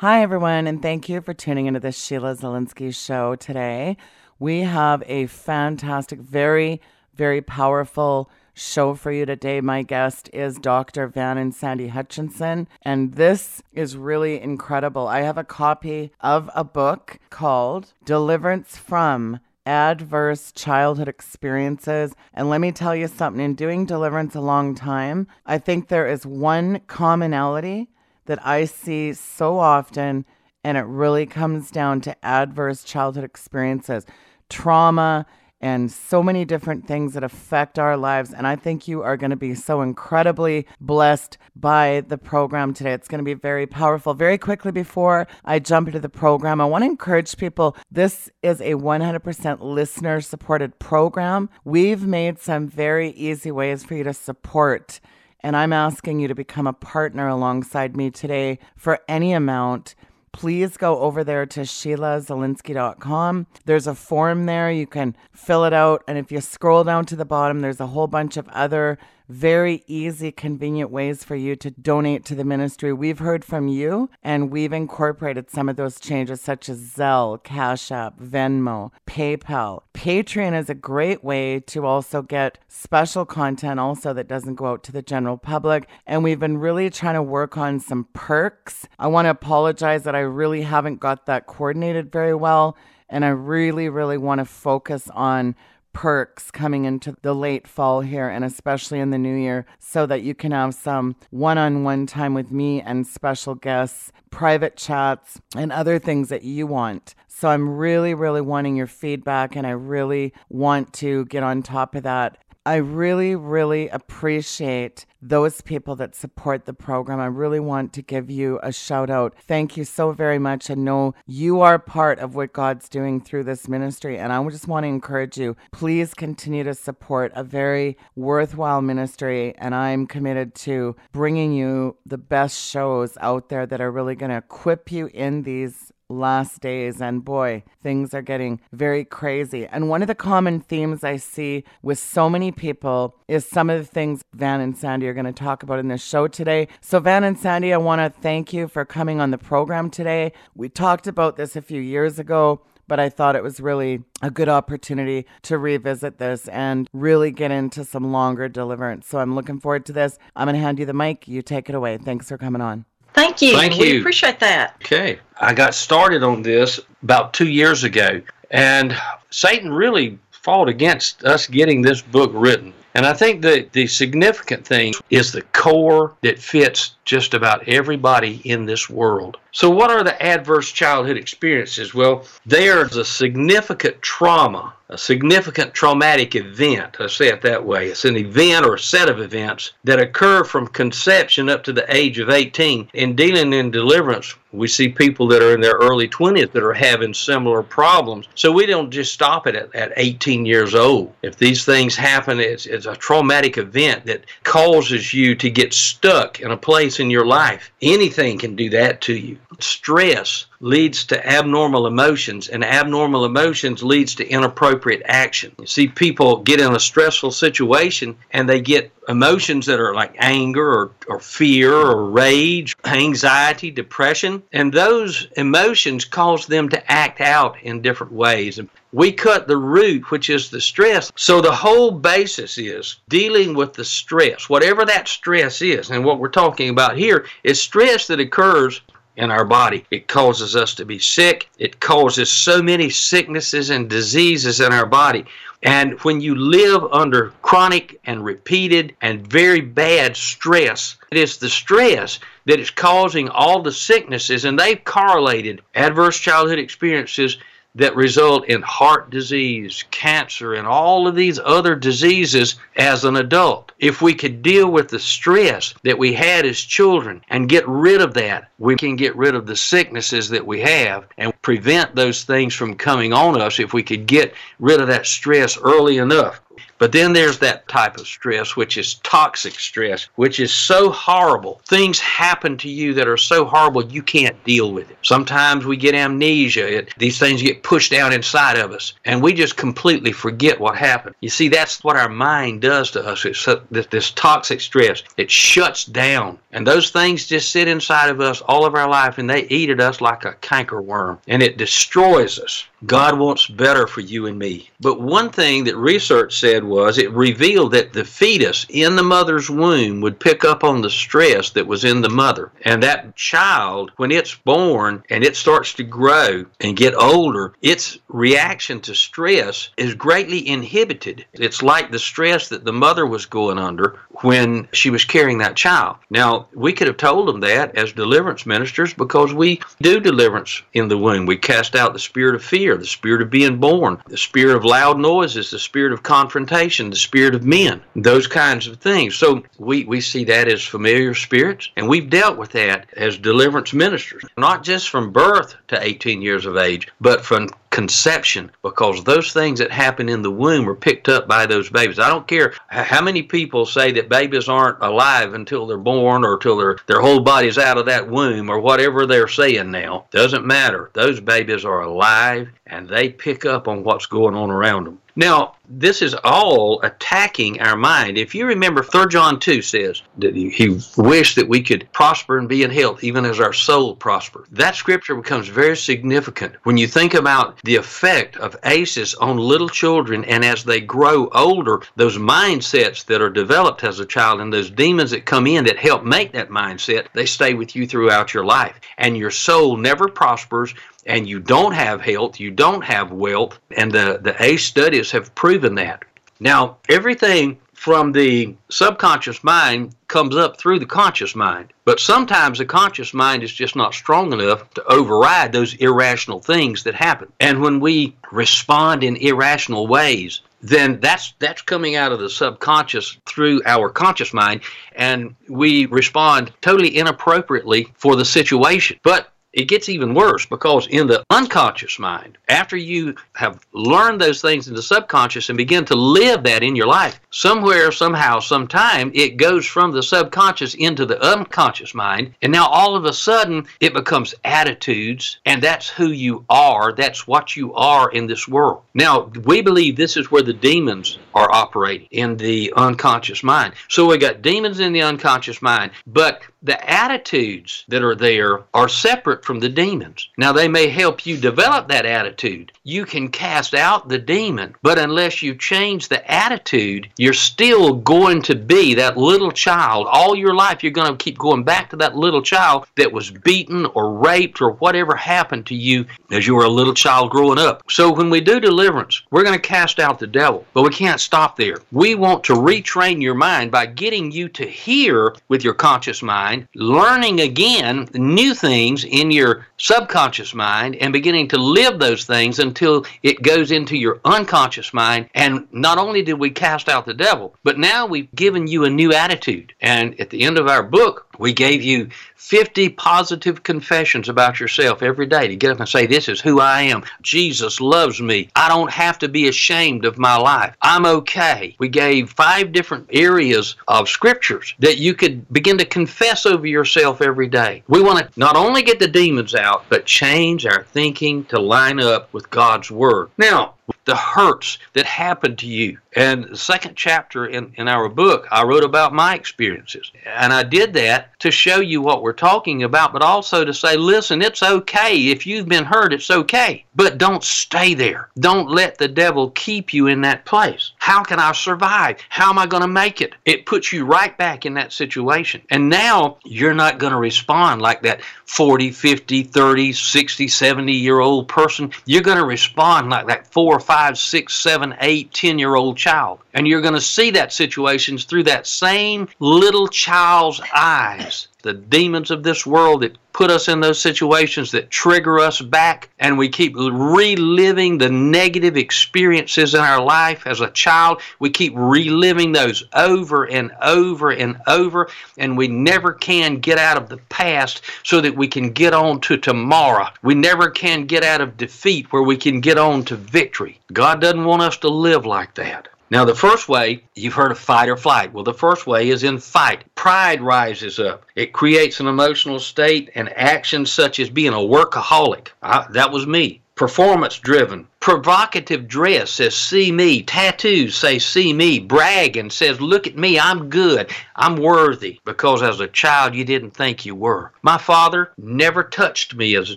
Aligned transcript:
Hi, 0.00 0.22
everyone, 0.22 0.66
and 0.66 0.80
thank 0.80 1.10
you 1.10 1.20
for 1.20 1.34
tuning 1.34 1.66
into 1.66 1.78
the 1.78 1.92
Sheila 1.92 2.34
Zilinsky 2.34 2.94
show 2.94 3.36
today. 3.36 3.98
We 4.38 4.60
have 4.60 5.02
a 5.04 5.26
fantastic, 5.26 6.20
very, 6.20 6.80
very 7.14 7.42
powerful 7.42 8.30
show 8.54 8.94
for 8.94 9.12
you 9.12 9.26
today. 9.26 9.60
My 9.60 9.82
guest 9.82 10.30
is 10.32 10.56
Dr. 10.56 11.06
Vann 11.06 11.36
and 11.36 11.54
Sandy 11.54 11.88
Hutchinson, 11.88 12.66
and 12.80 13.12
this 13.12 13.62
is 13.74 13.94
really 13.94 14.40
incredible. 14.40 15.06
I 15.06 15.20
have 15.20 15.36
a 15.36 15.44
copy 15.44 16.12
of 16.22 16.48
a 16.54 16.64
book 16.64 17.18
called 17.28 17.92
Deliverance 18.06 18.78
from 18.78 19.38
adverse 19.66 20.50
childhood 20.52 21.08
experiences. 21.08 22.14
And 22.32 22.48
let 22.48 22.62
me 22.62 22.72
tell 22.72 22.96
you 22.96 23.06
something 23.06 23.44
in 23.44 23.54
doing 23.54 23.84
deliverance 23.84 24.34
a 24.34 24.40
long 24.40 24.74
time, 24.74 25.26
I 25.44 25.58
think 25.58 25.88
there 25.88 26.06
is 26.06 26.24
one 26.24 26.80
commonality 26.86 27.90
that 28.26 28.44
I 28.46 28.64
see 28.64 29.12
so 29.12 29.58
often, 29.58 30.24
and 30.64 30.76
it 30.76 30.84
really 30.84 31.26
comes 31.26 31.70
down 31.70 32.00
to 32.02 32.24
adverse 32.24 32.84
childhood 32.84 33.24
experiences, 33.24 34.06
trauma, 34.48 35.26
and 35.60 35.90
so 35.90 36.22
many 36.22 36.44
different 36.44 36.86
things 36.86 37.12
that 37.14 37.22
affect 37.22 37.78
our 37.78 37.96
lives. 37.96 38.32
And 38.32 38.46
I 38.46 38.56
think 38.56 38.88
you 38.88 39.02
are 39.02 39.16
going 39.16 39.30
to 39.30 39.36
be 39.36 39.54
so 39.54 39.82
incredibly 39.82 40.66
blessed 40.80 41.36
by 41.54 42.02
the 42.08 42.16
program 42.16 42.72
today. 42.72 42.92
It's 42.92 43.08
going 43.08 43.18
to 43.18 43.24
be 43.24 43.34
very 43.34 43.66
powerful. 43.66 44.14
Very 44.14 44.38
quickly 44.38 44.72
before 44.72 45.26
I 45.44 45.58
jump 45.58 45.88
into 45.88 46.00
the 46.00 46.08
program, 46.08 46.60
I 46.60 46.64
want 46.64 46.82
to 46.82 46.86
encourage 46.86 47.36
people 47.36 47.76
this 47.90 48.30
is 48.42 48.60
a 48.60 48.74
100% 48.74 49.60
listener 49.60 50.20
supported 50.20 50.78
program. 50.78 51.50
We've 51.64 52.06
made 52.06 52.38
some 52.38 52.66
very 52.66 53.10
easy 53.10 53.50
ways 53.50 53.84
for 53.84 53.94
you 53.94 54.04
to 54.04 54.14
support. 54.14 55.00
And 55.42 55.56
I'm 55.56 55.72
asking 55.72 56.20
you 56.20 56.28
to 56.28 56.34
become 56.34 56.66
a 56.66 56.72
partner 56.72 57.28
alongside 57.28 57.96
me 57.96 58.10
today 58.10 58.58
for 58.76 59.00
any 59.08 59.32
amount 59.32 59.94
please 60.32 60.76
go 60.76 60.98
over 61.00 61.24
there 61.24 61.46
to 61.46 61.60
SheilaZilinsky.com. 61.60 63.46
There's 63.64 63.86
a 63.86 63.94
form 63.94 64.46
there. 64.46 64.70
You 64.70 64.86
can 64.86 65.16
fill 65.32 65.64
it 65.64 65.72
out. 65.72 66.04
And 66.06 66.18
if 66.18 66.30
you 66.30 66.40
scroll 66.40 66.84
down 66.84 67.06
to 67.06 67.16
the 67.16 67.24
bottom, 67.24 67.60
there's 67.60 67.80
a 67.80 67.88
whole 67.88 68.06
bunch 68.06 68.36
of 68.36 68.48
other 68.50 68.98
very 69.30 69.84
easy, 69.86 70.32
convenient 70.32 70.90
ways 70.90 71.22
for 71.22 71.36
you 71.36 71.54
to 71.56 71.70
donate 71.70 72.24
to 72.24 72.34
the 72.34 72.44
ministry. 72.44 72.92
We've 72.92 73.20
heard 73.20 73.44
from 73.44 73.68
you 73.68 74.10
and 74.22 74.50
we've 74.50 74.72
incorporated 74.72 75.50
some 75.50 75.68
of 75.68 75.76
those 75.76 76.00
changes, 76.00 76.40
such 76.40 76.68
as 76.68 76.80
Zelle, 76.80 77.42
Cash 77.42 77.92
App, 77.92 78.18
Venmo, 78.18 78.90
PayPal. 79.06 79.82
Patreon 79.94 80.58
is 80.58 80.68
a 80.68 80.74
great 80.74 81.22
way 81.22 81.60
to 81.60 81.86
also 81.86 82.22
get 82.22 82.58
special 82.68 83.24
content 83.24 83.78
also 83.78 84.12
that 84.12 84.28
doesn't 84.28 84.56
go 84.56 84.66
out 84.66 84.82
to 84.84 84.92
the 84.92 85.02
general 85.02 85.36
public. 85.36 85.88
And 86.06 86.24
we've 86.24 86.40
been 86.40 86.58
really 86.58 86.90
trying 86.90 87.14
to 87.14 87.22
work 87.22 87.56
on 87.56 87.78
some 87.78 88.08
perks. 88.12 88.88
I 88.98 89.06
want 89.06 89.26
to 89.26 89.30
apologize 89.30 90.02
that 90.02 90.16
I 90.16 90.20
really 90.20 90.62
haven't 90.62 90.98
got 90.98 91.26
that 91.26 91.46
coordinated 91.46 92.10
very 92.10 92.34
well. 92.34 92.76
And 93.08 93.24
I 93.24 93.28
really, 93.28 93.88
really 93.88 94.18
want 94.18 94.40
to 94.40 94.44
focus 94.44 95.08
on 95.14 95.54
perks 95.92 96.50
coming 96.50 96.84
into 96.84 97.16
the 97.22 97.34
late 97.34 97.66
fall 97.66 98.00
here 98.00 98.28
and 98.28 98.44
especially 98.44 99.00
in 99.00 99.10
the 99.10 99.18
new 99.18 99.34
year 99.34 99.66
so 99.78 100.06
that 100.06 100.22
you 100.22 100.34
can 100.34 100.52
have 100.52 100.74
some 100.74 101.16
one 101.30 101.58
on 101.58 101.84
one 101.84 102.06
time 102.06 102.34
with 102.34 102.50
me 102.50 102.80
and 102.80 103.06
special 103.06 103.54
guests, 103.54 104.12
private 104.30 104.76
chats, 104.76 105.40
and 105.56 105.72
other 105.72 105.98
things 105.98 106.28
that 106.28 106.44
you 106.44 106.66
want. 106.66 107.14
So 107.26 107.48
I'm 107.48 107.76
really, 107.76 108.14
really 108.14 108.40
wanting 108.40 108.76
your 108.76 108.86
feedback 108.86 109.56
and 109.56 109.66
I 109.66 109.70
really 109.70 110.32
want 110.48 110.92
to 110.94 111.24
get 111.26 111.42
on 111.42 111.62
top 111.62 111.94
of 111.94 112.02
that. 112.04 112.38
I 112.66 112.76
really, 112.76 113.34
really 113.34 113.88
appreciate 113.88 115.06
those 115.22 115.62
people 115.62 115.96
that 115.96 116.14
support 116.14 116.66
the 116.66 116.74
program. 116.74 117.18
I 117.18 117.26
really 117.26 117.58
want 117.58 117.94
to 117.94 118.02
give 118.02 118.30
you 118.30 118.60
a 118.62 118.70
shout 118.70 119.08
out. 119.08 119.34
Thank 119.46 119.78
you 119.78 119.84
so 119.84 120.12
very 120.12 120.38
much. 120.38 120.70
I 120.70 120.74
know 120.74 121.14
you 121.26 121.62
are 121.62 121.78
part 121.78 122.18
of 122.18 122.34
what 122.34 122.52
God's 122.52 122.90
doing 122.90 123.22
through 123.22 123.44
this 123.44 123.66
ministry. 123.66 124.18
And 124.18 124.30
I 124.30 124.46
just 124.50 124.68
want 124.68 124.84
to 124.84 124.88
encourage 124.88 125.38
you 125.38 125.56
please 125.72 126.12
continue 126.12 126.62
to 126.64 126.74
support 126.74 127.32
a 127.34 127.42
very 127.42 127.96
worthwhile 128.14 128.82
ministry. 128.82 129.54
And 129.56 129.74
I'm 129.74 130.06
committed 130.06 130.54
to 130.56 130.96
bringing 131.12 131.54
you 131.54 131.96
the 132.04 132.18
best 132.18 132.70
shows 132.70 133.16
out 133.22 133.48
there 133.48 133.64
that 133.64 133.80
are 133.80 133.90
really 133.90 134.14
going 134.14 134.30
to 134.30 134.36
equip 134.36 134.92
you 134.92 135.06
in 135.14 135.44
these 135.44 135.92
last 136.10 136.60
days. 136.60 137.00
And 137.00 137.24
boy, 137.24 137.62
things 137.82 138.12
are 138.12 138.22
getting 138.22 138.60
very 138.72 139.04
crazy. 139.04 139.66
And 139.66 139.88
one 139.88 140.02
of 140.02 140.08
the 140.08 140.14
common 140.14 140.60
themes 140.60 141.04
I 141.04 141.16
see 141.16 141.64
with 141.82 141.98
so 141.98 142.28
many 142.28 142.52
people 142.52 143.16
is 143.28 143.46
some 143.46 143.70
of 143.70 143.78
the 143.78 143.86
things 143.86 144.22
Vann 144.34 144.60
and 144.60 144.76
Sandy 144.76 145.08
are 145.08 145.14
going 145.14 145.24
to 145.26 145.32
talk 145.32 145.62
about 145.62 145.78
in 145.78 145.88
this 145.88 146.04
show 146.04 146.28
today. 146.28 146.68
So, 146.80 147.00
Vann 147.00 147.24
and 147.24 147.38
Sandy, 147.38 147.72
I 147.72 147.78
want 147.78 148.00
to 148.00 148.20
thank 148.20 148.52
you 148.52 148.68
for 148.68 148.84
coming 148.84 149.20
on 149.20 149.30
the 149.30 149.38
program 149.38 149.90
today. 149.90 150.32
We 150.54 150.68
talked 150.68 151.06
about 151.06 151.36
this 151.36 151.56
a 151.56 151.62
few 151.62 151.80
years 151.80 152.18
ago 152.18 152.62
but 152.90 152.98
I 152.98 153.08
thought 153.08 153.36
it 153.36 153.44
was 153.44 153.60
really 153.60 154.02
a 154.20 154.32
good 154.32 154.48
opportunity 154.48 155.24
to 155.42 155.58
revisit 155.58 156.18
this 156.18 156.48
and 156.48 156.88
really 156.92 157.30
get 157.30 157.52
into 157.52 157.84
some 157.84 158.10
longer 158.10 158.48
deliverance. 158.48 159.06
So 159.06 159.20
I'm 159.20 159.36
looking 159.36 159.60
forward 159.60 159.86
to 159.86 159.92
this. 159.92 160.18
I'm 160.34 160.46
going 160.46 160.56
to 160.56 160.60
hand 160.60 160.80
you 160.80 160.86
the 160.86 160.92
mic. 160.92 161.28
You 161.28 161.40
take 161.40 161.68
it 161.68 161.76
away. 161.76 161.98
Thanks 161.98 162.28
for 162.28 162.36
coming 162.36 162.60
on. 162.60 162.89
Thank 163.14 163.42
you. 163.42 163.54
Thank 163.54 163.78
we 163.78 163.94
you. 163.94 164.00
appreciate 164.00 164.40
that. 164.40 164.76
Okay. 164.76 165.18
I 165.40 165.54
got 165.54 165.74
started 165.74 166.22
on 166.22 166.42
this 166.42 166.80
about 167.02 167.32
two 167.32 167.48
years 167.48 167.84
ago, 167.84 168.20
and 168.50 168.96
Satan 169.30 169.72
really 169.72 170.18
fought 170.30 170.68
against 170.68 171.24
us 171.24 171.46
getting 171.46 171.82
this 171.82 172.02
book 172.02 172.30
written. 172.34 172.72
And 172.94 173.06
I 173.06 173.12
think 173.12 173.42
that 173.42 173.72
the 173.72 173.86
significant 173.86 174.66
thing 174.66 174.94
is 175.10 175.30
the 175.30 175.42
core 175.52 176.14
that 176.22 176.40
fits 176.40 176.96
just 177.04 177.34
about 177.34 177.68
everybody 177.68 178.40
in 178.44 178.66
this 178.66 178.90
world. 178.90 179.36
So, 179.52 179.70
what 179.70 179.90
are 179.90 180.02
the 180.02 180.20
adverse 180.20 180.72
childhood 180.72 181.16
experiences? 181.16 181.94
Well, 181.94 182.24
there's 182.46 182.96
a 182.96 183.04
significant 183.04 184.02
trauma, 184.02 184.74
a 184.90 184.98
significant 184.98 185.72
traumatic 185.72 186.34
event. 186.34 186.96
I 186.98 187.06
say 187.06 187.28
it 187.28 187.42
that 187.42 187.64
way. 187.64 187.88
It's 187.88 188.04
an 188.04 188.16
event 188.16 188.66
or 188.66 188.74
a 188.74 188.78
set 188.78 189.08
of 189.08 189.20
events 189.20 189.72
that 189.84 190.00
occur 190.00 190.42
from 190.42 190.66
conception 190.66 191.48
up 191.48 191.62
to 191.64 191.72
the 191.72 191.86
age 191.94 192.18
of 192.18 192.28
18. 192.28 192.90
In 192.92 193.14
dealing 193.14 193.52
in 193.52 193.70
deliverance, 193.70 194.34
we 194.52 194.68
see 194.68 194.88
people 194.88 195.26
that 195.28 195.42
are 195.42 195.54
in 195.54 195.60
their 195.60 195.74
early 195.74 196.08
20s 196.08 196.52
that 196.52 196.62
are 196.62 196.72
having 196.72 197.14
similar 197.14 197.62
problems. 197.62 198.28
So, 198.34 198.52
we 198.52 198.66
don't 198.66 198.90
just 198.90 199.12
stop 199.12 199.46
it 199.46 199.54
at, 199.54 199.74
at 199.74 199.92
18 199.96 200.46
years 200.46 200.74
old. 200.74 201.12
If 201.22 201.36
these 201.36 201.64
things 201.64 201.96
happen, 201.96 202.40
it's, 202.40 202.66
it's 202.66 202.86
a 202.86 202.96
traumatic 202.96 203.58
event 203.58 204.06
that 204.06 204.24
causes 204.44 205.14
you 205.14 205.34
to 205.36 205.50
get 205.50 205.72
stuck 205.72 206.40
in 206.40 206.50
a 206.50 206.56
place 206.56 207.00
in 207.00 207.10
your 207.10 207.26
life. 207.26 207.70
Anything 207.82 208.38
can 208.38 208.56
do 208.56 208.70
that 208.70 209.00
to 209.02 209.14
you. 209.14 209.38
Stress 209.58 210.46
leads 210.60 211.04
to 211.06 211.26
abnormal 211.26 211.86
emotions, 211.86 212.48
and 212.48 212.64
abnormal 212.64 213.24
emotions 213.24 213.82
leads 213.82 214.14
to 214.16 214.28
inappropriate 214.28 215.02
action. 215.04 215.52
You 215.58 215.66
see, 215.66 215.88
people 215.88 216.42
get 216.42 216.60
in 216.60 216.74
a 216.74 216.80
stressful 216.80 217.32
situation 217.32 218.16
and 218.30 218.48
they 218.48 218.60
get 218.60 218.92
emotions 219.10 219.66
that 219.66 219.80
are 219.80 219.94
like 219.94 220.14
anger 220.18 220.66
or, 220.66 220.92
or 221.08 221.18
fear 221.18 221.74
or 221.74 222.10
rage, 222.10 222.76
anxiety, 222.84 223.70
depression, 223.70 224.42
and 224.52 224.72
those 224.72 225.26
emotions 225.36 226.04
cause 226.04 226.46
them 226.46 226.68
to 226.68 226.90
act 226.90 227.20
out 227.20 227.60
in 227.62 227.82
different 227.82 228.12
ways. 228.12 228.58
And 228.58 228.68
we 228.92 229.12
cut 229.12 229.46
the 229.46 229.56
root, 229.56 230.10
which 230.10 230.30
is 230.30 230.50
the 230.50 230.60
stress. 230.60 231.12
So 231.16 231.40
the 231.40 231.52
whole 231.52 231.92
basis 231.92 232.58
is 232.58 232.96
dealing 233.08 233.54
with 233.54 233.74
the 233.74 233.84
stress, 233.84 234.48
whatever 234.48 234.84
that 234.84 235.08
stress 235.08 235.62
is. 235.62 235.90
And 235.90 236.04
what 236.04 236.18
we're 236.18 236.28
talking 236.28 236.70
about 236.70 236.96
here 236.96 237.26
is 237.44 237.60
stress 237.60 238.06
that 238.08 238.20
occurs 238.20 238.80
in 239.20 239.30
our 239.30 239.44
body. 239.44 239.84
It 239.90 240.08
causes 240.08 240.56
us 240.56 240.74
to 240.74 240.84
be 240.84 240.98
sick. 240.98 241.48
It 241.58 241.78
causes 241.78 242.30
so 242.30 242.62
many 242.62 242.88
sicknesses 242.90 243.70
and 243.70 243.88
diseases 243.88 244.60
in 244.60 244.72
our 244.72 244.86
body. 244.86 245.26
And 245.62 246.00
when 246.00 246.22
you 246.22 246.34
live 246.34 246.84
under 246.90 247.34
chronic 247.42 248.00
and 248.06 248.24
repeated 248.24 248.96
and 249.02 249.26
very 249.26 249.60
bad 249.60 250.16
stress, 250.16 250.96
it 251.12 251.18
is 251.18 251.36
the 251.36 251.50
stress 251.50 252.18
that 252.46 252.58
is 252.58 252.70
causing 252.70 253.28
all 253.28 253.60
the 253.60 253.72
sicknesses, 253.72 254.46
and 254.46 254.58
they've 254.58 254.82
correlated 254.82 255.60
adverse 255.74 256.18
childhood 256.18 256.58
experiences 256.58 257.36
that 257.74 257.94
result 257.94 258.46
in 258.46 258.62
heart 258.62 259.10
disease, 259.10 259.84
cancer, 259.90 260.54
and 260.54 260.66
all 260.66 261.06
of 261.06 261.14
these 261.14 261.38
other 261.44 261.76
diseases 261.76 262.56
as 262.76 263.04
an 263.04 263.16
adult. 263.16 263.72
If 263.78 264.02
we 264.02 264.14
could 264.14 264.42
deal 264.42 264.70
with 264.70 264.88
the 264.88 264.98
stress 264.98 265.72
that 265.84 265.98
we 265.98 266.12
had 266.12 266.44
as 266.44 266.58
children 266.60 267.22
and 267.30 267.48
get 267.48 267.66
rid 267.68 268.00
of 268.00 268.14
that, 268.14 268.48
we 268.58 268.76
can 268.76 268.96
get 268.96 269.16
rid 269.16 269.34
of 269.34 269.46
the 269.46 269.56
sicknesses 269.56 270.28
that 270.30 270.46
we 270.46 270.60
have 270.60 271.06
and 271.16 271.32
prevent 271.42 271.94
those 271.94 272.24
things 272.24 272.54
from 272.54 272.74
coming 272.74 273.12
on 273.12 273.40
us 273.40 273.60
if 273.60 273.72
we 273.72 273.82
could 273.82 274.06
get 274.06 274.34
rid 274.58 274.80
of 274.80 274.88
that 274.88 275.06
stress 275.06 275.56
early 275.56 275.98
enough. 275.98 276.40
But 276.80 276.92
then 276.92 277.12
there's 277.12 277.38
that 277.40 277.68
type 277.68 277.98
of 277.98 278.06
stress, 278.06 278.56
which 278.56 278.78
is 278.78 278.94
toxic 278.94 279.52
stress, 279.60 280.08
which 280.14 280.40
is 280.40 280.50
so 280.52 280.88
horrible. 280.88 281.60
Things 281.68 282.00
happen 282.00 282.56
to 282.56 282.70
you 282.70 282.94
that 282.94 283.06
are 283.06 283.18
so 283.18 283.44
horrible 283.44 283.84
you 283.84 284.02
can't 284.02 284.42
deal 284.44 284.72
with 284.72 284.90
it. 284.90 284.96
Sometimes 285.02 285.66
we 285.66 285.76
get 285.76 285.94
amnesia. 285.94 286.78
It, 286.78 286.94
these 286.96 287.18
things 287.18 287.42
get 287.42 287.62
pushed 287.62 287.92
down 287.92 288.14
inside 288.14 288.56
of 288.56 288.72
us, 288.72 288.94
and 289.04 289.22
we 289.22 289.34
just 289.34 289.58
completely 289.58 290.10
forget 290.10 290.58
what 290.58 290.74
happened. 290.74 291.14
You 291.20 291.28
see, 291.28 291.48
that's 291.48 291.84
what 291.84 291.96
our 291.96 292.08
mind 292.08 292.62
does 292.62 292.90
to 292.92 293.06
us. 293.06 293.26
It's 293.26 293.46
this, 293.70 293.86
this 293.88 294.10
toxic 294.12 294.62
stress. 294.62 295.02
It 295.18 295.30
shuts 295.30 295.84
down, 295.84 296.38
and 296.50 296.66
those 296.66 296.88
things 296.88 297.26
just 297.26 297.52
sit 297.52 297.68
inside 297.68 298.08
of 298.08 298.22
us 298.22 298.40
all 298.40 298.64
of 298.64 298.74
our 298.74 298.88
life, 298.88 299.18
and 299.18 299.28
they 299.28 299.44
eat 299.48 299.68
at 299.68 299.80
us 299.80 300.00
like 300.00 300.24
a 300.24 300.32
canker 300.40 300.80
worm, 300.80 301.18
and 301.28 301.42
it 301.42 301.58
destroys 301.58 302.38
us. 302.38 302.64
God 302.86 303.18
wants 303.18 303.46
better 303.46 303.86
for 303.86 304.00
you 304.00 304.26
and 304.26 304.38
me. 304.38 304.70
But 304.80 305.00
one 305.00 305.30
thing 305.30 305.64
that 305.64 305.76
research 305.76 306.38
said 306.38 306.64
was 306.64 306.96
it 306.96 307.12
revealed 307.12 307.72
that 307.72 307.92
the 307.92 308.04
fetus 308.04 308.66
in 308.68 308.96
the 308.96 309.02
mother's 309.02 309.50
womb 309.50 310.00
would 310.00 310.18
pick 310.18 310.44
up 310.44 310.64
on 310.64 310.80
the 310.80 310.90
stress 310.90 311.50
that 311.50 311.66
was 311.66 311.84
in 311.84 312.00
the 312.00 312.08
mother. 312.08 312.50
And 312.62 312.82
that 312.82 313.16
child, 313.16 313.92
when 313.96 314.10
it's 314.10 314.34
born 314.34 315.04
and 315.10 315.24
it 315.24 315.36
starts 315.36 315.74
to 315.74 315.82
grow 315.82 316.46
and 316.60 316.76
get 316.76 316.94
older, 316.94 317.54
its 317.60 317.98
reaction 318.08 318.80
to 318.80 318.94
stress 318.94 319.68
is 319.76 319.94
greatly 319.94 320.48
inhibited. 320.48 321.26
It's 321.34 321.62
like 321.62 321.90
the 321.90 321.98
stress 321.98 322.48
that 322.48 322.64
the 322.64 322.72
mother 322.72 323.06
was 323.06 323.26
going 323.26 323.58
under 323.58 323.98
when 324.22 324.68
she 324.72 324.90
was 324.90 325.04
carrying 325.04 325.38
that 325.38 325.56
child. 325.56 325.96
Now, 326.10 326.46
we 326.54 326.72
could 326.72 326.86
have 326.86 326.96
told 326.96 327.28
them 327.28 327.40
that 327.40 327.76
as 327.76 327.92
deliverance 327.92 328.46
ministers 328.46 328.94
because 328.94 329.32
we 329.32 329.60
do 329.80 330.00
deliverance 330.00 330.62
in 330.74 330.88
the 330.88 330.98
womb. 330.98 331.26
We 331.26 331.36
cast 331.36 331.74
out 331.74 331.92
the 331.92 331.98
spirit 331.98 332.34
of 332.34 332.44
fear, 332.44 332.69
the 332.76 332.86
spirit 332.86 333.22
of 333.22 333.30
being 333.30 333.58
born, 333.58 334.02
the 334.06 334.16
spirit 334.16 334.56
of 334.56 334.64
loud 334.64 334.98
noises, 334.98 335.50
the 335.50 335.58
spirit 335.58 335.92
of 335.92 336.02
confrontation, 336.02 336.90
the 336.90 336.96
spirit 336.96 337.34
of 337.34 337.44
men, 337.44 337.80
those 337.96 338.26
kinds 338.26 338.66
of 338.66 338.78
things. 338.78 339.14
So 339.14 339.42
we, 339.58 339.84
we 339.84 340.00
see 340.00 340.24
that 340.24 340.48
as 340.48 340.62
familiar 340.62 341.14
spirits, 341.14 341.70
and 341.76 341.88
we've 341.88 342.10
dealt 342.10 342.38
with 342.38 342.52
that 342.52 342.86
as 342.96 343.16
deliverance 343.16 343.72
ministers, 343.72 344.24
not 344.36 344.62
just 344.62 344.88
from 344.88 345.12
birth 345.12 345.54
to 345.68 345.82
18 345.82 346.22
years 346.22 346.46
of 346.46 346.56
age, 346.56 346.88
but 347.00 347.24
from 347.24 347.48
conception 347.70 348.50
because 348.62 349.04
those 349.04 349.32
things 349.32 349.58
that 349.60 349.70
happen 349.70 350.08
in 350.08 350.22
the 350.22 350.30
womb 350.30 350.68
are 350.68 350.74
picked 350.74 351.08
up 351.08 351.28
by 351.28 351.46
those 351.46 351.70
babies. 351.70 351.98
I 351.98 352.08
don't 352.08 352.26
care 352.26 352.52
how 352.68 353.02
many 353.02 353.22
people 353.22 353.64
say 353.64 353.92
that 353.92 354.08
babies 354.08 354.48
aren't 354.48 354.82
alive 354.82 355.34
until 355.34 355.66
they're 355.66 355.78
born 355.78 356.24
or 356.24 356.34
until 356.34 356.56
their, 356.56 356.76
their 356.86 357.00
whole 357.00 357.20
body's 357.20 357.58
out 357.58 357.78
of 357.78 357.86
that 357.86 358.08
womb 358.08 358.50
or 358.50 358.60
whatever 358.60 359.06
they're 359.06 359.28
saying 359.28 359.70
now. 359.70 360.06
Doesn't 360.10 360.44
matter. 360.44 360.90
Those 360.94 361.20
babies 361.20 361.64
are 361.64 361.82
alive 361.82 362.48
and 362.66 362.88
they 362.88 363.08
pick 363.08 363.44
up 363.44 363.68
on 363.68 363.84
what's 363.84 364.06
going 364.06 364.34
on 364.34 364.50
around 364.50 364.84
them. 364.84 365.00
Now, 365.16 365.56
this 365.70 366.02
is 366.02 366.14
all 366.24 366.80
attacking 366.82 367.60
our 367.60 367.76
mind. 367.76 368.18
If 368.18 368.34
you 368.34 368.46
remember, 368.46 368.82
3 368.82 369.06
John 369.08 369.38
2 369.38 369.62
says 369.62 370.02
that 370.18 370.34
he 370.34 370.80
wished 370.96 371.36
that 371.36 371.48
we 371.48 371.62
could 371.62 371.88
prosper 371.92 372.38
and 372.38 372.48
be 372.48 372.64
in 372.64 372.70
health, 372.70 373.04
even 373.04 373.24
as 373.24 373.38
our 373.38 373.52
soul 373.52 373.94
prosper. 373.94 374.46
That 374.50 374.74
scripture 374.74 375.14
becomes 375.14 375.48
very 375.48 375.76
significant 375.76 376.56
when 376.64 376.76
you 376.76 376.88
think 376.88 377.14
about 377.14 377.62
the 377.62 377.76
effect 377.76 378.36
of 378.38 378.56
ACEs 378.64 379.14
on 379.14 379.38
little 379.38 379.68
children, 379.68 380.24
and 380.24 380.44
as 380.44 380.64
they 380.64 380.80
grow 380.80 381.28
older, 381.28 381.82
those 381.96 382.18
mindsets 382.18 383.04
that 383.06 383.22
are 383.22 383.30
developed 383.30 383.84
as 383.84 384.00
a 384.00 384.06
child 384.06 384.40
and 384.40 384.52
those 384.52 384.70
demons 384.70 385.12
that 385.12 385.24
come 385.24 385.46
in 385.46 385.64
that 385.64 385.78
help 385.78 386.04
make 386.04 386.32
that 386.32 386.50
mindset, 386.50 387.06
they 387.14 387.26
stay 387.26 387.54
with 387.54 387.76
you 387.76 387.86
throughout 387.86 388.34
your 388.34 388.44
life. 388.44 388.80
And 388.98 389.16
your 389.16 389.30
soul 389.30 389.76
never 389.76 390.08
prospers 390.08 390.74
and 391.06 391.28
you 391.28 391.40
don't 391.40 391.72
have 391.72 392.00
health, 392.00 392.38
you 392.38 392.50
don't 392.50 392.84
have 392.84 393.10
wealth, 393.10 393.58
and 393.76 393.90
the, 393.90 394.20
the 394.22 394.36
ACE 394.42 394.64
studies 394.64 395.10
have 395.10 395.34
proven 395.34 395.59
that. 395.68 396.04
Now, 396.40 396.78
everything 396.88 397.58
from 397.80 398.12
the 398.12 398.54
subconscious 398.68 399.42
mind 399.42 399.94
comes 400.06 400.36
up 400.36 400.58
through 400.58 400.78
the 400.78 400.84
conscious 400.84 401.34
mind. 401.34 401.72
But 401.86 401.98
sometimes 401.98 402.58
the 402.58 402.66
conscious 402.66 403.14
mind 403.14 403.42
is 403.42 403.50
just 403.50 403.74
not 403.74 403.94
strong 403.94 404.34
enough 404.34 404.68
to 404.74 404.84
override 404.84 405.52
those 405.52 405.72
irrational 405.74 406.40
things 406.40 406.82
that 406.84 406.94
happen. 406.94 407.32
And 407.40 407.62
when 407.62 407.80
we 407.80 408.14
respond 408.32 409.02
in 409.02 409.16
irrational 409.16 409.86
ways, 409.86 410.42
then 410.60 411.00
that's 411.00 411.32
that's 411.38 411.62
coming 411.62 411.96
out 411.96 412.12
of 412.12 412.20
the 412.20 412.28
subconscious 412.28 413.16
through 413.24 413.62
our 413.64 413.88
conscious 413.88 414.34
mind 414.34 414.60
and 414.94 415.34
we 415.48 415.86
respond 415.86 416.52
totally 416.60 416.94
inappropriately 416.98 417.90
for 417.96 418.14
the 418.14 418.26
situation. 418.26 418.98
But 419.02 419.32
it 419.52 419.64
gets 419.64 419.88
even 419.88 420.14
worse 420.14 420.46
because 420.46 420.86
in 420.86 421.06
the 421.06 421.24
unconscious 421.30 421.98
mind, 421.98 422.38
after 422.48 422.76
you 422.76 423.14
have 423.34 423.64
learned 423.72 424.20
those 424.20 424.40
things 424.40 424.68
in 424.68 424.74
the 424.74 424.82
subconscious 424.82 425.48
and 425.48 425.56
begin 425.56 425.84
to 425.86 425.94
live 425.94 426.42
that 426.44 426.62
in 426.62 426.76
your 426.76 426.86
life, 426.86 427.20
somewhere, 427.30 427.90
somehow, 427.90 428.38
sometime, 428.38 429.10
it 429.14 429.36
goes 429.36 429.66
from 429.66 429.90
the 429.90 430.02
subconscious 430.02 430.74
into 430.74 431.04
the 431.04 431.20
unconscious 431.22 431.94
mind. 431.94 432.34
And 432.42 432.52
now 432.52 432.66
all 432.68 432.94
of 432.94 433.04
a 433.04 433.12
sudden, 433.12 433.66
it 433.80 433.92
becomes 433.92 434.34
attitudes, 434.44 435.38
and 435.46 435.62
that's 435.62 435.88
who 435.88 436.08
you 436.08 436.44
are. 436.48 436.92
That's 436.92 437.26
what 437.26 437.56
you 437.56 437.74
are 437.74 438.10
in 438.10 438.26
this 438.26 438.46
world. 438.46 438.82
Now, 438.94 439.30
we 439.44 439.62
believe 439.62 439.96
this 439.96 440.16
is 440.16 440.30
where 440.30 440.42
the 440.42 440.52
demons 440.52 441.18
are 441.34 441.50
operating 441.52 442.08
in 442.10 442.36
the 442.36 442.72
unconscious 442.76 443.42
mind. 443.42 443.74
So 443.88 444.06
we 444.06 444.18
got 444.18 444.42
demons 444.42 444.80
in 444.80 444.92
the 444.92 445.02
unconscious 445.02 445.62
mind, 445.62 445.92
but 446.06 446.42
the 446.62 446.90
attitudes 446.90 447.84
that 447.88 448.02
are 448.02 448.14
there 448.14 448.64
are 448.74 448.88
separate 448.88 449.44
from 449.44 449.60
the 449.60 449.68
demons. 449.68 450.28
Now, 450.36 450.52
they 450.52 450.68
may 450.68 450.88
help 450.88 451.24
you 451.24 451.36
develop 451.38 451.88
that 451.88 452.04
attitude. 452.04 452.72
You 452.84 453.06
can 453.06 453.28
cast 453.28 453.74
out 453.74 454.08
the 454.08 454.18
demon, 454.18 454.74
but 454.82 454.98
unless 454.98 455.42
you 455.42 455.54
change 455.54 456.08
the 456.08 456.30
attitude, 456.30 457.08
you're 457.16 457.32
still 457.32 457.94
going 457.94 458.42
to 458.42 458.54
be 458.54 458.94
that 458.94 459.16
little 459.16 459.52
child. 459.52 460.06
All 460.10 460.36
your 460.36 460.54
life, 460.54 460.82
you're 460.82 460.92
going 460.92 461.16
to 461.16 461.24
keep 461.24 461.38
going 461.38 461.64
back 461.64 461.90
to 461.90 461.96
that 461.96 462.16
little 462.16 462.42
child 462.42 462.86
that 462.96 463.12
was 463.12 463.30
beaten 463.30 463.86
or 463.86 464.18
raped 464.18 464.60
or 464.60 464.72
whatever 464.72 465.16
happened 465.16 465.66
to 465.66 465.74
you 465.74 466.04
as 466.30 466.46
you 466.46 466.54
were 466.54 466.64
a 466.64 466.70
little 466.70 466.94
child 466.94 467.30
growing 467.30 467.58
up. 467.58 467.82
So, 467.88 468.12
when 468.12 468.28
we 468.28 468.40
do 468.40 468.60
deliverance, 468.60 469.22
we're 469.30 469.44
going 469.44 469.58
to 469.58 469.68
cast 469.68 469.98
out 469.98 470.18
the 470.18 470.26
devil, 470.26 470.66
but 470.74 470.82
we 470.82 470.90
can't 470.90 471.19
stop 471.20 471.56
there. 471.56 471.76
We 471.92 472.14
want 472.14 472.44
to 472.44 472.54
retrain 472.54 473.22
your 473.22 473.34
mind 473.34 473.70
by 473.70 473.86
getting 473.86 474.30
you 474.32 474.48
to 474.50 474.66
hear 474.66 475.34
with 475.48 475.62
your 475.62 475.74
conscious 475.74 476.22
mind 476.22 476.30
mind, 476.30 476.68
learning 476.74 477.40
again 477.40 478.08
new 478.14 478.54
things 478.54 479.04
in 479.04 479.30
your 479.30 479.66
subconscious 479.78 480.54
mind 480.54 480.96
and 480.96 481.12
beginning 481.12 481.48
to 481.48 481.58
live 481.58 481.98
those 481.98 482.24
things 482.24 482.58
until 482.58 483.04
it 483.22 483.42
goes 483.42 483.70
into 483.70 483.96
your 483.96 484.20
unconscious 484.24 484.92
mind. 484.92 485.28
And 485.34 485.66
not 485.72 485.98
only 485.98 486.22
did 486.22 486.34
we 486.34 486.50
cast 486.50 486.88
out 486.88 487.06
the 487.06 487.14
devil, 487.14 487.54
but 487.64 487.78
now 487.78 488.06
we've 488.06 488.32
given 488.34 488.66
you 488.66 488.84
a 488.84 488.90
new 488.90 489.12
attitude. 489.12 489.74
And 489.80 490.18
at 490.20 490.30
the 490.30 490.42
end 490.42 490.58
of 490.58 490.68
our 490.68 490.82
book, 490.82 491.26
we 491.40 491.52
gave 491.52 491.82
you 491.82 492.08
50 492.36 492.90
positive 492.90 493.62
confessions 493.62 494.28
about 494.28 494.60
yourself 494.60 495.02
every 495.02 495.26
day 495.26 495.48
to 495.48 495.56
get 495.56 495.70
up 495.70 495.80
and 495.80 495.88
say, 495.88 496.06
This 496.06 496.28
is 496.28 496.40
who 496.40 496.60
I 496.60 496.82
am. 496.82 497.04
Jesus 497.22 497.80
loves 497.80 498.20
me. 498.20 498.48
I 498.56 498.68
don't 498.68 498.90
have 498.90 499.18
to 499.20 499.28
be 499.28 499.48
ashamed 499.48 500.04
of 500.04 500.18
my 500.18 500.36
life. 500.36 500.74
I'm 500.82 501.06
okay. 501.06 501.76
We 501.78 501.88
gave 501.88 502.30
five 502.32 502.72
different 502.72 503.08
areas 503.12 503.76
of 503.88 504.08
scriptures 504.08 504.74
that 504.80 504.98
you 504.98 505.14
could 505.14 505.50
begin 505.52 505.78
to 505.78 505.84
confess 505.84 506.44
over 506.44 506.66
yourself 506.66 507.22
every 507.22 507.48
day. 507.48 507.82
We 507.88 508.02
want 508.02 508.18
to 508.18 508.40
not 508.40 508.56
only 508.56 508.82
get 508.82 508.98
the 508.98 509.08
demons 509.08 509.54
out, 509.54 509.84
but 509.88 510.06
change 510.06 510.66
our 510.66 510.82
thinking 510.84 511.44
to 511.46 511.60
line 511.60 512.00
up 512.00 512.32
with 512.32 512.50
God's 512.50 512.90
Word. 512.90 513.30
Now, 513.38 513.74
the 514.04 514.16
hurts 514.16 514.78
that 514.94 515.06
happened 515.06 515.58
to 515.58 515.66
you. 515.66 515.98
And 516.16 516.44
the 516.44 516.56
second 516.56 516.96
chapter 516.96 517.46
in, 517.46 517.72
in 517.76 517.86
our 517.86 518.08
book, 518.08 518.48
I 518.50 518.64
wrote 518.64 518.82
about 518.82 519.14
my 519.14 519.34
experiences. 519.34 520.10
And 520.26 520.52
I 520.52 520.64
did 520.64 520.92
that 520.94 521.38
to 521.40 521.50
show 521.52 521.80
you 521.80 522.02
what 522.02 522.22
we're 522.22 522.32
talking 522.32 522.82
about, 522.82 523.12
but 523.12 523.22
also 523.22 523.64
to 523.64 523.72
say, 523.72 523.96
listen, 523.96 524.42
it's 524.42 524.62
okay. 524.62 525.28
If 525.28 525.46
you've 525.46 525.68
been 525.68 525.84
hurt, 525.84 526.12
it's 526.12 526.30
okay. 526.30 526.84
But 526.96 527.18
don't 527.18 527.44
stay 527.44 527.94
there. 527.94 528.30
Don't 528.40 528.68
let 528.68 528.98
the 528.98 529.06
devil 529.06 529.50
keep 529.50 529.94
you 529.94 530.08
in 530.08 530.20
that 530.22 530.44
place. 530.44 530.92
How 530.98 531.22
can 531.22 531.38
I 531.38 531.52
survive? 531.52 532.18
How 532.28 532.50
am 532.50 532.58
I 532.58 532.66
going 532.66 532.82
to 532.82 532.88
make 532.88 533.20
it? 533.20 533.34
It 533.44 533.66
puts 533.66 533.92
you 533.92 534.04
right 534.04 534.36
back 534.36 534.66
in 534.66 534.74
that 534.74 534.92
situation. 534.92 535.62
And 535.70 535.88
now 535.88 536.38
you're 536.44 536.74
not 536.74 536.98
going 536.98 537.12
to 537.12 537.18
respond 537.18 537.80
like 537.80 538.02
that 538.02 538.22
40, 538.46 538.90
50, 538.90 539.44
30, 539.44 539.92
60, 539.92 540.48
70 540.48 540.92
year 540.92 541.20
old 541.20 541.48
person. 541.48 541.92
You're 542.04 542.22
going 542.22 542.38
to 542.38 542.44
respond 542.44 543.10
like 543.10 543.28
that 543.28 543.46
four 543.46 543.79
five, 543.80 544.18
six, 544.18 544.54
seven, 544.54 544.94
eight, 545.00 545.32
ten 545.32 545.58
year 545.58 545.74
old 545.74 545.96
child. 545.96 546.40
And 546.54 546.66
you're 546.66 546.80
going 546.80 546.94
to 546.94 547.00
see 547.00 547.30
that 547.32 547.52
situations 547.52 548.24
through 548.24 548.44
that 548.44 548.66
same 548.66 549.28
little 549.38 549.88
child's 549.88 550.60
eyes. 550.74 551.48
The 551.62 551.74
demons 551.74 552.30
of 552.30 552.42
this 552.42 552.66
world 552.66 553.02
that 553.02 553.16
put 553.32 553.50
us 553.50 553.68
in 553.68 553.80
those 553.80 554.00
situations 554.00 554.70
that 554.70 554.90
trigger 554.90 555.38
us 555.38 555.60
back, 555.60 556.10
and 556.18 556.36
we 556.36 556.48
keep 556.48 556.74
reliving 556.76 557.98
the 557.98 558.10
negative 558.10 558.76
experiences 558.76 559.74
in 559.74 559.80
our 559.80 560.02
life 560.02 560.46
as 560.46 560.60
a 560.60 560.70
child. 560.70 561.20
We 561.38 561.50
keep 561.50 561.72
reliving 561.76 562.52
those 562.52 562.84
over 562.94 563.44
and 563.44 563.70
over 563.82 564.30
and 564.30 564.56
over, 564.66 565.08
and 565.38 565.56
we 565.56 565.68
never 565.68 566.12
can 566.12 566.56
get 566.56 566.78
out 566.78 566.96
of 566.96 567.08
the 567.08 567.18
past 567.28 567.82
so 568.04 568.20
that 568.20 568.36
we 568.36 568.48
can 568.48 568.72
get 568.72 568.94
on 568.94 569.20
to 569.22 569.36
tomorrow. 569.36 570.08
We 570.22 570.34
never 570.34 570.70
can 570.70 571.06
get 571.06 571.24
out 571.24 571.40
of 571.40 571.56
defeat 571.56 572.12
where 572.12 572.22
we 572.22 572.36
can 572.36 572.60
get 572.60 572.78
on 572.78 573.04
to 573.06 573.16
victory. 573.16 573.80
God 573.92 574.20
doesn't 574.20 574.44
want 574.44 574.62
us 574.62 574.76
to 574.78 574.88
live 574.88 575.26
like 575.26 575.54
that. 575.54 575.88
Now, 576.10 576.24
the 576.24 576.34
first 576.34 576.68
way, 576.68 577.04
you've 577.14 577.34
heard 577.34 577.52
of 577.52 577.58
fight 577.58 577.88
or 577.88 577.96
flight. 577.96 578.32
Well, 578.32 578.42
the 578.42 578.52
first 578.52 578.84
way 578.84 579.10
is 579.10 579.22
in 579.22 579.38
fight. 579.38 579.84
Pride 579.94 580.40
rises 580.40 580.98
up. 580.98 581.24
It 581.36 581.52
creates 581.52 582.00
an 582.00 582.08
emotional 582.08 582.58
state 582.58 583.10
and 583.14 583.32
actions 583.36 583.92
such 583.92 584.18
as 584.18 584.28
being 584.28 584.52
a 584.52 584.56
workaholic. 584.56 585.48
I, 585.62 585.86
that 585.90 586.10
was 586.10 586.26
me. 586.26 586.62
Performance 586.74 587.38
driven, 587.38 587.86
Provocative 588.00 588.88
dress 588.88 589.30
says, 589.30 589.54
see 589.54 589.92
me. 589.92 590.22
Tattoos 590.22 590.96
say, 590.96 591.18
see 591.18 591.52
me. 591.52 591.78
Bragging 591.78 592.48
says, 592.48 592.80
look 592.80 593.06
at 593.06 593.18
me. 593.18 593.38
I'm 593.38 593.68
good. 593.68 594.10
I'm 594.34 594.56
worthy. 594.56 595.20
Because 595.26 595.62
as 595.62 595.80
a 595.80 595.86
child, 595.86 596.34
you 596.34 596.46
didn't 596.46 596.70
think 596.70 597.04
you 597.04 597.14
were. 597.14 597.52
My 597.60 597.76
father 597.76 598.32
never 598.38 598.82
touched 598.82 599.34
me 599.34 599.54
as 599.54 599.68
a 599.68 599.76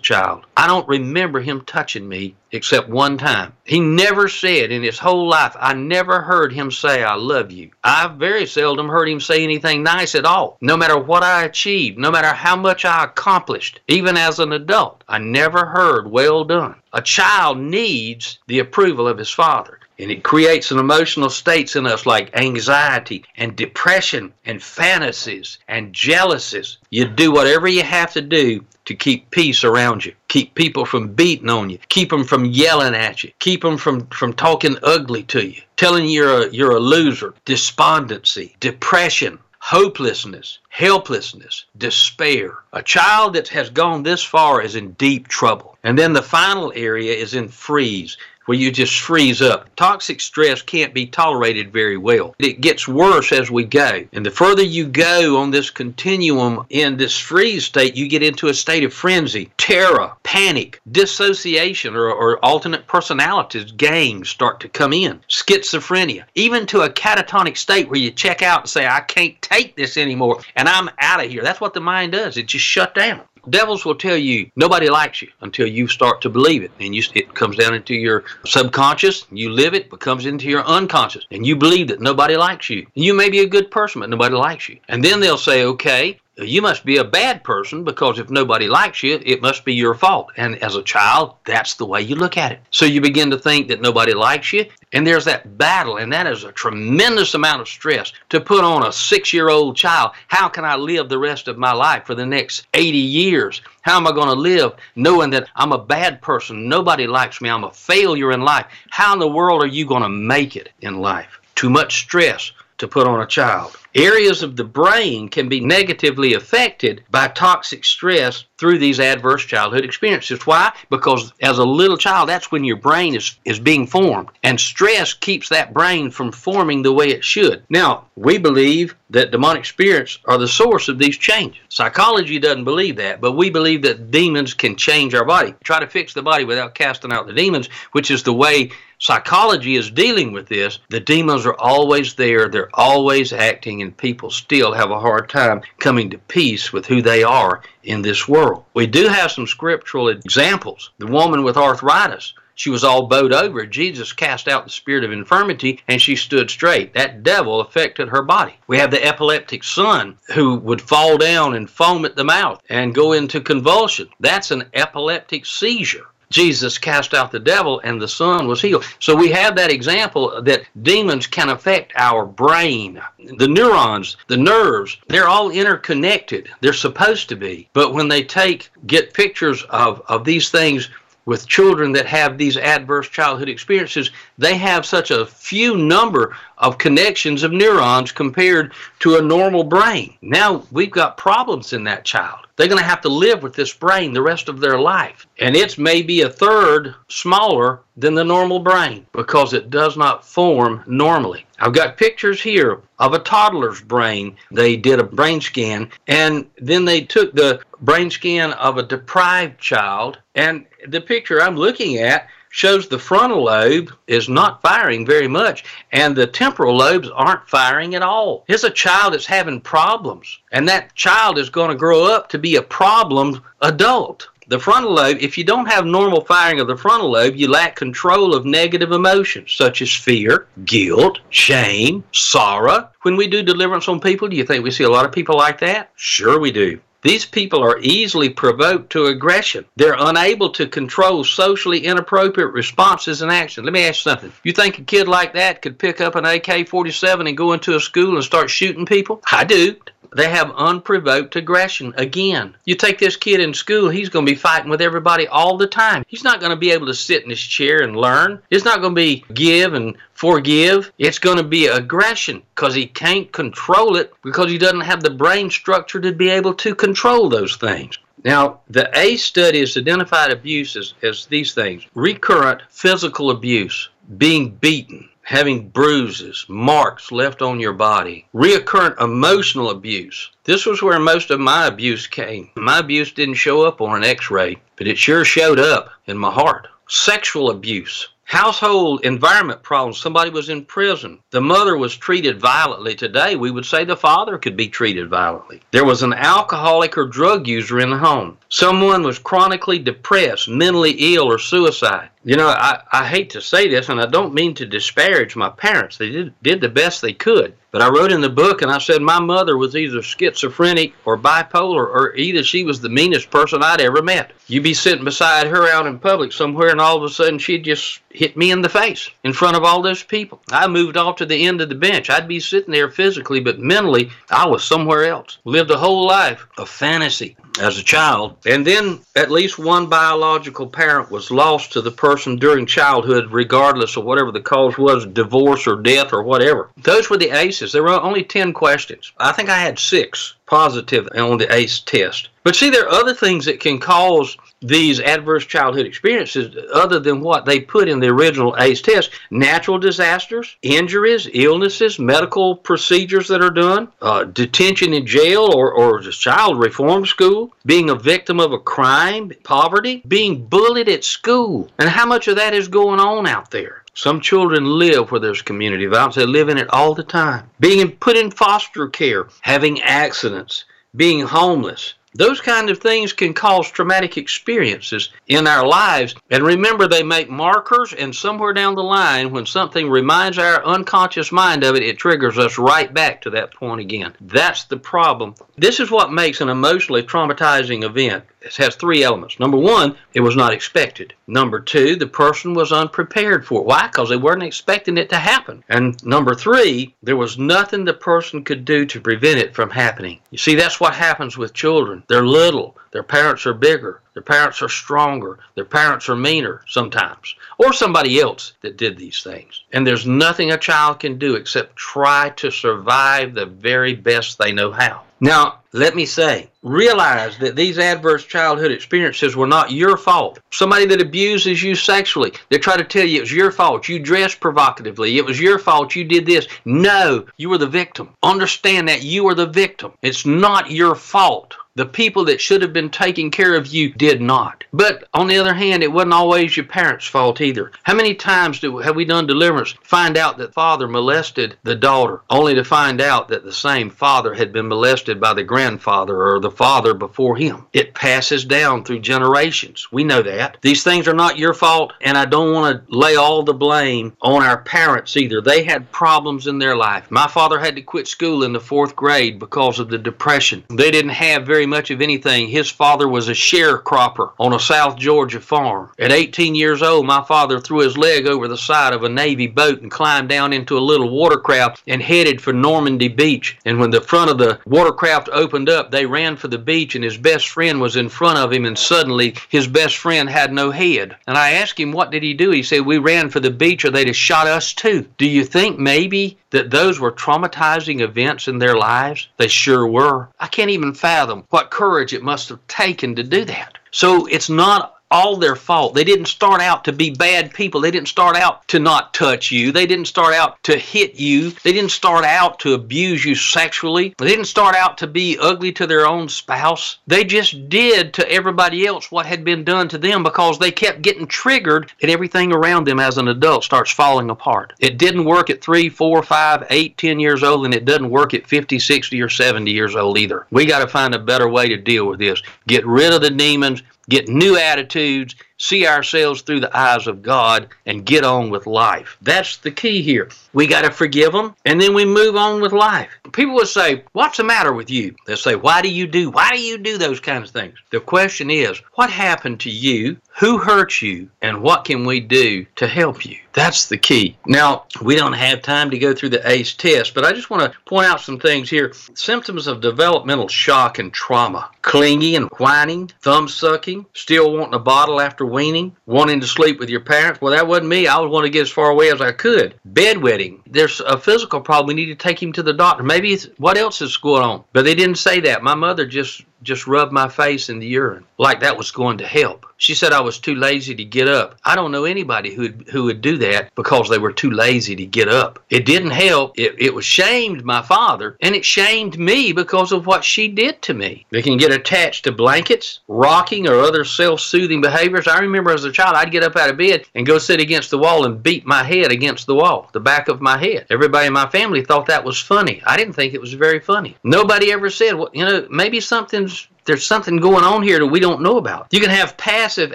child. 0.00 0.46
I 0.56 0.66
don't 0.66 0.88
remember 0.88 1.40
him 1.40 1.66
touching 1.66 2.08
me 2.08 2.34
except 2.50 2.88
one 2.88 3.18
time. 3.18 3.52
He 3.64 3.80
never 3.80 4.28
said 4.28 4.70
in 4.70 4.82
his 4.82 4.98
whole 4.98 5.28
life, 5.28 5.56
I 5.58 5.74
never 5.74 6.20
heard 6.20 6.52
him 6.52 6.70
say, 6.70 7.02
I 7.02 7.16
love 7.16 7.50
you. 7.50 7.70
I 7.82 8.06
very 8.06 8.46
seldom 8.46 8.88
heard 8.88 9.08
him 9.08 9.20
say 9.20 9.42
anything 9.42 9.82
nice 9.82 10.14
at 10.14 10.24
all. 10.24 10.56
No 10.60 10.76
matter 10.76 10.96
what 10.96 11.24
I 11.24 11.44
achieved, 11.44 11.98
no 11.98 12.10
matter 12.10 12.28
how 12.28 12.56
much 12.56 12.84
I 12.84 13.04
accomplished, 13.04 13.80
even 13.88 14.16
as 14.16 14.38
an 14.38 14.52
adult, 14.52 15.02
I 15.08 15.18
never 15.18 15.66
heard, 15.66 16.10
well 16.10 16.44
done. 16.44 16.76
A 16.92 17.02
child 17.02 17.58
needs 17.58 18.13
the 18.46 18.58
approval 18.58 19.08
of 19.08 19.18
his 19.18 19.30
father. 19.30 19.78
And 19.98 20.10
it 20.10 20.24
creates 20.24 20.70
an 20.70 20.78
emotional 20.78 21.30
states 21.30 21.76
in 21.76 21.86
us 21.86 22.04
like 22.04 22.36
anxiety 22.36 23.24
and 23.36 23.54
depression 23.54 24.32
and 24.44 24.60
fantasies 24.62 25.58
and 25.68 25.92
jealousies. 25.92 26.78
You 26.90 27.04
do 27.04 27.30
whatever 27.30 27.68
you 27.68 27.82
have 27.84 28.12
to 28.14 28.20
do 28.20 28.64
to 28.86 28.94
keep 28.94 29.30
peace 29.30 29.64
around 29.64 30.04
you, 30.04 30.12
keep 30.28 30.54
people 30.54 30.84
from 30.84 31.08
beating 31.08 31.48
on 31.48 31.70
you, 31.70 31.78
keep 31.88 32.10
them 32.10 32.24
from 32.24 32.44
yelling 32.44 32.94
at 32.94 33.24
you, 33.24 33.30
keep 33.38 33.62
them 33.62 33.78
from, 33.78 34.06
from 34.08 34.32
talking 34.32 34.76
ugly 34.82 35.22
to 35.24 35.46
you, 35.46 35.62
telling 35.76 36.06
you 36.06 36.22
you're 36.22 36.46
a, 36.46 36.50
you're 36.50 36.76
a 36.76 36.80
loser, 36.80 37.34
despondency, 37.44 38.56
depression, 38.60 39.38
hopelessness, 39.64 40.58
helplessness, 40.68 41.64
despair. 41.78 42.58
A 42.74 42.82
child 42.82 43.32
that 43.32 43.48
has 43.48 43.70
gone 43.70 44.02
this 44.02 44.22
far 44.22 44.60
is 44.60 44.76
in 44.76 44.92
deep 44.92 45.26
trouble. 45.26 45.78
And 45.82 45.98
then 45.98 46.12
the 46.12 46.20
final 46.20 46.70
area 46.76 47.14
is 47.14 47.32
in 47.32 47.48
freeze 47.48 48.18
where 48.46 48.58
you 48.58 48.70
just 48.70 49.00
freeze 49.00 49.42
up. 49.42 49.74
Toxic 49.76 50.20
stress 50.20 50.62
can't 50.62 50.94
be 50.94 51.06
tolerated 51.06 51.72
very 51.72 51.96
well. 51.96 52.34
It 52.38 52.60
gets 52.60 52.86
worse 52.88 53.32
as 53.32 53.50
we 53.50 53.64
go. 53.64 54.04
And 54.12 54.24
the 54.24 54.30
further 54.30 54.62
you 54.62 54.86
go 54.86 55.38
on 55.38 55.50
this 55.50 55.70
continuum 55.70 56.66
in 56.70 56.96
this 56.96 57.18
freeze 57.18 57.64
state, 57.64 57.96
you 57.96 58.08
get 58.08 58.22
into 58.22 58.48
a 58.48 58.54
state 58.54 58.84
of 58.84 58.92
frenzy, 58.92 59.50
terror, 59.56 60.12
panic, 60.22 60.80
dissociation, 60.90 61.94
or, 61.94 62.12
or 62.12 62.44
alternate 62.44 62.86
personalities, 62.86 63.72
gangs 63.72 64.28
start 64.28 64.60
to 64.60 64.68
come 64.68 64.92
in, 64.92 65.20
schizophrenia, 65.28 66.24
even 66.34 66.66
to 66.66 66.82
a 66.82 66.90
catatonic 66.90 67.56
state 67.56 67.88
where 67.88 68.00
you 68.00 68.10
check 68.10 68.42
out 68.42 68.60
and 68.60 68.68
say, 68.68 68.86
I 68.86 69.00
can't 69.00 69.40
take 69.42 69.76
this 69.76 69.96
anymore 69.96 70.40
and 70.56 70.68
I'm 70.68 70.90
out 70.98 71.24
of 71.24 71.30
here. 71.30 71.42
That's 71.42 71.60
what 71.60 71.74
the 71.74 71.80
mind 71.80 72.12
does. 72.12 72.36
It 72.36 72.46
just 72.46 72.64
shut 72.64 72.94
down 72.94 73.22
devils 73.50 73.84
will 73.84 73.94
tell 73.94 74.16
you 74.16 74.50
nobody 74.56 74.88
likes 74.88 75.22
you 75.22 75.28
until 75.40 75.66
you 75.66 75.88
start 75.88 76.20
to 76.22 76.30
believe 76.30 76.62
it. 76.62 76.70
And 76.80 76.94
you 76.94 77.02
it 77.14 77.34
comes 77.34 77.56
down 77.56 77.74
into 77.74 77.94
your 77.94 78.24
subconscious 78.46 79.26
you 79.30 79.50
live 79.50 79.74
it 79.74 79.90
becomes 79.90 80.26
into 80.26 80.48
your 80.48 80.64
unconscious. 80.64 81.26
And 81.30 81.46
you 81.46 81.56
believe 81.56 81.88
that 81.88 82.00
nobody 82.00 82.36
likes 82.36 82.70
you. 82.70 82.86
You 82.94 83.14
may 83.14 83.30
be 83.30 83.40
a 83.40 83.46
good 83.46 83.70
person 83.70 84.00
but 84.00 84.10
nobody 84.10 84.34
likes 84.34 84.68
you. 84.68 84.78
And 84.88 85.04
then 85.04 85.20
they'll 85.20 85.38
say 85.38 85.64
okay 85.64 86.20
you 86.36 86.60
must 86.60 86.84
be 86.84 86.96
a 86.96 87.04
bad 87.04 87.44
person 87.44 87.84
because 87.84 88.18
if 88.18 88.28
nobody 88.28 88.66
likes 88.66 89.02
you, 89.02 89.20
it 89.24 89.40
must 89.40 89.64
be 89.64 89.72
your 89.72 89.94
fault. 89.94 90.32
And 90.36 90.56
as 90.62 90.74
a 90.74 90.82
child, 90.82 91.34
that's 91.44 91.74
the 91.74 91.86
way 91.86 92.02
you 92.02 92.16
look 92.16 92.36
at 92.36 92.50
it. 92.50 92.60
So 92.70 92.84
you 92.84 93.00
begin 93.00 93.30
to 93.30 93.38
think 93.38 93.68
that 93.68 93.80
nobody 93.80 94.14
likes 94.14 94.52
you, 94.52 94.66
and 94.92 95.06
there's 95.06 95.24
that 95.26 95.56
battle, 95.58 95.98
and 95.98 96.12
that 96.12 96.26
is 96.26 96.42
a 96.42 96.52
tremendous 96.52 97.34
amount 97.34 97.60
of 97.60 97.68
stress 97.68 98.12
to 98.30 98.40
put 98.40 98.64
on 98.64 98.86
a 98.86 98.92
six 98.92 99.32
year 99.32 99.48
old 99.48 99.76
child. 99.76 100.12
How 100.28 100.48
can 100.48 100.64
I 100.64 100.74
live 100.74 101.08
the 101.08 101.18
rest 101.18 101.46
of 101.46 101.56
my 101.56 101.72
life 101.72 102.04
for 102.04 102.14
the 102.14 102.26
next 102.26 102.66
80 102.74 102.98
years? 102.98 103.62
How 103.82 103.96
am 103.96 104.06
I 104.06 104.12
going 104.12 104.28
to 104.28 104.34
live 104.34 104.72
knowing 104.96 105.30
that 105.30 105.48
I'm 105.54 105.72
a 105.72 105.78
bad 105.78 106.20
person? 106.20 106.68
Nobody 106.68 107.06
likes 107.06 107.40
me. 107.40 107.48
I'm 107.48 107.64
a 107.64 107.72
failure 107.72 108.32
in 108.32 108.40
life. 108.40 108.66
How 108.90 109.12
in 109.12 109.20
the 109.20 109.28
world 109.28 109.62
are 109.62 109.66
you 109.66 109.86
going 109.86 110.02
to 110.02 110.08
make 110.08 110.56
it 110.56 110.70
in 110.80 110.98
life? 110.98 111.40
Too 111.54 111.70
much 111.70 112.00
stress 112.00 112.50
to 112.78 112.88
put 112.88 113.06
on 113.06 113.20
a 113.20 113.26
child. 113.26 113.76
Areas 113.94 114.42
of 114.42 114.56
the 114.56 114.64
brain 114.64 115.28
can 115.28 115.48
be 115.48 115.60
negatively 115.60 116.34
affected 116.34 117.04
by 117.10 117.28
toxic 117.28 117.84
stress 117.84 118.44
through 118.58 118.78
these 118.78 118.98
adverse 118.98 119.44
childhood 119.44 119.84
experiences. 119.84 120.46
Why? 120.46 120.72
Because 120.90 121.32
as 121.42 121.58
a 121.58 121.64
little 121.64 121.96
child, 121.96 122.28
that's 122.28 122.50
when 122.50 122.64
your 122.64 122.76
brain 122.76 123.14
is, 123.14 123.38
is 123.44 123.60
being 123.60 123.86
formed. 123.86 124.30
And 124.42 124.58
stress 124.58 125.12
keeps 125.12 125.48
that 125.50 125.72
brain 125.72 126.10
from 126.10 126.32
forming 126.32 126.82
the 126.82 126.92
way 126.92 127.08
it 127.08 127.24
should. 127.24 127.62
Now, 127.68 128.06
we 128.16 128.38
believe 128.38 128.96
that 129.10 129.30
demonic 129.30 129.64
spirits 129.64 130.18
are 130.24 130.38
the 130.38 130.48
source 130.48 130.88
of 130.88 130.98
these 130.98 131.16
changes. 131.16 131.60
Psychology 131.68 132.38
doesn't 132.38 132.64
believe 132.64 132.96
that, 132.96 133.20
but 133.20 133.32
we 133.32 133.50
believe 133.50 133.82
that 133.82 134.10
demons 134.10 134.54
can 134.54 134.76
change 134.76 135.14
our 135.14 135.24
body. 135.24 135.54
Try 135.62 135.78
to 135.80 135.86
fix 135.86 136.14
the 136.14 136.22
body 136.22 136.44
without 136.44 136.74
casting 136.74 137.12
out 137.12 137.26
the 137.26 137.32
demons, 137.32 137.68
which 137.92 138.10
is 138.10 138.22
the 138.22 138.32
way 138.32 138.70
psychology 138.98 139.76
is 139.76 139.90
dealing 139.90 140.32
with 140.32 140.48
this. 140.48 140.78
The 140.88 141.00
demons 141.00 141.46
are 141.46 141.58
always 141.58 142.14
there, 142.14 142.48
they're 142.48 142.70
always 142.74 143.32
acting 143.32 143.80
people 143.92 144.30
still 144.30 144.72
have 144.72 144.90
a 144.90 145.00
hard 145.00 145.28
time 145.28 145.62
coming 145.78 146.10
to 146.10 146.18
peace 146.18 146.72
with 146.72 146.86
who 146.86 147.02
they 147.02 147.22
are 147.22 147.62
in 147.82 148.02
this 148.02 148.28
world. 148.28 148.64
We 148.74 148.86
do 148.86 149.08
have 149.08 149.30
some 149.30 149.46
scriptural 149.46 150.08
examples. 150.08 150.90
The 150.98 151.06
woman 151.06 151.42
with 151.44 151.56
arthritis, 151.56 152.34
she 152.56 152.70
was 152.70 152.84
all 152.84 153.06
bowed 153.06 153.32
over. 153.32 153.66
Jesus 153.66 154.12
cast 154.12 154.46
out 154.46 154.64
the 154.64 154.70
spirit 154.70 155.02
of 155.02 155.10
infirmity 155.10 155.82
and 155.88 156.00
she 156.00 156.14
stood 156.14 156.50
straight. 156.50 156.94
That 156.94 157.24
devil 157.24 157.60
affected 157.60 158.08
her 158.08 158.22
body. 158.22 158.54
We 158.68 158.78
have 158.78 158.92
the 158.92 159.04
epileptic 159.04 159.64
son 159.64 160.18
who 160.32 160.56
would 160.56 160.80
fall 160.80 161.18
down 161.18 161.56
and 161.56 161.68
foam 161.68 162.04
at 162.04 162.14
the 162.14 162.24
mouth 162.24 162.60
and 162.68 162.94
go 162.94 163.12
into 163.12 163.40
convulsion. 163.40 164.08
That's 164.20 164.52
an 164.52 164.64
epileptic 164.72 165.46
seizure. 165.46 166.06
Jesus 166.30 166.78
cast 166.78 167.14
out 167.14 167.30
the 167.30 167.38
devil 167.38 167.80
and 167.84 168.00
the 168.00 168.08
son 168.08 168.46
was 168.46 168.60
healed. 168.60 168.84
So 168.98 169.14
we 169.14 169.30
have 169.30 169.56
that 169.56 169.70
example 169.70 170.42
that 170.42 170.64
demons 170.82 171.26
can 171.26 171.50
affect 171.50 171.92
our 171.96 172.26
brain. 172.26 173.00
The 173.38 173.48
neurons, 173.48 174.16
the 174.28 174.36
nerves, 174.36 174.96
they're 175.08 175.28
all 175.28 175.50
interconnected. 175.50 176.48
They're 176.60 176.72
supposed 176.72 177.28
to 177.28 177.36
be. 177.36 177.68
But 177.72 177.92
when 177.92 178.08
they 178.08 178.22
take, 178.22 178.70
get 178.86 179.14
pictures 179.14 179.62
of, 179.70 180.02
of 180.08 180.24
these 180.24 180.50
things 180.50 180.90
with 181.26 181.46
children 181.46 181.92
that 181.92 182.06
have 182.06 182.36
these 182.36 182.56
adverse 182.56 183.08
childhood 183.08 183.48
experiences, 183.48 184.10
they 184.38 184.56
have 184.56 184.84
such 184.84 185.10
a 185.10 185.26
few 185.26 185.76
number 185.76 186.36
of 186.58 186.78
connections 186.78 187.42
of 187.42 187.52
neurons 187.52 188.12
compared 188.12 188.72
to 189.00 189.16
a 189.16 189.22
normal 189.22 189.64
brain. 189.64 190.16
Now 190.22 190.64
we've 190.70 190.90
got 190.90 191.16
problems 191.16 191.72
in 191.72 191.84
that 191.84 192.04
child. 192.04 192.46
They're 192.56 192.68
going 192.68 192.78
to 192.78 192.84
have 192.84 193.00
to 193.00 193.08
live 193.08 193.42
with 193.42 193.54
this 193.54 193.72
brain 193.72 194.12
the 194.12 194.22
rest 194.22 194.48
of 194.48 194.60
their 194.60 194.78
life. 194.78 195.26
And 195.40 195.56
it's 195.56 195.76
maybe 195.76 196.20
a 196.20 196.30
third 196.30 196.94
smaller 197.08 197.80
than 197.96 198.14
the 198.14 198.24
normal 198.24 198.60
brain 198.60 199.06
because 199.12 199.52
it 199.52 199.70
does 199.70 199.96
not 199.96 200.24
form 200.24 200.84
normally. 200.86 201.46
I've 201.58 201.72
got 201.72 201.96
pictures 201.96 202.40
here 202.40 202.80
of 202.98 203.12
a 203.12 203.18
toddler's 203.18 203.80
brain. 203.80 204.36
They 204.52 204.76
did 204.76 205.00
a 205.00 205.04
brain 205.04 205.40
scan 205.40 205.90
and 206.06 206.48
then 206.58 206.84
they 206.84 207.00
took 207.00 207.34
the 207.34 207.60
brain 207.80 208.10
scan 208.10 208.52
of 208.52 208.78
a 208.78 208.82
deprived 208.82 209.58
child. 209.58 210.18
And 210.36 210.66
the 210.88 211.00
picture 211.00 211.40
I'm 211.40 211.56
looking 211.56 211.98
at 211.98 212.28
shows 212.50 212.86
the 212.86 212.98
frontal 212.98 213.44
lobe 213.44 213.92
is 214.06 214.28
not 214.28 214.62
firing 214.62 215.04
very 215.04 215.26
much 215.26 215.64
and 215.90 216.14
the 216.14 216.26
temporal 216.26 216.76
lobes 216.76 217.10
aren't 217.10 217.48
firing 217.48 217.96
at 217.96 218.02
all. 218.02 218.44
Here's 218.46 218.62
a 218.62 218.70
child 218.70 219.12
that's 219.12 219.26
having 219.26 219.60
problems 219.60 220.38
and 220.52 220.68
that 220.68 220.94
child 220.94 221.36
is 221.36 221.50
going 221.50 221.70
to 221.70 221.76
grow 221.76 222.04
up 222.04 222.28
to 222.28 222.38
be 222.38 222.56
a 222.56 222.62
problem 222.62 223.42
adult. 223.60 224.28
The 224.46 224.58
frontal 224.60 224.92
lobe, 224.92 225.16
if 225.20 225.38
you 225.38 225.42
don't 225.42 225.66
have 225.66 225.86
normal 225.86 226.20
firing 226.20 226.60
of 226.60 226.68
the 226.68 226.76
frontal 226.76 227.10
lobe, 227.10 227.34
you 227.34 227.50
lack 227.50 227.76
control 227.76 228.34
of 228.34 228.44
negative 228.44 228.92
emotions 228.92 229.52
such 229.52 229.80
as 229.80 229.92
fear, 229.92 230.46
guilt, 230.64 231.18
shame, 231.30 232.04
sorrow. 232.12 232.88
When 233.02 233.16
we 233.16 233.26
do 233.26 233.42
deliverance 233.42 233.88
on 233.88 234.00
people, 234.00 234.28
do 234.28 234.36
you 234.36 234.44
think 234.44 234.62
we 234.62 234.70
see 234.70 234.84
a 234.84 234.90
lot 234.90 235.06
of 235.06 235.12
people 235.12 235.36
like 235.36 235.58
that? 235.60 235.90
Sure, 235.96 236.38
we 236.38 236.52
do. 236.52 236.78
These 237.04 237.26
people 237.26 237.62
are 237.62 237.78
easily 237.80 238.30
provoked 238.30 238.90
to 238.92 239.04
aggression. 239.06 239.66
They're 239.76 239.94
unable 239.98 240.48
to 240.52 240.66
control 240.66 241.22
socially 241.22 241.84
inappropriate 241.84 242.54
responses 242.54 243.20
and 243.20 243.30
actions. 243.30 243.66
Let 243.66 243.74
me 243.74 243.84
ask 243.84 244.06
you 244.06 244.10
something. 244.10 244.32
You 244.42 244.52
think 244.52 244.78
a 244.78 244.84
kid 244.84 245.06
like 245.06 245.34
that 245.34 245.60
could 245.60 245.78
pick 245.78 246.00
up 246.00 246.14
an 246.14 246.24
AK 246.24 246.66
47 246.66 247.26
and 247.26 247.36
go 247.36 247.52
into 247.52 247.76
a 247.76 247.80
school 247.80 248.14
and 248.14 248.24
start 248.24 248.48
shooting 248.48 248.86
people? 248.86 249.22
I 249.30 249.44
do 249.44 249.76
they 250.14 250.28
have 250.28 250.52
unprovoked 250.56 251.36
aggression 251.36 251.94
again. 251.96 252.54
You 252.64 252.74
take 252.74 252.98
this 252.98 253.16
kid 253.16 253.40
in 253.40 253.54
school, 253.54 253.88
he's 253.88 254.08
going 254.08 254.26
to 254.26 254.32
be 254.32 254.36
fighting 254.36 254.70
with 254.70 254.80
everybody 254.80 255.26
all 255.28 255.56
the 255.56 255.66
time. 255.66 256.04
He's 256.08 256.24
not 256.24 256.40
going 256.40 256.50
to 256.50 256.56
be 256.56 256.70
able 256.70 256.86
to 256.86 256.94
sit 256.94 257.24
in 257.24 257.30
his 257.30 257.40
chair 257.40 257.82
and 257.82 257.96
learn. 257.96 258.40
It's 258.50 258.64
not 258.64 258.80
going 258.80 258.94
to 258.94 259.00
be 259.00 259.24
give 259.34 259.74
and 259.74 259.96
forgive. 260.12 260.92
It's 260.98 261.18
going 261.18 261.38
to 261.38 261.42
be 261.42 261.66
aggression 261.66 262.42
because 262.54 262.74
he 262.74 262.86
can't 262.86 263.30
control 263.32 263.96
it 263.96 264.12
because 264.22 264.50
he 264.50 264.58
doesn't 264.58 264.80
have 264.80 265.02
the 265.02 265.10
brain 265.10 265.50
structure 265.50 266.00
to 266.00 266.12
be 266.12 266.28
able 266.28 266.54
to 266.54 266.74
control 266.74 267.28
those 267.28 267.56
things. 267.56 267.98
Now, 268.24 268.60
the 268.70 268.90
ACE 268.98 269.22
study 269.22 269.60
has 269.60 269.76
identified 269.76 270.32
abuse 270.32 270.76
as, 270.76 270.94
as 271.02 271.26
these 271.26 271.52
things 271.52 271.86
recurrent 271.94 272.62
physical 272.70 273.30
abuse, 273.30 273.90
being 274.16 274.50
beaten, 274.50 275.10
having 275.24 275.68
bruises, 275.70 276.44
marks 276.48 277.10
left 277.10 277.40
on 277.40 277.58
your 277.58 277.72
body, 277.72 278.26
reoccurrent 278.34 279.00
emotional 279.00 279.70
abuse. 279.70 280.30
This 280.44 280.66
was 280.66 280.82
where 280.82 281.00
most 281.00 281.30
of 281.30 281.40
my 281.40 281.66
abuse 281.66 282.06
came. 282.06 282.50
My 282.56 282.78
abuse 282.78 283.10
didn't 283.10 283.34
show 283.34 283.62
up 283.62 283.80
on 283.80 283.96
an 283.96 284.04
x 284.04 284.30
ray, 284.30 284.56
but 284.76 284.86
it 284.86 284.98
sure 284.98 285.24
showed 285.24 285.58
up 285.58 285.90
in 286.06 286.18
my 286.18 286.30
heart. 286.30 286.68
Sexual 286.88 287.50
abuse. 287.50 288.08
Household 288.34 289.04
environment 289.04 289.62
problems. 289.62 289.98
Somebody 289.98 290.28
was 290.28 290.48
in 290.48 290.64
prison. 290.64 291.20
The 291.30 291.40
mother 291.40 291.76
was 291.76 291.96
treated 291.96 292.40
violently. 292.40 292.96
Today, 292.96 293.36
we 293.36 293.52
would 293.52 293.64
say 293.64 293.84
the 293.84 293.96
father 293.96 294.38
could 294.38 294.56
be 294.56 294.66
treated 294.66 295.08
violently. 295.08 295.60
There 295.70 295.84
was 295.84 296.02
an 296.02 296.12
alcoholic 296.12 296.98
or 296.98 297.06
drug 297.06 297.46
user 297.46 297.78
in 297.78 297.90
the 297.90 297.96
home. 297.96 298.36
Someone 298.48 299.04
was 299.04 299.20
chronically 299.20 299.78
depressed, 299.78 300.48
mentally 300.48 301.14
ill, 301.14 301.30
or 301.30 301.38
suicide. 301.38 302.08
You 302.24 302.34
know, 302.34 302.48
I, 302.48 302.80
I 302.90 303.06
hate 303.06 303.30
to 303.30 303.40
say 303.40 303.68
this, 303.68 303.88
and 303.88 304.00
I 304.00 304.06
don't 304.06 304.34
mean 304.34 304.54
to 304.54 304.66
disparage 304.66 305.36
my 305.36 305.50
parents. 305.50 305.98
They 305.98 306.10
did, 306.10 306.34
did 306.42 306.60
the 306.60 306.68
best 306.68 307.02
they 307.02 307.12
could. 307.12 307.54
But 307.74 307.82
I 307.82 307.88
wrote 307.88 308.12
in 308.12 308.20
the 308.20 308.28
book 308.28 308.62
and 308.62 308.70
I 308.70 308.78
said 308.78 309.02
my 309.02 309.18
mother 309.18 309.58
was 309.58 309.74
either 309.74 310.00
schizophrenic 310.00 310.94
or 311.04 311.18
bipolar, 311.18 311.82
or 311.82 312.14
either 312.14 312.44
she 312.44 312.62
was 312.62 312.80
the 312.80 312.88
meanest 312.88 313.32
person 313.32 313.64
I'd 313.64 313.80
ever 313.80 314.00
met. 314.00 314.30
You'd 314.46 314.62
be 314.62 314.74
sitting 314.74 315.04
beside 315.04 315.48
her 315.48 315.68
out 315.68 315.88
in 315.88 315.98
public 315.98 316.30
somewhere, 316.30 316.68
and 316.68 316.80
all 316.80 316.96
of 316.96 317.02
a 317.02 317.08
sudden 317.08 317.40
she'd 317.40 317.64
just 317.64 317.98
hit 318.10 318.36
me 318.36 318.52
in 318.52 318.62
the 318.62 318.68
face 318.68 319.10
in 319.24 319.32
front 319.32 319.56
of 319.56 319.64
all 319.64 319.82
those 319.82 320.04
people. 320.04 320.40
I 320.52 320.68
moved 320.68 320.96
off 320.96 321.16
to 321.16 321.26
the 321.26 321.46
end 321.46 321.60
of 321.60 321.68
the 321.68 321.74
bench. 321.74 322.10
I'd 322.10 322.28
be 322.28 322.38
sitting 322.38 322.70
there 322.70 322.88
physically, 322.88 323.40
but 323.40 323.58
mentally, 323.58 324.08
I 324.30 324.46
was 324.46 324.62
somewhere 324.62 325.06
else. 325.06 325.38
Lived 325.44 325.72
a 325.72 325.76
whole 325.76 326.06
life 326.06 326.46
of 326.56 326.68
fantasy 326.68 327.36
as 327.60 327.78
a 327.78 327.82
child. 327.82 328.36
And 328.46 328.66
then 328.66 329.00
at 329.16 329.30
least 329.30 329.58
one 329.58 329.86
biological 329.86 330.66
parent 330.66 331.10
was 331.10 331.30
lost 331.30 331.72
to 331.72 331.80
the 331.80 331.90
person 331.90 332.36
during 332.36 332.66
childhood, 332.66 333.32
regardless 333.32 333.96
of 333.96 334.04
whatever 334.04 334.32
the 334.32 334.40
cause 334.40 334.76
was 334.76 335.06
divorce 335.06 335.66
or 335.66 335.76
death 335.76 336.12
or 336.12 336.22
whatever. 336.22 336.70
Those 336.76 337.08
were 337.08 337.16
the 337.16 337.30
ACEs. 337.30 337.72
There 337.72 337.82
were 337.82 338.00
only 338.00 338.24
10 338.24 338.52
questions. 338.52 339.12
I 339.18 339.32
think 339.32 339.48
I 339.48 339.58
had 339.58 339.78
six 339.78 340.34
positive 340.46 341.08
on 341.14 341.38
the 341.38 341.52
ACE 341.54 341.80
test. 341.80 342.28
But 342.44 342.56
see, 342.56 342.68
there 342.68 342.84
are 342.84 343.00
other 343.00 343.14
things 343.14 343.46
that 343.46 343.58
can 343.58 343.78
cause 343.80 344.36
these 344.60 345.00
adverse 345.00 345.46
childhood 345.46 345.86
experiences 345.86 346.54
other 346.74 347.00
than 347.00 347.22
what 347.22 347.46
they 347.46 347.58
put 347.58 347.88
in 347.88 348.00
the 348.00 348.08
original 348.08 348.54
ACE 348.58 348.82
test 348.82 349.10
natural 349.30 349.78
disasters, 349.78 350.56
injuries, 350.60 351.26
illnesses, 351.32 351.98
medical 351.98 352.54
procedures 352.54 353.28
that 353.28 353.42
are 353.42 353.50
done, 353.50 353.88
uh, 354.02 354.24
detention 354.24 354.92
in 354.92 355.06
jail 355.06 355.50
or, 355.54 355.72
or 355.72 356.00
child 356.02 356.58
reform 356.58 357.06
school, 357.06 357.50
being 357.64 357.88
a 357.88 357.94
victim 357.94 358.38
of 358.38 358.52
a 358.52 358.58
crime, 358.58 359.32
poverty, 359.42 360.02
being 360.06 360.44
bullied 360.44 360.90
at 360.90 361.02
school. 361.02 361.70
And 361.78 361.88
how 361.88 362.04
much 362.04 362.28
of 362.28 362.36
that 362.36 362.52
is 362.52 362.68
going 362.68 363.00
on 363.00 363.26
out 363.26 363.50
there? 363.50 363.84
Some 363.94 364.20
children 364.20 364.66
live 364.66 365.10
where 365.10 365.20
there's 365.20 365.40
community 365.40 365.86
violence. 365.86 366.16
They 366.16 366.26
live 366.26 366.50
in 366.50 366.58
it 366.58 366.68
all 366.70 366.94
the 366.94 367.04
time. 367.04 367.48
Being 367.60 367.92
put 367.92 368.18
in 368.18 368.30
foster 368.30 368.88
care, 368.88 369.28
having 369.40 369.80
accidents, 369.80 370.64
being 370.96 371.20
homeless, 371.20 371.94
those 372.14 372.40
kind 372.40 372.70
of 372.70 372.78
things 372.78 373.12
can 373.12 373.34
cause 373.34 373.70
traumatic 373.70 374.16
experiences 374.16 375.10
in 375.26 375.46
our 375.46 375.66
lives. 375.66 376.14
And 376.30 376.44
remember, 376.44 376.86
they 376.86 377.02
make 377.02 377.28
markers, 377.28 377.92
and 377.92 378.14
somewhere 378.14 378.52
down 378.52 378.74
the 378.74 378.82
line, 378.82 379.30
when 379.30 379.46
something 379.46 379.90
reminds 379.90 380.38
our 380.38 380.64
unconscious 380.64 381.32
mind 381.32 381.64
of 381.64 381.74
it, 381.74 381.82
it 381.82 381.98
triggers 381.98 382.38
us 382.38 382.58
right 382.58 382.92
back 382.92 383.22
to 383.22 383.30
that 383.30 383.52
point 383.52 383.80
again. 383.80 384.14
That's 384.20 384.64
the 384.64 384.76
problem. 384.76 385.34
This 385.56 385.80
is 385.80 385.90
what 385.90 386.12
makes 386.12 386.40
an 386.40 386.48
emotionally 386.48 387.02
traumatizing 387.02 387.84
event. 387.84 388.24
It 388.44 388.54
has 388.56 388.76
three 388.76 389.02
elements. 389.02 389.40
Number 389.40 389.56
one, 389.56 389.96
it 390.12 390.20
was 390.20 390.36
not 390.36 390.52
expected. 390.52 391.14
Number 391.26 391.60
two, 391.60 391.96
the 391.96 392.06
person 392.06 392.52
was 392.52 392.72
unprepared 392.72 393.46
for 393.46 393.60
it. 393.60 393.66
Why? 393.66 393.86
Because 393.86 394.10
they 394.10 394.18
weren't 394.18 394.42
expecting 394.42 394.98
it 394.98 395.08
to 395.08 395.16
happen. 395.16 395.64
And 395.70 396.04
number 396.04 396.34
three, 396.34 396.94
there 397.02 397.16
was 397.16 397.38
nothing 397.38 397.84
the 397.84 397.94
person 397.94 398.44
could 398.44 398.64
do 398.64 398.84
to 398.86 399.00
prevent 399.00 399.38
it 399.38 399.54
from 399.54 399.70
happening. 399.70 400.20
You 400.30 400.38
see, 400.38 400.54
that's 400.54 400.78
what 400.78 400.94
happens 400.94 401.38
with 401.38 401.54
children. 401.54 402.02
They're 402.08 402.26
little, 402.26 402.76
their 402.94 403.02
parents 403.02 403.44
are 403.44 403.52
bigger, 403.52 404.00
their 404.14 404.22
parents 404.22 404.62
are 404.62 404.68
stronger, 404.68 405.40
their 405.56 405.64
parents 405.64 406.08
are 406.08 406.14
meaner 406.14 406.62
sometimes, 406.68 407.34
or 407.58 407.72
somebody 407.72 408.20
else 408.20 408.52
that 408.60 408.76
did 408.76 408.96
these 408.96 409.20
things. 409.20 409.64
And 409.72 409.84
there's 409.84 410.06
nothing 410.06 410.52
a 410.52 410.56
child 410.56 411.00
can 411.00 411.18
do 411.18 411.34
except 411.34 411.74
try 411.74 412.30
to 412.36 412.52
survive 412.52 413.34
the 413.34 413.46
very 413.46 413.96
best 413.96 414.38
they 414.38 414.52
know 414.52 414.70
how. 414.70 415.02
Now, 415.20 415.60
let 415.72 415.96
me 415.96 416.06
say, 416.06 416.50
realize 416.62 417.36
that 417.38 417.56
these 417.56 417.78
adverse 417.78 418.24
childhood 418.24 418.70
experiences 418.70 419.34
were 419.34 419.48
not 419.48 419.72
your 419.72 419.96
fault. 419.96 420.38
Somebody 420.52 420.86
that 420.86 421.00
abuses 421.00 421.62
you 421.62 421.74
sexually, 421.74 422.32
they 422.48 422.58
try 422.58 422.76
to 422.76 422.84
tell 422.84 423.04
you 423.04 423.18
it 423.18 423.22
was 423.22 423.32
your 423.32 423.50
fault. 423.50 423.88
You 423.88 423.98
dressed 423.98 424.38
provocatively. 424.38 425.18
It 425.18 425.24
was 425.24 425.40
your 425.40 425.58
fault. 425.58 425.96
You 425.96 426.04
did 426.04 426.26
this. 426.26 426.46
No, 426.64 427.26
you 427.38 427.48
were 427.48 427.58
the 427.58 427.66
victim. 427.66 428.10
Understand 428.22 428.88
that 428.88 429.02
you 429.02 429.26
are 429.26 429.34
the 429.34 429.46
victim. 429.46 429.94
It's 430.02 430.24
not 430.24 430.70
your 430.70 430.94
fault. 430.94 431.56
The 431.76 431.86
people 431.86 432.24
that 432.26 432.40
should 432.40 432.62
have 432.62 432.72
been 432.72 432.88
taking 432.88 433.32
care 433.32 433.56
of 433.56 433.66
you 433.66 433.92
did 433.94 434.20
not. 434.22 434.62
But 434.72 435.08
on 435.12 435.26
the 435.26 435.38
other 435.38 435.54
hand, 435.54 435.82
it 435.82 435.90
wasn't 435.90 436.12
always 436.12 436.56
your 436.56 436.66
parents' 436.66 437.06
fault 437.06 437.40
either. 437.40 437.72
How 437.82 437.94
many 437.94 438.14
times 438.14 438.60
do, 438.60 438.78
have 438.78 438.94
we 438.94 439.04
done 439.04 439.26
deliverance, 439.26 439.74
find 439.82 440.16
out 440.16 440.38
that 440.38 440.54
father 440.54 440.86
molested 440.86 441.56
the 441.64 441.74
daughter, 441.74 442.20
only 442.30 442.54
to 442.54 442.62
find 442.62 443.00
out 443.00 443.26
that 443.26 443.42
the 443.42 443.52
same 443.52 443.90
father 443.90 444.34
had 444.34 444.52
been 444.52 444.68
molested 444.68 445.20
by 445.20 445.34
the 445.34 445.42
grandfather 445.42 446.16
or 446.16 446.38
the 446.38 446.48
father 446.48 446.94
before 446.94 447.34
him? 447.36 447.66
It 447.72 447.92
passes 447.92 448.44
down 448.44 448.84
through 448.84 449.00
generations. 449.00 449.88
We 449.90 450.04
know 450.04 450.22
that. 450.22 450.58
These 450.62 450.84
things 450.84 451.08
are 451.08 451.12
not 451.12 451.38
your 451.38 451.54
fault, 451.54 451.92
and 452.00 452.16
I 452.16 452.24
don't 452.24 452.54
want 452.54 452.86
to 452.86 452.96
lay 452.96 453.16
all 453.16 453.42
the 453.42 453.52
blame 453.52 454.16
on 454.22 454.44
our 454.44 454.58
parents 454.58 455.16
either. 455.16 455.40
They 455.40 455.64
had 455.64 455.90
problems 455.90 456.46
in 456.46 456.60
their 456.60 456.76
life. 456.76 457.10
My 457.10 457.26
father 457.26 457.58
had 457.58 457.74
to 457.74 457.82
quit 457.82 458.06
school 458.06 458.44
in 458.44 458.52
the 458.52 458.60
fourth 458.60 458.94
grade 458.94 459.40
because 459.40 459.80
of 459.80 459.88
the 459.88 459.98
depression. 459.98 460.62
They 460.68 460.92
didn't 460.92 461.10
have 461.10 461.44
very 461.44 461.63
much 461.66 461.90
of 461.90 462.00
anything. 462.00 462.48
His 462.48 462.70
father 462.70 463.08
was 463.08 463.28
a 463.28 463.32
sharecropper 463.32 464.32
on 464.38 464.52
a 464.52 464.60
South 464.60 464.96
Georgia 464.96 465.40
farm. 465.40 465.90
At 465.98 466.12
18 466.12 466.54
years 466.54 466.82
old, 466.82 467.06
my 467.06 467.22
father 467.24 467.60
threw 467.60 467.80
his 467.80 467.98
leg 467.98 468.26
over 468.26 468.48
the 468.48 468.56
side 468.56 468.92
of 468.92 469.04
a 469.04 469.08
Navy 469.08 469.46
boat 469.46 469.82
and 469.82 469.90
climbed 469.90 470.28
down 470.28 470.52
into 470.52 470.78
a 470.78 470.80
little 470.80 471.10
watercraft 471.10 471.82
and 471.86 472.02
headed 472.02 472.40
for 472.40 472.52
Normandy 472.52 473.08
Beach. 473.08 473.56
And 473.64 473.78
when 473.78 473.90
the 473.90 474.00
front 474.00 474.30
of 474.30 474.38
the 474.38 474.58
watercraft 474.66 475.28
opened 475.32 475.68
up, 475.68 475.90
they 475.90 476.06
ran 476.06 476.36
for 476.36 476.48
the 476.48 476.58
beach, 476.58 476.94
and 476.94 477.04
his 477.04 477.16
best 477.16 477.48
friend 477.48 477.80
was 477.80 477.96
in 477.96 478.08
front 478.08 478.38
of 478.38 478.52
him, 478.52 478.64
and 478.64 478.78
suddenly 478.78 479.34
his 479.48 479.66
best 479.66 479.96
friend 479.96 480.28
had 480.28 480.52
no 480.52 480.70
head. 480.70 481.16
And 481.26 481.36
I 481.36 481.52
asked 481.52 481.78
him, 481.78 481.92
What 481.92 482.10
did 482.10 482.22
he 482.22 482.34
do? 482.34 482.50
He 482.50 482.62
said, 482.62 482.86
We 482.86 482.98
ran 482.98 483.30
for 483.30 483.40
the 483.40 483.50
beach, 483.50 483.84
or 483.84 483.90
they'd 483.90 484.06
have 484.06 484.16
shot 484.16 484.46
us 484.46 484.72
too. 484.72 485.06
Do 485.18 485.26
you 485.26 485.44
think 485.44 485.78
maybe 485.78 486.38
that 486.50 486.70
those 486.70 487.00
were 487.00 487.12
traumatizing 487.12 488.00
events 488.00 488.48
in 488.48 488.58
their 488.58 488.76
lives? 488.76 489.28
They 489.36 489.48
sure 489.48 489.86
were. 489.86 490.28
I 490.38 490.46
can't 490.46 490.70
even 490.70 490.94
fathom 490.94 491.44
what 491.54 491.70
courage 491.70 492.12
it 492.12 492.24
must 492.24 492.48
have 492.48 492.66
taken 492.66 493.14
to 493.14 493.22
do 493.22 493.44
that. 493.44 493.78
So 493.92 494.26
it's 494.26 494.50
not 494.50 494.93
all 495.10 495.36
their 495.36 495.56
fault. 495.56 495.94
They 495.94 496.04
didn't 496.04 496.26
start 496.26 496.60
out 496.60 496.84
to 496.84 496.92
be 496.92 497.10
bad 497.10 497.54
people. 497.54 497.80
They 497.80 497.90
didn't 497.90 498.08
start 498.08 498.36
out 498.36 498.66
to 498.68 498.78
not 498.78 499.14
touch 499.14 499.52
you. 499.52 499.70
They 499.70 499.86
didn't 499.86 500.06
start 500.06 500.34
out 500.34 500.62
to 500.64 500.76
hit 500.76 501.14
you. 501.14 501.50
They 501.62 501.72
didn't 501.72 501.90
start 501.90 502.24
out 502.24 502.58
to 502.60 502.74
abuse 502.74 503.24
you 503.24 503.34
sexually. 503.34 504.14
They 504.18 504.28
didn't 504.28 504.46
start 504.46 504.74
out 504.74 504.98
to 504.98 505.06
be 505.06 505.38
ugly 505.40 505.72
to 505.72 505.86
their 505.86 506.06
own 506.06 506.28
spouse. 506.28 506.98
They 507.06 507.24
just 507.24 507.68
did 507.68 508.12
to 508.14 508.28
everybody 508.30 508.86
else 508.86 509.10
what 509.10 509.26
had 509.26 509.44
been 509.44 509.62
done 509.62 509.88
to 509.88 509.98
them 509.98 510.22
because 510.22 510.58
they 510.58 510.70
kept 510.70 511.02
getting 511.02 511.26
triggered 511.26 511.92
and 512.02 512.10
everything 512.10 512.52
around 512.52 512.86
them 512.86 512.98
as 512.98 513.18
an 513.18 513.28
adult 513.28 513.64
starts 513.64 513.92
falling 513.92 514.30
apart. 514.30 514.72
It 514.80 514.98
didn't 514.98 515.24
work 515.24 515.50
at 515.50 515.62
three, 515.62 515.88
four, 515.88 516.22
five, 516.22 516.66
eight, 516.70 516.98
ten 516.98 517.20
years 517.20 517.42
old, 517.42 517.64
and 517.64 517.74
it 517.74 517.84
doesn't 517.84 518.10
work 518.10 518.34
at 518.34 518.46
50, 518.46 518.78
60, 518.78 519.22
or 519.22 519.28
70 519.28 519.70
years 519.70 519.94
old 519.94 520.18
either. 520.18 520.46
We 520.50 520.66
got 520.66 520.80
to 520.80 520.88
find 520.88 521.14
a 521.14 521.18
better 521.18 521.48
way 521.48 521.68
to 521.68 521.76
deal 521.76 522.06
with 522.06 522.18
this. 522.18 522.42
Get 522.66 522.86
rid 522.86 523.12
of 523.12 523.20
the 523.20 523.30
demons 523.30 523.82
get 524.08 524.28
new 524.28 524.56
attitudes, 524.56 525.34
see 525.58 525.86
ourselves 525.86 526.42
through 526.42 526.60
the 526.60 526.76
eyes 526.76 527.06
of 527.06 527.22
God, 527.22 527.68
and 527.86 528.04
get 528.04 528.24
on 528.24 528.50
with 528.50 528.66
life. 528.66 529.16
That's 529.22 529.56
the 529.58 529.70
key 529.70 530.02
here. 530.02 530.30
We 530.52 530.66
got 530.66 530.82
to 530.82 530.90
forgive 530.90 531.32
them, 531.32 531.54
and 531.64 531.80
then 531.80 531.94
we 531.94 532.04
move 532.04 532.36
on 532.36 532.60
with 532.60 532.72
life. 532.72 533.10
People 533.32 533.54
will 533.54 533.66
say, 533.66 534.04
What's 534.12 534.36
the 534.36 534.44
matter 534.44 534.72
with 534.72 534.90
you? 534.90 535.14
They'll 535.26 535.36
say, 535.36 535.56
Why 535.56 535.82
do 535.82 535.88
you 535.88 536.06
do? 536.06 536.30
Why 536.30 536.50
do 536.50 536.60
you 536.60 536.78
do 536.78 536.98
those 536.98 537.20
kinds 537.20 537.48
of 537.48 537.54
things? 537.54 537.78
The 537.90 538.00
question 538.00 538.50
is, 538.50 538.78
What 538.94 539.10
happened 539.10 539.60
to 539.60 539.70
you? 539.70 540.16
Who 540.40 540.58
hurt 540.58 541.00
you? 541.00 541.28
And 541.42 541.62
what 541.62 541.84
can 541.84 542.04
we 542.04 542.20
do 542.20 542.66
to 542.76 542.88
help 542.88 543.24
you? 543.24 543.38
That's 543.52 543.86
the 543.86 543.96
key. 543.96 544.36
Now, 544.46 544.86
we 545.00 545.14
don't 545.14 545.32
have 545.32 545.62
time 545.62 545.90
to 545.90 545.98
go 545.98 546.12
through 546.12 546.30
the 546.30 546.48
ACE 546.50 546.74
test, 546.74 547.14
but 547.14 547.24
I 547.24 547.32
just 547.32 547.50
want 547.50 547.62
to 547.62 547.78
point 547.86 548.06
out 548.06 548.20
some 548.20 548.40
things 548.40 548.68
here. 548.68 548.92
Symptoms 549.14 549.68
of 549.68 549.80
developmental 549.80 550.48
shock 550.48 550.98
and 550.98 551.12
trauma 551.12 551.70
clingy 551.82 552.34
and 552.34 552.48
whining, 552.58 553.10
thumb 553.22 553.46
sucking, 553.46 554.06
still 554.14 554.56
wanting 554.56 554.74
a 554.74 554.78
bottle 554.78 555.20
after 555.20 555.43
weaning, 555.46 555.96
wanting 556.06 556.40
to 556.40 556.46
sleep 556.46 556.78
with 556.78 556.90
your 556.90 557.00
parents. 557.00 557.40
Well, 557.40 557.52
that 557.52 557.66
wasn't 557.66 557.88
me. 557.88 558.06
I 558.06 558.18
was 558.18 558.30
wanting 558.30 558.50
to 558.50 558.58
get 558.58 558.62
as 558.62 558.70
far 558.70 558.90
away 558.90 559.10
as 559.10 559.20
I 559.20 559.32
could. 559.32 559.74
Bedwetting. 559.88 560.60
There's 560.66 561.00
a 561.00 561.18
physical 561.18 561.60
problem. 561.60 561.88
We 561.88 561.94
need 561.94 562.06
to 562.06 562.14
take 562.14 562.42
him 562.42 562.52
to 562.54 562.62
the 562.62 562.72
doctor. 562.72 563.02
Maybe 563.02 563.36
what 563.58 563.78
else 563.78 564.02
is 564.02 564.16
going 564.16 564.42
on? 564.42 564.64
But 564.72 564.84
they 564.84 564.94
didn't 564.94 565.16
say 565.16 565.40
that. 565.40 565.62
My 565.62 565.74
mother 565.74 566.06
just 566.06 566.42
just 566.64 566.86
rub 566.86 567.12
my 567.12 567.28
face 567.28 567.68
in 567.68 567.78
the 567.78 567.86
urine, 567.86 568.24
like 568.38 568.60
that 568.60 568.76
was 568.76 568.90
going 568.90 569.18
to 569.18 569.26
help. 569.26 569.66
She 569.76 569.94
said 569.94 570.12
I 570.12 570.20
was 570.20 570.38
too 570.38 570.54
lazy 570.54 570.94
to 570.94 571.04
get 571.04 571.28
up. 571.28 571.56
I 571.64 571.74
don't 571.76 571.92
know 571.92 572.04
anybody 572.04 572.54
who 572.54 572.68
who 572.90 573.04
would 573.04 573.20
do 573.20 573.36
that 573.38 573.74
because 573.74 574.08
they 574.08 574.18
were 574.18 574.32
too 574.32 574.50
lazy 574.50 574.96
to 574.96 575.04
get 575.04 575.28
up. 575.28 575.62
It 575.68 575.84
didn't 575.84 576.12
help. 576.12 576.58
It, 576.58 576.76
it 576.78 576.94
was 576.94 577.04
shamed 577.04 577.64
my 577.64 577.82
father, 577.82 578.36
and 578.40 578.54
it 578.54 578.64
shamed 578.64 579.18
me 579.18 579.52
because 579.52 579.92
of 579.92 580.06
what 580.06 580.24
she 580.24 580.48
did 580.48 580.80
to 580.82 580.94
me. 580.94 581.26
They 581.30 581.42
can 581.42 581.58
get 581.58 581.72
attached 581.72 582.24
to 582.24 582.32
blankets, 582.32 583.00
rocking, 583.08 583.66
or 583.68 583.80
other 583.80 584.04
self-soothing 584.04 584.80
behaviors. 584.80 585.28
I 585.28 585.40
remember 585.40 585.72
as 585.72 585.84
a 585.84 585.92
child, 585.92 586.16
I'd 586.16 586.32
get 586.32 586.44
up 586.44 586.56
out 586.56 586.70
of 586.70 586.78
bed 586.78 587.06
and 587.14 587.26
go 587.26 587.38
sit 587.38 587.60
against 587.60 587.90
the 587.90 587.98
wall 587.98 588.24
and 588.24 588.42
beat 588.42 588.64
my 588.64 588.84
head 588.84 589.12
against 589.12 589.46
the 589.46 589.54
wall, 589.54 589.90
the 589.92 590.00
back 590.00 590.28
of 590.28 590.40
my 590.40 590.56
head. 590.56 590.86
Everybody 590.88 591.26
in 591.26 591.32
my 591.32 591.48
family 591.48 591.84
thought 591.84 592.06
that 592.06 592.24
was 592.24 592.40
funny. 592.40 592.82
I 592.86 592.96
didn't 592.96 593.14
think 593.14 593.34
it 593.34 593.40
was 593.40 593.52
very 593.52 593.80
funny. 593.80 594.16
Nobody 594.22 594.72
ever 594.72 594.88
said, 594.88 595.14
well, 595.14 595.30
you 595.32 595.44
know, 595.44 595.66
maybe 595.68 596.00
something's 596.00 596.53
there's 596.84 597.06
something 597.06 597.36
going 597.38 597.64
on 597.64 597.82
here 597.82 597.98
that 597.98 598.06
we 598.06 598.20
don't 598.20 598.42
know 598.42 598.58
about. 598.58 598.88
You 598.92 599.00
can 599.00 599.10
have 599.10 599.36
passive 599.36 599.94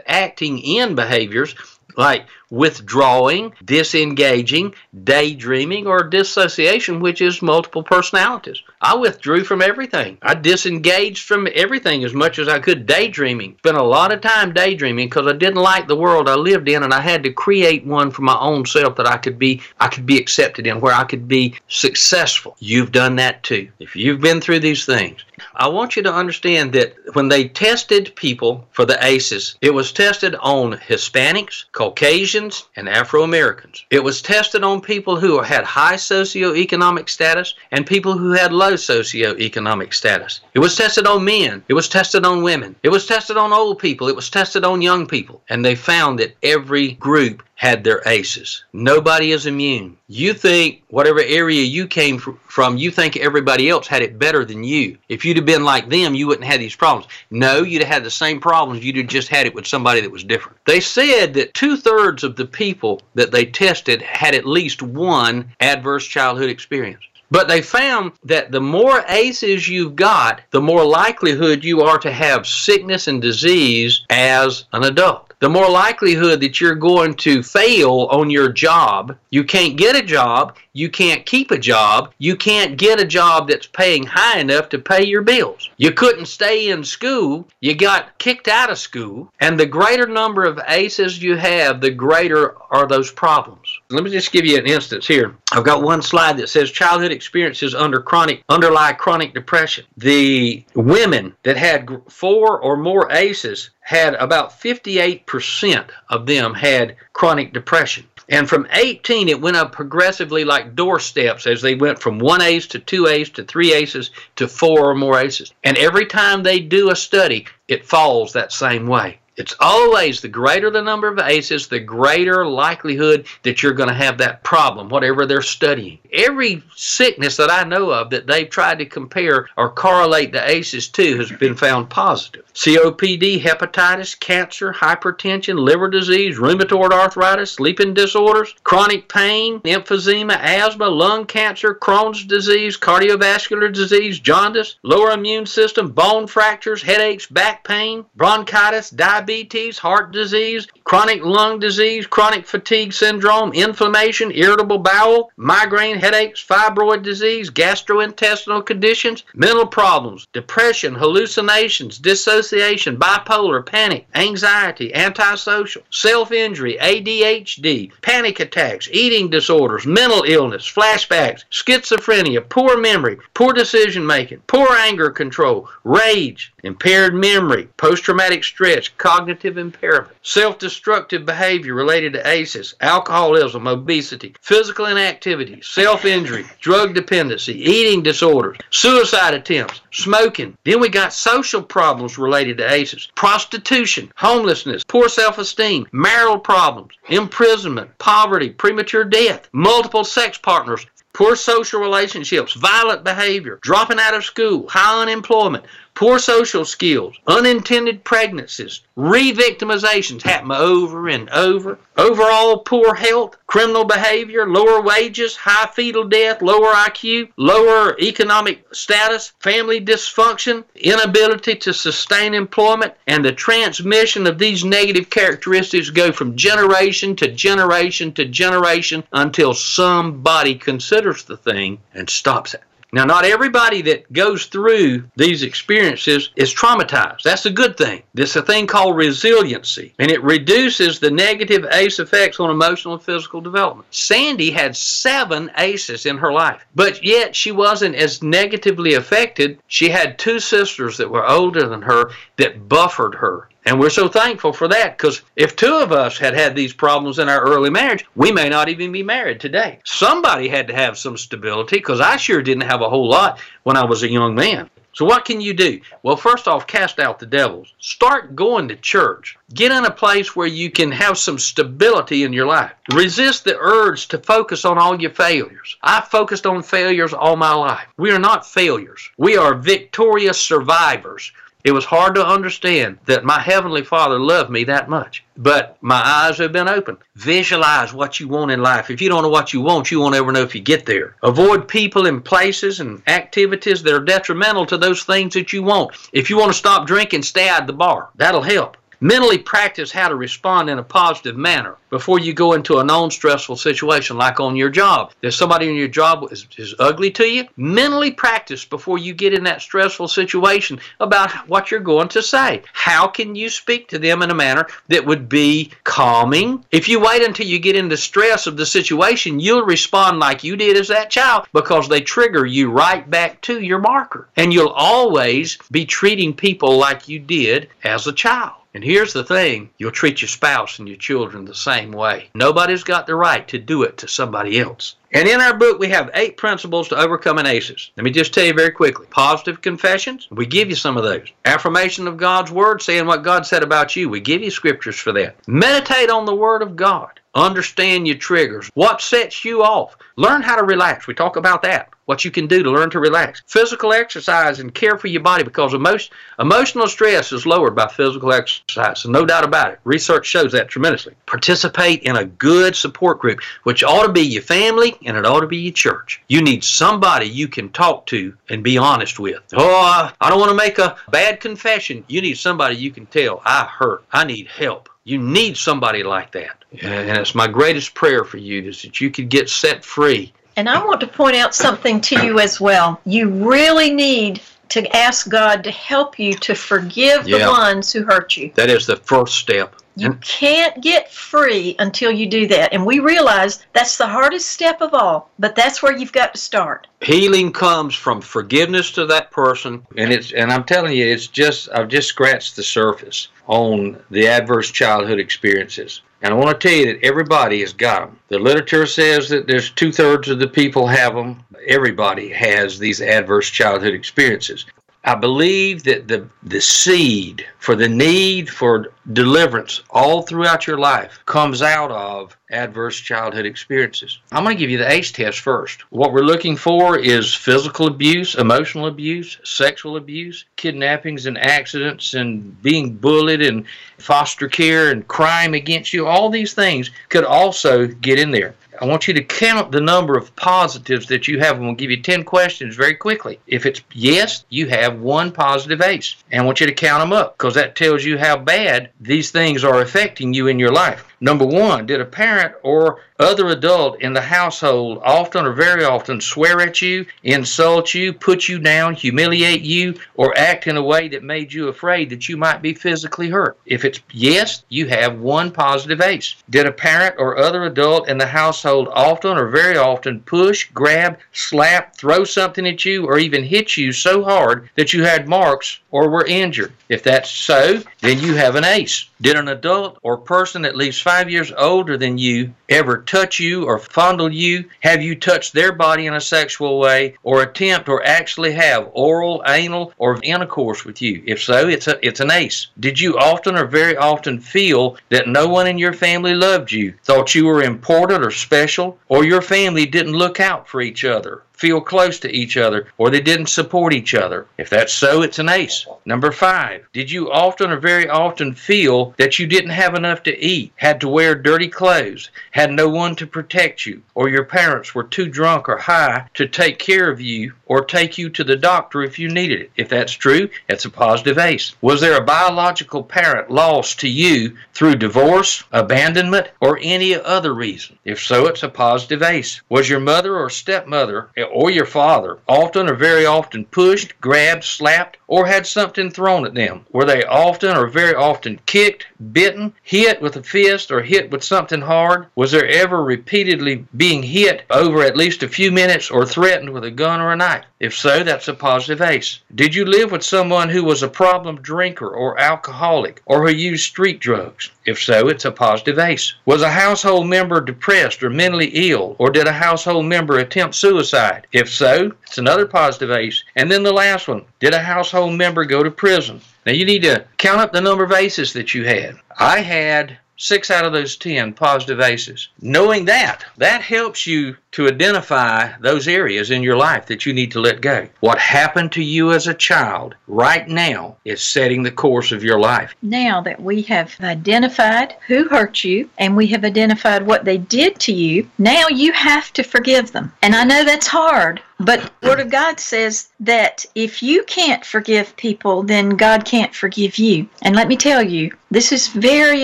acting 0.05 0.59
in 0.59 0.95
behaviors 0.95 1.55
like 1.97 2.25
withdrawing, 2.49 3.53
disengaging, 3.63 4.73
daydreaming, 5.03 5.87
or 5.87 6.03
dissociation, 6.03 6.99
which 6.99 7.21
is 7.21 7.41
multiple 7.41 7.83
personalities. 7.83 8.61
I 8.81 8.95
withdrew 8.95 9.43
from 9.43 9.61
everything. 9.61 10.17
I 10.21 10.33
disengaged 10.35 11.27
from 11.27 11.47
everything 11.53 12.03
as 12.03 12.13
much 12.13 12.39
as 12.39 12.47
I 12.47 12.59
could, 12.59 12.85
daydreaming. 12.85 13.55
Spent 13.59 13.77
a 13.77 13.83
lot 13.83 14.11
of 14.11 14.21
time 14.21 14.53
daydreaming 14.53 15.07
because 15.07 15.27
I 15.27 15.33
didn't 15.33 15.61
like 15.61 15.87
the 15.87 15.95
world 15.95 16.29
I 16.29 16.35
lived 16.35 16.69
in, 16.69 16.83
and 16.83 16.93
I 16.93 17.01
had 17.01 17.23
to 17.23 17.33
create 17.33 17.85
one 17.85 18.11
for 18.11 18.21
my 18.21 18.37
own 18.39 18.65
self 18.65 18.95
that 18.95 19.07
I 19.07 19.17
could 19.17 19.37
be 19.37 19.61
I 19.79 19.87
could 19.87 20.05
be 20.05 20.17
accepted 20.17 20.65
in, 20.65 20.79
where 20.79 20.93
I 20.93 21.03
could 21.03 21.27
be 21.27 21.55
successful. 21.67 22.55
You've 22.59 22.91
done 22.91 23.15
that 23.17 23.43
too. 23.43 23.69
If 23.79 23.95
you've 23.95 24.21
been 24.21 24.41
through 24.41 24.59
these 24.59 24.85
things, 24.85 25.23
I 25.55 25.67
want 25.67 25.95
you 25.95 26.03
to 26.03 26.13
understand 26.13 26.73
that 26.73 26.95
when 27.13 27.27
they 27.27 27.47
tested 27.47 28.15
people 28.15 28.67
for 28.71 28.85
the 28.85 29.03
ACEs, 29.05 29.57
it 29.61 29.73
was 29.73 29.91
tested 29.91 30.35
on 30.35 30.73
Hispanics, 30.73 31.65
Caucasians, 31.71 32.38
and 32.75 32.87
Afro 32.87 33.23
Americans. 33.23 33.85
It 33.89 34.03
was 34.03 34.21
tested 34.21 34.63
on 34.63 34.81
people 34.81 35.19
who 35.19 35.41
had 35.41 35.63
high 35.63 35.95
socioeconomic 35.95 37.09
status 37.09 37.53
and 37.71 37.85
people 37.85 38.17
who 38.17 38.31
had 38.31 38.53
low 38.53 38.73
socioeconomic 38.73 39.93
status. 39.93 40.41
It 40.53 40.59
was 40.59 40.75
tested 40.75 41.05
on 41.05 41.25
men. 41.25 41.63
It 41.67 41.73
was 41.73 41.89
tested 41.89 42.25
on 42.25 42.43
women. 42.43 42.75
It 42.83 42.89
was 42.89 43.05
tested 43.05 43.37
on 43.37 43.51
old 43.51 43.79
people. 43.79 44.07
It 44.07 44.15
was 44.15 44.29
tested 44.29 44.63
on 44.63 44.81
young 44.81 45.05
people. 45.05 45.41
And 45.49 45.63
they 45.63 45.75
found 45.75 46.19
that 46.19 46.35
every 46.41 46.93
group 46.93 47.43
had 47.59 47.83
their 47.83 48.01
aces. 48.05 48.63
Nobody 48.71 49.33
is 49.33 49.45
immune. 49.45 49.97
You 50.07 50.33
think 50.33 50.81
whatever 50.87 51.19
area 51.19 51.61
you 51.61 51.87
came 51.87 52.17
from, 52.17 52.77
you 52.77 52.89
think 52.89 53.17
everybody 53.17 53.69
else 53.69 53.85
had 53.85 54.01
it 54.01 54.17
better 54.17 54.45
than 54.45 54.63
you. 54.63 54.97
If 55.09 55.25
you'd 55.25 55.35
have 55.35 55.45
been 55.45 55.65
like 55.65 55.89
them, 55.89 56.15
you 56.15 56.25
wouldn't 56.25 56.47
have 56.47 56.61
these 56.61 56.77
problems. 56.77 57.11
No, 57.31 57.63
you'd 57.63 57.81
have 57.81 57.91
had 57.91 58.05
the 58.05 58.09
same 58.09 58.39
problems. 58.39 58.85
You'd 58.85 58.95
have 58.95 59.07
just 59.07 59.27
had 59.27 59.45
it 59.45 59.53
with 59.53 59.67
somebody 59.67 59.99
that 59.99 60.09
was 60.09 60.23
different. 60.23 60.57
They 60.65 60.79
said 60.79 61.33
that 61.33 61.53
two 61.53 61.75
thirds 61.75 62.23
of 62.23 62.37
the 62.37 62.45
people 62.45 63.01
that 63.15 63.33
they 63.33 63.45
tested 63.45 64.01
had 64.03 64.35
at 64.35 64.47
least 64.47 64.81
one 64.81 65.51
adverse 65.59 66.07
childhood 66.07 66.49
experience. 66.49 67.03
But 67.29 67.49
they 67.49 67.61
found 67.61 68.13
that 68.23 68.53
the 68.53 68.61
more 68.61 69.03
ACEs 69.09 69.67
you've 69.67 69.97
got, 69.97 70.43
the 70.51 70.61
more 70.61 70.85
likelihood 70.85 71.65
you 71.65 71.81
are 71.81 71.97
to 71.97 72.11
have 72.11 72.47
sickness 72.47 73.09
and 73.09 73.21
disease 73.21 74.05
as 74.09 74.63
an 74.71 74.85
adult 74.85 75.28
the 75.39 75.49
more 75.49 75.69
likelihood 75.69 76.41
that 76.41 76.59
you're 76.59 76.75
going 76.75 77.13
to 77.15 77.41
fail 77.41 78.07
on 78.11 78.29
your 78.29 78.51
job. 78.51 79.17
You 79.29 79.43
can't 79.43 79.77
get 79.77 79.95
a 79.95 80.01
job, 80.01 80.57
you 80.73 80.89
can't 80.89 81.25
keep 81.25 81.51
a 81.51 81.57
job, 81.57 82.13
you 82.17 82.35
can't 82.35 82.77
get 82.77 82.99
a 82.99 83.05
job 83.05 83.47
that's 83.47 83.67
paying 83.67 84.05
high 84.05 84.39
enough 84.39 84.69
to 84.69 84.79
pay 84.79 85.05
your 85.05 85.21
bills. 85.21 85.69
You 85.77 85.91
couldn't 85.91 86.25
stay 86.25 86.69
in 86.69 86.83
school, 86.83 87.47
you 87.61 87.75
got 87.75 88.17
kicked 88.17 88.47
out 88.47 88.69
of 88.69 88.77
school, 88.77 89.31
and 89.39 89.57
the 89.57 89.65
greater 89.65 90.07
number 90.07 90.43
of 90.43 90.59
ACEs 90.67 91.21
you 91.21 91.37
have, 91.37 91.79
the 91.79 91.91
greater 91.91 92.55
are 92.71 92.87
those 92.87 93.11
problems. 93.11 93.79
Let 93.89 94.03
me 94.03 94.11
just 94.11 94.31
give 94.31 94.45
you 94.45 94.57
an 94.57 94.67
instance 94.67 95.07
here. 95.07 95.35
I've 95.51 95.65
got 95.65 95.81
one 95.81 96.01
slide 96.01 96.37
that 96.37 96.49
says 96.49 96.69
childhood 96.69 97.11
experiences 97.11 97.73
under 97.73 98.01
chronic 98.01 98.43
underlie 98.49 98.93
chronic 98.93 99.33
depression. 99.33 99.85
The 99.97 100.63
women 100.75 101.35
that 101.43 101.57
had 101.57 101.89
four 102.07 102.59
or 102.59 102.77
more 102.77 103.11
ACEs 103.11 103.71
had 103.89 104.13
about 104.13 104.51
58% 104.51 105.89
of 106.09 106.27
them 106.27 106.53
had 106.53 106.95
chronic 107.11 107.51
depression. 107.51 108.05
And 108.29 108.47
from 108.47 108.67
18, 108.71 109.29
it 109.29 109.41
went 109.41 109.57
up 109.57 109.71
progressively 109.71 110.45
like 110.45 110.75
doorsteps 110.75 111.47
as 111.47 111.63
they 111.63 111.73
went 111.73 111.97
from 111.97 112.19
one 112.19 112.39
ace 112.39 112.67
to 112.67 112.77
two 112.77 113.07
aces 113.07 113.33
to 113.33 113.43
three 113.45 113.73
aces 113.73 114.11
to 114.35 114.47
four 114.47 114.91
or 114.91 114.93
more 114.93 115.19
aces. 115.19 115.51
And 115.63 115.75
every 115.75 116.05
time 116.05 116.43
they 116.43 116.59
do 116.59 116.91
a 116.91 116.95
study, 116.95 117.47
it 117.67 117.83
falls 117.83 118.33
that 118.33 118.51
same 118.51 118.85
way. 118.85 119.17
It's 119.39 119.55
always 119.61 120.19
the 120.19 120.27
greater 120.27 120.69
the 120.69 120.81
number 120.81 121.07
of 121.07 121.17
aces, 121.17 121.69
the 121.69 121.79
greater 121.79 122.45
likelihood 122.45 123.25
that 123.43 123.63
you're 123.63 123.71
going 123.71 123.87
to 123.87 123.95
have 123.95 124.17
that 124.17 124.43
problem, 124.43 124.89
whatever 124.89 125.25
they're 125.25 125.41
studying. 125.41 125.97
Every 126.11 126.61
sickness 126.75 127.37
that 127.37 127.49
I 127.49 127.63
know 127.63 127.89
of 127.89 128.09
that 128.09 128.27
they've 128.27 128.49
tried 128.49 128.79
to 128.79 128.85
compare 128.85 129.47
or 129.55 129.71
correlate 129.71 130.33
the 130.33 130.45
aces 130.45 130.89
to 130.89 131.17
has 131.19 131.31
been 131.31 131.55
found 131.55 131.89
positive. 131.89 132.43
COPD, 132.53 133.41
hepatitis, 133.41 134.19
cancer, 134.19 134.73
hypertension, 134.73 135.57
liver 135.57 135.87
disease, 135.87 136.37
rheumatoid 136.37 136.91
arthritis, 136.91 137.53
sleeping 137.53 137.93
disorders, 137.93 138.53
chronic 138.65 139.07
pain, 139.07 139.61
emphysema, 139.61 140.33
asthma, 140.33 140.89
lung 140.89 141.25
cancer, 141.25 141.73
Crohn's 141.73 142.25
disease, 142.25 142.77
cardiovascular 142.77 143.71
disease, 143.71 144.19
jaundice, 144.19 144.75
lower 144.83 145.11
immune 145.11 145.45
system, 145.45 145.89
bone 145.91 146.27
fractures, 146.27 146.81
headaches, 146.81 147.27
back 147.27 147.63
pain, 147.63 148.03
bronchitis, 148.17 148.89
diabetes 148.89 149.28
diabetes, 149.29 149.77
heart 149.77 150.11
disease, 150.11 150.67
chronic 150.83 151.23
lung 151.23 151.59
disease, 151.59 152.07
chronic 152.07 152.47
fatigue 152.47 152.91
syndrome, 152.91 153.53
inflammation, 153.53 154.31
irritable 154.31 154.79
bowel, 154.79 155.31
migraine, 155.37 155.99
headaches, 155.99 156.43
fibroid 156.43 157.03
disease, 157.03 157.51
gastrointestinal 157.51 158.65
conditions, 158.65 159.23
mental 159.35 159.67
problems, 159.67 160.27
depression, 160.33 160.95
hallucinations, 160.95 161.99
dissociation, 161.99 162.97
bipolar, 162.97 163.63
panic, 163.63 164.07
anxiety, 164.15 164.91
antisocial, 164.95 165.83
self 165.91 166.31
injury, 166.31 166.75
ADHD, 166.81 167.91
panic 168.01 168.39
attacks, 168.39 168.89
eating 168.91 169.29
disorders, 169.29 169.85
mental 169.85 170.23
illness, 170.23 170.65
flashbacks, 170.67 171.43
schizophrenia, 171.51 172.49
poor 172.49 172.77
memory, 172.77 173.19
poor 173.35 173.53
decision 173.53 174.03
making, 174.03 174.41
poor 174.47 174.69
anger 174.71 175.11
control, 175.11 175.69
rage, 175.83 176.51
impaired 176.63 177.13
memory, 177.13 177.69
post 177.77 178.03
traumatic 178.03 178.43
stress, 178.43 178.87
cognitive 178.87 179.18
impairment, 179.27 180.15
self 180.21 180.59
destructive 180.59 181.25
behavior 181.25 181.73
related 181.73 182.13
to 182.13 182.27
ACEs, 182.27 182.75
alcoholism, 182.79 183.67
obesity, 183.67 184.35
physical 184.41 184.85
inactivity, 184.85 185.61
self 185.61 186.05
injury, 186.05 186.45
drug 186.61 186.93
dependency, 186.93 187.53
eating 187.53 188.01
disorders, 188.01 188.57
suicide 188.69 189.33
attempts, 189.33 189.81
smoking. 189.91 190.55
Then 190.63 190.79
we 190.79 190.89
got 190.89 191.11
social 191.11 191.61
problems 191.61 192.17
related 192.17 192.57
to 192.59 192.71
ACEs, 192.71 193.09
prostitution, 193.15 194.11
homelessness, 194.15 194.83
poor 194.83 195.09
self 195.09 195.37
esteem, 195.37 195.87
marital 195.91 196.39
problems, 196.39 196.93
imprisonment, 197.09 197.97
poverty, 197.97 198.49
premature 198.49 199.03
death, 199.03 199.49
multiple 199.51 200.03
sex 200.03 200.37
partners, 200.37 200.85
poor 201.13 201.35
social 201.35 201.81
relationships, 201.81 202.53
violent 202.53 203.03
behavior, 203.03 203.59
dropping 203.61 203.99
out 203.99 204.13
of 204.13 204.23
school, 204.23 204.67
high 204.69 205.01
unemployment, 205.01 205.65
poor 205.99 206.17
social 206.17 206.63
skills, 206.63 207.13
unintended 207.27 208.01
pregnancies, 208.05 208.79
re-victimizations 208.95 210.21
happen 210.21 210.49
over 210.49 211.09
and 211.09 211.29
over, 211.31 211.77
overall 211.97 212.59
poor 212.59 212.95
health, 212.95 213.35
criminal 213.47 213.83
behavior, 213.83 214.47
lower 214.47 214.79
wages, 214.81 215.35
high 215.35 215.69
fetal 215.75 216.05
death, 216.05 216.41
lower 216.41 216.71
IQ, 216.71 217.27
lower 217.35 217.99
economic 217.99 218.65
status, 218.73 219.33
family 219.41 219.81
dysfunction, 219.81 220.63
inability 220.73 221.55
to 221.55 221.73
sustain 221.73 222.33
employment, 222.33 222.93
and 223.05 223.25
the 223.25 223.33
transmission 223.33 224.25
of 224.25 224.39
these 224.39 224.63
negative 224.63 225.09
characteristics 225.09 225.89
go 225.89 226.13
from 226.13 226.37
generation 226.37 227.13
to 227.13 227.27
generation 227.27 228.13
to 228.13 228.23
generation 228.23 229.03
until 229.11 229.53
somebody 229.53 230.55
considers 230.55 231.25
the 231.25 231.35
thing 231.35 231.77
and 231.93 232.09
stops 232.09 232.53
it. 232.53 232.63
Now, 232.91 233.05
not 233.05 233.23
everybody 233.23 233.83
that 233.83 234.11
goes 234.11 234.47
through 234.47 235.03
these 235.15 235.43
experiences 235.43 236.31
is 236.35 236.53
traumatized. 236.53 237.21
That's 237.23 237.45
a 237.45 237.51
good 237.51 237.77
thing. 237.77 238.03
Is 238.15 238.35
a 238.35 238.41
thing 238.41 238.67
called 238.67 238.97
resiliency, 238.97 239.93
and 239.99 240.11
it 240.11 240.21
reduces 240.23 240.99
the 240.99 241.11
negative 241.11 241.65
ACE 241.71 241.99
effects 241.99 242.39
on 242.39 242.49
emotional 242.49 242.95
and 242.95 243.03
physical 243.03 243.41
development. 243.41 243.87
Sandy 243.91 244.51
had 244.51 244.75
seven 244.75 245.49
ACEs 245.57 246.05
in 246.05 246.17
her 246.17 246.33
life, 246.33 246.65
but 246.75 247.03
yet 247.03 247.35
she 247.35 247.51
wasn't 247.51 247.95
as 247.95 248.21
negatively 248.21 248.95
affected. 248.95 249.59
She 249.67 249.89
had 249.89 250.19
two 250.19 250.39
sisters 250.39 250.97
that 250.97 251.09
were 251.09 251.27
older 251.27 251.67
than 251.67 251.83
her 251.83 252.11
that 252.39 252.67
buffered 252.67 253.15
her 253.15 253.49
and 253.69 253.79
we're 253.79 253.91
so 253.91 254.07
thankful 254.07 254.51
for 254.51 254.67
that 254.69 254.97
because 254.97 255.21
if 255.35 255.55
two 255.55 255.75
of 255.75 255.91
us 255.91 256.17
had 256.17 256.33
had 256.33 256.55
these 256.55 256.73
problems 256.73 257.19
in 257.19 257.29
our 257.29 257.41
early 257.41 257.69
marriage, 257.69 258.03
we 258.15 258.31
may 258.31 258.49
not 258.49 258.67
even 258.67 258.91
be 258.91 259.03
married 259.03 259.39
today. 259.39 259.79
Somebody 259.83 260.47
had 260.47 260.67
to 260.69 260.75
have 260.75 260.97
some 260.97 261.17
stability 261.17 261.75
because 261.75 262.01
I 262.01 262.15
sure 262.15 262.41
didn't 262.41 262.69
have 262.69 262.81
a 262.81 262.89
whole 262.89 263.07
lot 263.07 263.39
when 263.63 263.77
I 263.77 263.85
was 263.85 264.01
a 264.01 264.09
young 264.09 264.33
man. 264.33 264.71
So 264.93 265.05
what 265.05 265.23
can 265.23 265.39
you 265.39 265.53
do? 265.53 265.81
Well, 266.01 266.17
first 266.17 266.47
off, 266.47 266.65
cast 266.65 266.99
out 266.99 267.19
the 267.19 267.27
devils. 267.27 267.71
Start 267.79 268.35
going 268.35 268.69
to 268.69 268.75
church. 268.75 269.37
Get 269.53 269.71
in 269.71 269.85
a 269.85 269.91
place 269.91 270.35
where 270.35 270.47
you 270.47 270.71
can 270.71 270.91
have 270.91 271.17
some 271.17 271.37
stability 271.37 272.23
in 272.23 272.33
your 272.33 272.47
life. 272.47 272.71
Resist 272.91 273.43
the 273.43 273.55
urge 273.59 274.07
to 274.07 274.17
focus 274.17 274.65
on 274.65 274.79
all 274.79 274.99
your 274.99 275.11
failures. 275.11 275.77
I 275.83 276.01
focused 276.01 276.47
on 276.47 276.63
failures 276.63 277.13
all 277.13 277.35
my 277.35 277.53
life. 277.53 277.87
We 277.97 278.09
are 278.11 278.19
not 278.19 278.47
failures. 278.47 279.09
We 279.17 279.37
are 279.37 279.53
victorious 279.53 280.41
survivors. 280.41 281.31
It 281.65 281.73
was 281.73 281.83
hard 281.83 282.15
to 282.15 282.25
understand 282.25 282.99
that 283.05 283.25
my 283.25 283.37
Heavenly 283.37 283.83
Father 283.83 284.17
loved 284.17 284.49
me 284.49 284.63
that 284.63 284.87
much. 284.87 285.25
But 285.35 285.77
my 285.81 286.01
eyes 286.01 286.37
have 286.37 286.53
been 286.53 286.69
opened. 286.69 286.99
Visualize 287.15 287.93
what 287.93 288.17
you 288.17 288.29
want 288.29 288.51
in 288.51 288.61
life. 288.61 288.89
If 288.89 289.01
you 289.01 289.09
don't 289.09 289.23
know 289.23 289.29
what 289.29 289.51
you 289.51 289.59
want, 289.59 289.91
you 289.91 289.99
won't 289.99 290.15
ever 290.15 290.31
know 290.31 290.41
if 290.41 290.55
you 290.55 290.61
get 290.61 290.85
there. 290.85 291.17
Avoid 291.21 291.67
people 291.67 292.05
and 292.05 292.23
places 292.23 292.79
and 292.79 293.03
activities 293.07 293.83
that 293.83 293.93
are 293.93 293.99
detrimental 293.99 294.65
to 294.67 294.77
those 294.77 295.03
things 295.03 295.33
that 295.33 295.51
you 295.51 295.61
want. 295.61 295.95
If 296.13 296.29
you 296.29 296.37
want 296.37 296.51
to 296.51 296.57
stop 296.57 296.87
drinking, 296.87 297.23
stay 297.23 297.49
at 297.49 297.67
the 297.67 297.73
bar. 297.73 298.09
That'll 298.15 298.41
help. 298.41 298.77
Mentally 299.01 299.37
practice 299.37 299.93
how 299.93 300.09
to 300.09 300.15
respond 300.15 300.69
in 300.69 300.77
a 300.77 300.83
positive 300.83 301.37
manner 301.37 301.77
before 301.89 302.19
you 302.19 302.33
go 302.33 302.51
into 302.51 302.79
a 302.79 302.83
non 302.83 303.09
stressful 303.09 303.55
situation 303.55 304.17
like 304.17 304.41
on 304.41 304.57
your 304.57 304.69
job. 304.69 305.13
There's 305.21 305.37
somebody 305.37 305.69
in 305.69 305.75
your 305.75 305.87
job 305.87 306.27
is, 306.33 306.45
is 306.57 306.75
ugly 306.79 307.09
to 307.11 307.23
you. 307.23 307.47
Mentally 307.55 308.11
practice 308.11 308.65
before 308.65 308.97
you 308.97 309.13
get 309.13 309.33
in 309.33 309.45
that 309.45 309.61
stressful 309.61 310.09
situation 310.09 310.81
about 310.99 311.31
what 311.47 311.71
you're 311.71 311.79
going 311.79 312.09
to 312.09 312.21
say. 312.21 312.61
How 312.73 313.07
can 313.07 313.35
you 313.35 313.49
speak 313.49 313.87
to 313.87 313.99
them 313.99 314.21
in 314.21 314.31
a 314.31 314.35
manner 314.35 314.67
that 314.89 315.05
would 315.05 315.29
be 315.29 315.71
calming? 315.85 316.65
If 316.71 316.89
you 316.89 316.99
wait 316.99 317.23
until 317.23 317.47
you 317.47 317.57
get 317.57 317.77
into 317.77 317.95
stress 317.95 318.47
of 318.47 318.57
the 318.57 318.65
situation, 318.65 319.39
you'll 319.39 319.63
respond 319.63 320.19
like 320.19 320.43
you 320.43 320.57
did 320.57 320.75
as 320.75 320.89
that 320.89 321.09
child 321.09 321.47
because 321.53 321.87
they 321.87 322.01
trigger 322.01 322.45
you 322.45 322.69
right 322.69 323.09
back 323.09 323.39
to 323.43 323.61
your 323.61 323.79
marker. 323.79 324.27
And 324.35 324.51
you'll 324.53 324.67
always 324.69 325.57
be 325.71 325.85
treating 325.85 326.33
people 326.33 326.77
like 326.77 327.07
you 327.07 327.19
did 327.19 327.69
as 327.85 328.05
a 328.05 328.11
child. 328.11 328.58
And 328.73 328.83
here's 328.83 329.13
the 329.13 329.23
thing 329.23 329.71
you'll 329.79 329.91
treat 329.91 330.21
your 330.21 330.29
spouse 330.29 330.77
and 330.77 330.87
your 330.87 330.97
children 330.97 331.45
the 331.45 331.55
same 331.55 331.91
way. 331.91 332.29
Nobody's 332.35 332.83
got 332.83 333.07
the 333.07 333.15
right 333.15 333.47
to 333.47 333.57
do 333.57 333.81
it 333.81 333.97
to 333.97 334.07
somebody 334.07 334.59
else. 334.59 334.95
And 335.11 335.27
in 335.27 335.41
our 335.41 335.57
book, 335.57 335.79
we 335.79 335.89
have 335.89 336.11
eight 336.13 336.37
principles 336.37 336.87
to 336.89 336.99
overcoming 336.99 337.47
ACEs. 337.47 337.89
Let 337.97 338.03
me 338.03 338.11
just 338.11 338.31
tell 338.31 338.45
you 338.45 338.53
very 338.53 338.69
quickly. 338.69 339.07
Positive 339.09 339.59
confessions, 339.59 340.27
we 340.29 340.45
give 340.45 340.69
you 340.69 340.75
some 340.75 340.97
of 340.97 341.03
those. 341.03 341.29
Affirmation 341.45 342.07
of 342.07 342.17
God's 342.17 342.51
Word, 342.51 342.83
saying 342.83 343.07
what 343.07 343.23
God 343.23 343.47
said 343.47 343.63
about 343.63 343.95
you, 343.95 344.07
we 344.07 344.19
give 344.19 344.43
you 344.43 344.51
scriptures 344.51 344.99
for 344.99 345.13
that. 345.13 345.35
Meditate 345.47 346.11
on 346.11 346.25
the 346.25 346.35
Word 346.35 346.61
of 346.61 346.75
God. 346.75 347.19
Understand 347.33 348.07
your 348.07 348.17
triggers. 348.17 348.69
What 348.75 349.01
sets 349.01 349.43
you 349.45 349.63
off? 349.63 349.97
Learn 350.15 350.41
how 350.41 350.55
to 350.55 350.63
relax. 350.63 351.07
We 351.07 351.13
talk 351.15 351.37
about 351.37 351.63
that. 351.63 351.89
What 352.09 352.25
you 352.25 352.31
can 352.31 352.47
do 352.47 352.63
to 352.63 352.71
learn 352.71 352.89
to 352.89 352.99
relax. 352.99 353.43
Physical 353.45 353.93
exercise 353.93 354.59
and 354.59 354.73
care 354.73 354.97
for 354.97 355.05
your 355.05 355.21
body 355.21 355.43
because 355.43 355.75
emotion, 355.75 356.11
emotional 356.39 356.87
stress 356.87 357.31
is 357.31 357.45
lowered 357.45 357.75
by 357.75 357.87
physical 357.87 358.33
exercise. 358.33 359.01
So 359.01 359.11
no 359.11 359.27
doubt 359.27 359.43
about 359.43 359.73
it. 359.73 359.79
Research 359.83 360.25
shows 360.25 360.51
that 360.53 360.69
tremendously. 360.69 361.13
Participate 361.27 362.01
in 362.01 362.15
a 362.15 362.25
good 362.25 362.75
support 362.75 363.19
group, 363.19 363.41
which 363.61 363.83
ought 363.83 364.07
to 364.07 364.11
be 364.11 364.21
your 364.21 364.41
family 364.41 364.97
and 365.05 365.17
it 365.17 365.23
ought 365.23 365.41
to 365.41 365.47
be 365.47 365.57
your 365.57 365.71
church. 365.71 366.19
You 366.29 366.41
need 366.41 366.63
somebody 366.63 367.27
you 367.27 367.47
can 367.47 367.69
talk 367.69 368.07
to 368.07 368.35
and 368.49 368.63
be 368.63 368.75
honest 368.75 369.19
with. 369.19 369.43
Oh, 369.53 370.11
I 370.19 370.29
don't 370.31 370.39
want 370.39 370.49
to 370.49 370.57
make 370.57 370.79
a 370.79 370.95
bad 371.11 371.39
confession. 371.39 372.03
You 372.07 372.21
need 372.23 372.39
somebody 372.39 372.75
you 372.75 372.89
can 372.89 373.05
tell, 373.05 373.43
I 373.45 373.65
hurt. 373.65 374.03
I 374.11 374.25
need 374.25 374.47
help. 374.47 374.89
You 375.03 375.19
need 375.19 375.57
somebody 375.57 376.01
like 376.01 376.31
that. 376.31 376.63
And 376.81 377.17
it's 377.19 377.35
my 377.35 377.47
greatest 377.47 377.93
prayer 377.93 378.23
for 378.23 378.37
you 378.37 378.63
is 378.63 378.81
that 378.81 378.99
you 378.99 379.11
could 379.11 379.29
get 379.29 379.47
set 379.47 379.85
free. 379.85 380.33
And 380.59 380.67
I 380.67 380.85
want 380.85 380.99
to 380.99 381.07
point 381.07 381.37
out 381.37 381.55
something 381.55 382.01
to 382.01 382.21
you 382.21 382.39
as 382.41 382.59
well. 382.59 382.99
You 383.05 383.29
really 383.29 383.93
need 383.93 384.41
to 384.67 384.93
ask 384.93 385.29
God 385.29 385.63
to 385.63 385.71
help 385.71 386.19
you 386.19 386.33
to 386.33 386.53
forgive 386.53 387.23
the 387.23 387.47
ones 387.47 387.93
who 387.93 388.03
hurt 388.03 388.35
you. 388.35 388.51
That 388.55 388.69
is 388.69 388.85
the 388.85 388.97
first 388.97 389.35
step. 389.35 389.73
You 389.95 390.15
can't 390.15 390.83
get 390.83 391.09
free 391.13 391.77
until 391.79 392.11
you 392.11 392.25
do 392.25 392.45
that. 392.47 392.73
And 392.73 392.85
we 392.85 392.99
realize 392.99 393.65
that's 393.71 393.97
the 393.97 394.07
hardest 394.07 394.49
step 394.49 394.81
of 394.81 394.93
all, 394.93 395.29
but 395.39 395.55
that's 395.55 395.81
where 395.81 395.97
you've 395.97 396.11
got 396.11 396.33
to 396.33 396.39
start. 396.41 396.87
Healing 396.99 397.53
comes 397.53 397.95
from 397.95 398.19
forgiveness 398.19 398.91
to 398.91 399.05
that 399.05 399.31
person, 399.31 399.87
and 399.95 400.11
it's 400.11 400.33
and 400.33 400.51
I'm 400.51 400.65
telling 400.65 400.95
you, 400.95 401.05
it's 401.05 401.27
just 401.27 401.69
I've 401.73 401.87
just 401.87 402.09
scratched 402.09 402.57
the 402.57 402.63
surface 402.63 403.29
on 403.47 403.97
the 404.11 404.27
adverse 404.27 404.71
childhood 404.71 405.19
experiences. 405.19 406.01
And 406.21 406.33
I 406.33 406.37
want 406.37 406.59
to 406.59 406.67
tell 406.67 406.77
you 406.77 406.85
that 406.87 407.03
everybody 407.03 407.61
has 407.61 407.73
got 407.73 408.01
them. 408.01 408.19
The 408.27 408.39
literature 408.39 408.85
says 408.85 409.29
that 409.29 409.47
there's 409.47 409.69
two 409.69 409.91
thirds 409.91 410.27
of 410.27 410.39
the 410.39 410.47
people 410.47 410.85
have 410.87 411.15
them. 411.15 411.43
Everybody 411.67 412.29
has 412.29 412.77
these 412.77 413.01
adverse 413.01 413.49
childhood 413.49 413.93
experiences. 413.93 414.65
I 415.05 415.15
believe 415.15 415.83
that 415.83 416.07
the 416.07 416.27
the 416.43 416.59
seed 416.59 417.45
for 417.57 417.75
the 417.75 417.87
need 417.87 418.49
for 418.49 418.91
deliverance 419.13 419.81
all 419.89 420.23
throughout 420.23 420.67
your 420.67 420.77
life 420.77 421.19
comes 421.25 421.61
out 421.61 421.89
of 421.89 422.35
adverse 422.51 422.99
childhood 422.99 423.45
experiences. 423.45 424.19
I'm 424.31 424.43
going 424.43 424.55
to 424.55 424.59
give 424.59 424.69
you 424.69 424.77
the 424.77 424.91
ACE 424.91 425.11
test 425.11 425.39
first. 425.39 425.81
What 425.91 426.11
we're 426.11 426.21
looking 426.21 426.57
for 426.57 426.97
is 426.97 427.33
physical 427.33 427.87
abuse, 427.87 428.35
emotional 428.35 428.87
abuse, 428.87 429.39
sexual 429.43 429.97
abuse, 429.97 430.45
kidnappings 430.57 431.27
and 431.27 431.37
accidents 431.37 432.13
and 432.13 432.61
being 432.61 432.95
bullied 432.95 433.41
and 433.41 433.65
foster 433.99 434.47
care 434.47 434.91
and 434.91 435.07
crime 435.07 435.53
against 435.53 435.93
you. 435.93 436.07
All 436.07 436.29
these 436.29 436.53
things 436.53 436.91
could 437.07 437.23
also 437.23 437.87
get 437.87 438.19
in 438.19 438.31
there. 438.31 438.53
I 438.81 438.85
want 438.85 439.07
you 439.07 439.13
to 439.15 439.23
count 439.23 439.71
the 439.71 439.81
number 439.81 440.17
of 440.17 440.33
positives 440.37 441.07
that 441.07 441.27
you 441.27 441.39
have. 441.39 441.57
and 441.57 441.65
we'll 441.65 441.75
give 441.75 441.91
you 441.91 442.01
10 442.01 442.23
questions 442.23 442.75
very 442.75 442.95
quickly. 442.95 443.39
If 443.45 443.65
it's 443.65 443.81
yes, 443.91 444.45
you 444.49 444.67
have 444.69 445.01
one 445.01 445.31
positive 445.31 445.81
ACE. 445.81 446.15
And 446.31 446.41
I 446.41 446.45
want 446.45 446.61
you 446.61 446.67
to 446.67 446.73
count 446.73 447.01
them 447.01 447.11
up 447.11 447.37
because 447.37 447.55
that 447.55 447.75
tells 447.75 448.05
you 448.05 448.17
how 448.17 448.37
bad 448.37 448.91
these 449.01 449.31
things 449.31 449.63
are 449.63 449.81
affecting 449.81 450.33
you 450.33 450.47
in 450.47 450.59
your 450.59 450.71
life. 450.71 451.08
Number 451.21 451.45
one, 451.45 451.85
did 451.85 451.99
a 451.99 452.05
parent 452.05 452.55
or 452.63 453.01
other 453.19 453.47
adult 453.47 454.01
in 454.01 454.13
the 454.13 454.21
household 454.21 455.01
often 455.03 455.45
or 455.45 455.51
very 455.51 455.83
often 455.83 456.21
swear 456.21 456.61
at 456.61 456.81
you, 456.81 457.05
insult 457.23 457.93
you, 457.93 458.13
put 458.13 458.47
you 458.47 458.57
down, 458.57 458.93
humiliate 458.93 459.61
you, 459.61 459.95
or 460.15 460.37
act 460.37 460.67
in 460.67 460.77
a 460.77 460.81
way 460.81 461.09
that 461.09 461.21
made 461.21 461.51
you 461.51 461.67
afraid 461.67 462.09
that 462.09 462.29
you 462.29 462.37
might 462.37 462.61
be 462.61 462.73
physically 462.73 463.27
hurt? 463.27 463.57
If 463.65 463.83
it's 463.83 463.99
yes, 464.11 464.63
you 464.69 464.87
have 464.87 465.19
one 465.19 465.51
positive 465.51 465.99
ACE. 465.99 466.35
Did 466.49 466.65
a 466.65 466.71
parent 466.71 467.15
or 467.17 467.37
other 467.37 467.65
adult 467.65 468.07
in 468.07 468.17
the 468.17 468.25
household 468.25 468.87
often 468.93 469.37
or 469.37 469.49
very 469.49 469.75
often 469.75 470.21
push, 470.21 470.69
grab, 470.73 471.17
slap, 471.33 471.97
throw 471.97 472.23
something 472.23 472.65
at 472.65 472.85
you, 472.85 473.05
or 473.05 473.19
even 473.19 473.43
hit 473.43 473.75
you 473.75 473.91
so 473.91 474.23
hard 474.23 474.69
that 474.75 474.93
you 474.93 475.03
had 475.03 475.27
marks 475.27 475.81
or 475.91 476.09
were 476.09 476.25
injured? 476.25 476.71
If 476.87 477.03
that's 477.03 477.29
so, 477.29 477.83
then 477.99 478.19
you 478.19 478.35
have 478.35 478.55
an 478.55 478.63
ACE. 478.63 479.08
Did 479.21 479.35
an 479.35 479.49
adult 479.49 479.97
or 480.01 480.15
person 480.15 480.63
at 480.63 480.77
least 480.77 481.01
five 481.01 481.29
years 481.29 481.51
older 481.57 481.97
than 481.97 482.17
you 482.17 482.53
ever 482.69 482.99
touch 482.99 483.37
you 483.37 483.65
or 483.65 483.77
fondle 483.77 484.31
you? 484.31 484.69
Have 484.79 485.01
you 485.01 485.13
touched 485.13 485.51
their 485.51 485.73
body 485.73 486.05
in 486.05 486.13
a 486.13 486.21
sexual 486.21 486.79
way 486.79 487.15
or 487.21 487.41
attempt 487.41 487.89
or 487.89 488.01
actually 488.05 488.53
have 488.53 488.89
oral, 488.93 489.43
anal, 489.45 489.91
or 489.97 490.23
intercourse 490.23 490.85
with 490.85 491.01
you? 491.01 491.21
If 491.25 491.43
so, 491.43 491.67
it's 491.67 491.87
a 491.87 491.99
it's 492.01 492.21
an 492.21 492.31
ACE. 492.31 492.67
Did 492.79 492.97
you 492.97 493.17
often 493.17 493.57
or 493.57 493.65
very 493.65 493.97
often 493.97 494.39
feel 494.39 494.95
that 495.09 495.27
no 495.27 495.49
one 495.49 495.67
in 495.67 495.77
your 495.77 495.91
family 495.91 496.33
loved 496.33 496.71
you, 496.71 496.93
thought 497.03 497.35
you 497.35 497.45
were 497.45 497.61
important 497.61 498.23
or 498.23 498.31
special, 498.31 498.97
or 499.09 499.25
your 499.25 499.41
family 499.41 499.85
didn't 499.85 500.13
look 500.13 500.39
out 500.39 500.69
for 500.69 500.79
each 500.79 501.03
other? 501.03 501.43
Feel 501.59 501.81
close 501.81 502.19
to 502.19 502.31
each 502.31 502.55
other 502.55 502.87
or 502.97 503.09
they 503.09 503.19
didn't 503.19 503.47
support 503.47 503.93
each 503.93 504.15
other. 504.15 504.47
If 504.57 504.69
that's 504.69 504.93
so, 504.93 505.21
it's 505.21 505.39
an 505.39 505.49
ace. 505.49 505.85
Number 506.05 506.31
five, 506.31 506.87
did 506.93 507.11
you 507.11 507.29
often 507.31 507.69
or 507.71 507.77
very 507.77 508.07
often 508.07 508.53
feel 508.53 509.13
that 509.17 509.37
you 509.39 509.45
didn't 509.45 509.71
have 509.71 509.93
enough 509.93 510.23
to 510.23 510.43
eat, 510.43 510.71
had 510.77 511.01
to 511.01 511.09
wear 511.09 511.35
dirty 511.35 511.67
clothes, 511.67 512.29
had 512.51 512.71
no 512.71 512.87
one 512.87 513.15
to 513.17 513.27
protect 513.27 513.85
you, 513.85 514.01
or 514.15 514.29
your 514.29 514.45
parents 514.45 514.95
were 514.95 515.03
too 515.03 515.27
drunk 515.27 515.67
or 515.67 515.77
high 515.77 516.27
to 516.33 516.47
take 516.47 516.79
care 516.79 517.11
of 517.11 517.19
you 517.19 517.53
or 517.65 517.83
take 517.83 518.17
you 518.17 518.29
to 518.29 518.43
the 518.43 518.55
doctor 518.55 519.03
if 519.03 519.19
you 519.19 519.27
needed 519.27 519.59
it? 519.61 519.71
If 519.75 519.89
that's 519.89 520.13
true, 520.13 520.49
it's 520.69 520.85
a 520.85 520.89
positive 520.89 521.37
ace. 521.37 521.75
Was 521.81 521.99
there 521.99 522.17
a 522.17 522.23
biological 522.23 523.03
parent 523.03 523.51
lost 523.51 523.99
to 523.99 524.07
you 524.07 524.55
through 524.73 524.95
divorce, 524.95 525.63
abandonment, 525.73 526.47
or 526.61 526.79
any 526.81 527.15
other 527.15 527.53
reason? 527.53 527.97
If 528.05 528.23
so, 528.23 528.47
it's 528.47 528.63
a 528.63 528.69
positive 528.69 529.21
ace. 529.21 529.61
Was 529.69 529.89
your 529.89 529.99
mother 529.99 530.37
or 530.37 530.49
stepmother 530.49 531.29
or 531.51 531.69
your 531.69 531.85
father. 531.85 532.39
Often 532.47 532.89
or 532.89 532.95
very 532.95 533.25
often 533.25 533.65
pushed, 533.65 534.19
grabbed, 534.19 534.63
slapped, 534.63 535.17
or 535.29 535.45
had 535.45 535.65
something 535.65 536.09
thrown 536.09 536.43
at 536.43 536.55
them? 536.55 536.83
Were 536.91 537.05
they 537.05 537.23
often 537.23 537.77
or 537.77 537.87
very 537.87 538.15
often 538.15 538.59
kicked, 538.65 539.05
bitten, 539.31 539.73
hit 539.83 540.19
with 540.21 540.35
a 540.35 540.43
fist, 540.43 540.91
or 540.91 541.03
hit 541.03 541.29
with 541.29 541.43
something 541.43 541.81
hard? 541.81 542.25
Was 542.35 542.51
there 542.51 542.67
ever 542.67 543.03
repeatedly 543.03 543.85
being 543.95 544.23
hit 544.23 544.63
over 544.71 545.03
at 545.03 545.15
least 545.15 545.43
a 545.43 545.47
few 545.47 545.71
minutes 545.71 546.09
or 546.09 546.25
threatened 546.25 546.71
with 546.71 546.83
a 546.83 546.89
gun 546.91 547.21
or 547.21 547.31
a 547.31 547.35
knife? 547.35 547.65
If 547.79 547.95
so, 547.95 548.23
that's 548.23 548.47
a 548.47 548.53
positive 548.55 549.01
ace. 549.01 549.39
Did 549.53 549.75
you 549.75 549.85
live 549.85 550.11
with 550.11 550.23
someone 550.23 550.67
who 550.67 550.83
was 550.83 551.03
a 551.03 551.07
problem 551.07 551.61
drinker 551.61 552.09
or 552.09 552.39
alcoholic 552.39 553.21
or 553.25 553.47
who 553.47 553.53
used 553.53 553.85
street 553.85 554.19
drugs? 554.19 554.71
If 554.85 554.99
so, 554.99 555.29
it's 555.29 555.45
a 555.45 555.51
positive 555.51 555.99
ace. 555.99 556.33
Was 556.45 556.63
a 556.63 556.71
household 556.71 557.27
member 557.27 557.61
depressed 557.61 558.23
or 558.23 558.31
mentally 558.31 558.71
ill, 558.89 559.15
or 559.19 559.29
did 559.29 559.47
a 559.47 559.53
household 559.53 560.07
member 560.07 560.39
attempt 560.39 560.75
suicide? 560.75 561.45
If 561.51 561.69
so, 561.69 562.11
it's 562.23 562.39
another 562.39 562.65
positive 562.65 563.11
ace. 563.11 563.43
And 563.55 563.69
then 563.69 563.83
the 563.83 563.93
last 563.93 564.27
one 564.27 564.43
Did 564.59 564.73
a 564.73 564.79
household 564.79 565.35
member 565.35 565.63
go 565.63 565.83
to 565.83 565.91
prison? 565.91 566.41
Now 566.65 566.73
you 566.73 566.83
need 566.83 567.03
to 567.03 567.25
count 567.37 567.61
up 567.61 567.71
the 567.71 567.79
number 567.79 568.03
of 568.03 568.11
ACEs 568.11 568.51
that 568.53 568.73
you 568.73 568.83
had. 568.83 569.15
I 569.39 569.61
had 569.61 570.17
six 570.35 570.69
out 570.69 570.85
of 570.85 570.91
those 570.91 571.15
10 571.15 571.53
positive 571.53 572.01
ACEs. 572.01 572.49
Knowing 572.61 573.05
that, 573.05 573.45
that 573.57 573.81
helps 573.81 574.27
you 574.27 574.57
to 574.71 574.87
identify 574.87 575.71
those 575.79 576.07
areas 576.07 576.51
in 576.51 576.63
your 576.63 576.77
life 576.77 577.05
that 577.07 577.25
you 577.25 577.33
need 577.33 577.51
to 577.51 577.59
let 577.59 577.81
go. 577.81 578.07
What 578.19 578.37
happened 578.37 578.91
to 578.93 579.03
you 579.03 579.31
as 579.31 579.47
a 579.47 579.53
child 579.53 580.15
right 580.27 580.67
now 580.67 581.17
is 581.25 581.41
setting 581.41 581.83
the 581.83 581.91
course 581.91 582.31
of 582.31 582.43
your 582.43 582.59
life. 582.59 582.95
Now 583.01 583.41
that 583.41 583.61
we 583.61 583.81
have 583.83 584.15
identified 584.21 585.15
who 585.27 585.47
hurt 585.49 585.83
you 585.83 586.09
and 586.17 586.37
we 586.37 586.47
have 586.47 586.63
identified 586.63 587.25
what 587.25 587.45
they 587.45 587.57
did 587.57 587.99
to 588.01 588.13
you, 588.13 588.49
now 588.57 588.87
you 588.89 589.11
have 589.13 589.51
to 589.53 589.63
forgive 589.63 590.11
them. 590.11 590.31
And 590.41 590.55
I 590.55 590.63
know 590.63 590.83
that's 590.83 591.07
hard, 591.07 591.61
but 591.79 592.11
the 592.19 592.27
Word 592.27 592.41
of 592.41 592.49
God 592.49 592.79
says 592.79 593.29
that 593.39 593.85
if 593.95 594.21
you 594.21 594.43
can't 594.43 594.83
forgive 594.83 595.35
people, 595.37 595.81
then 595.81 596.09
God 596.09 596.43
can't 596.43 596.75
forgive 596.75 597.17
you. 597.17 597.47
And 597.61 597.73
let 597.73 597.87
me 597.87 597.95
tell 597.95 598.21
you, 598.21 598.51
this 598.69 598.91
is 598.91 599.07
very 599.07 599.63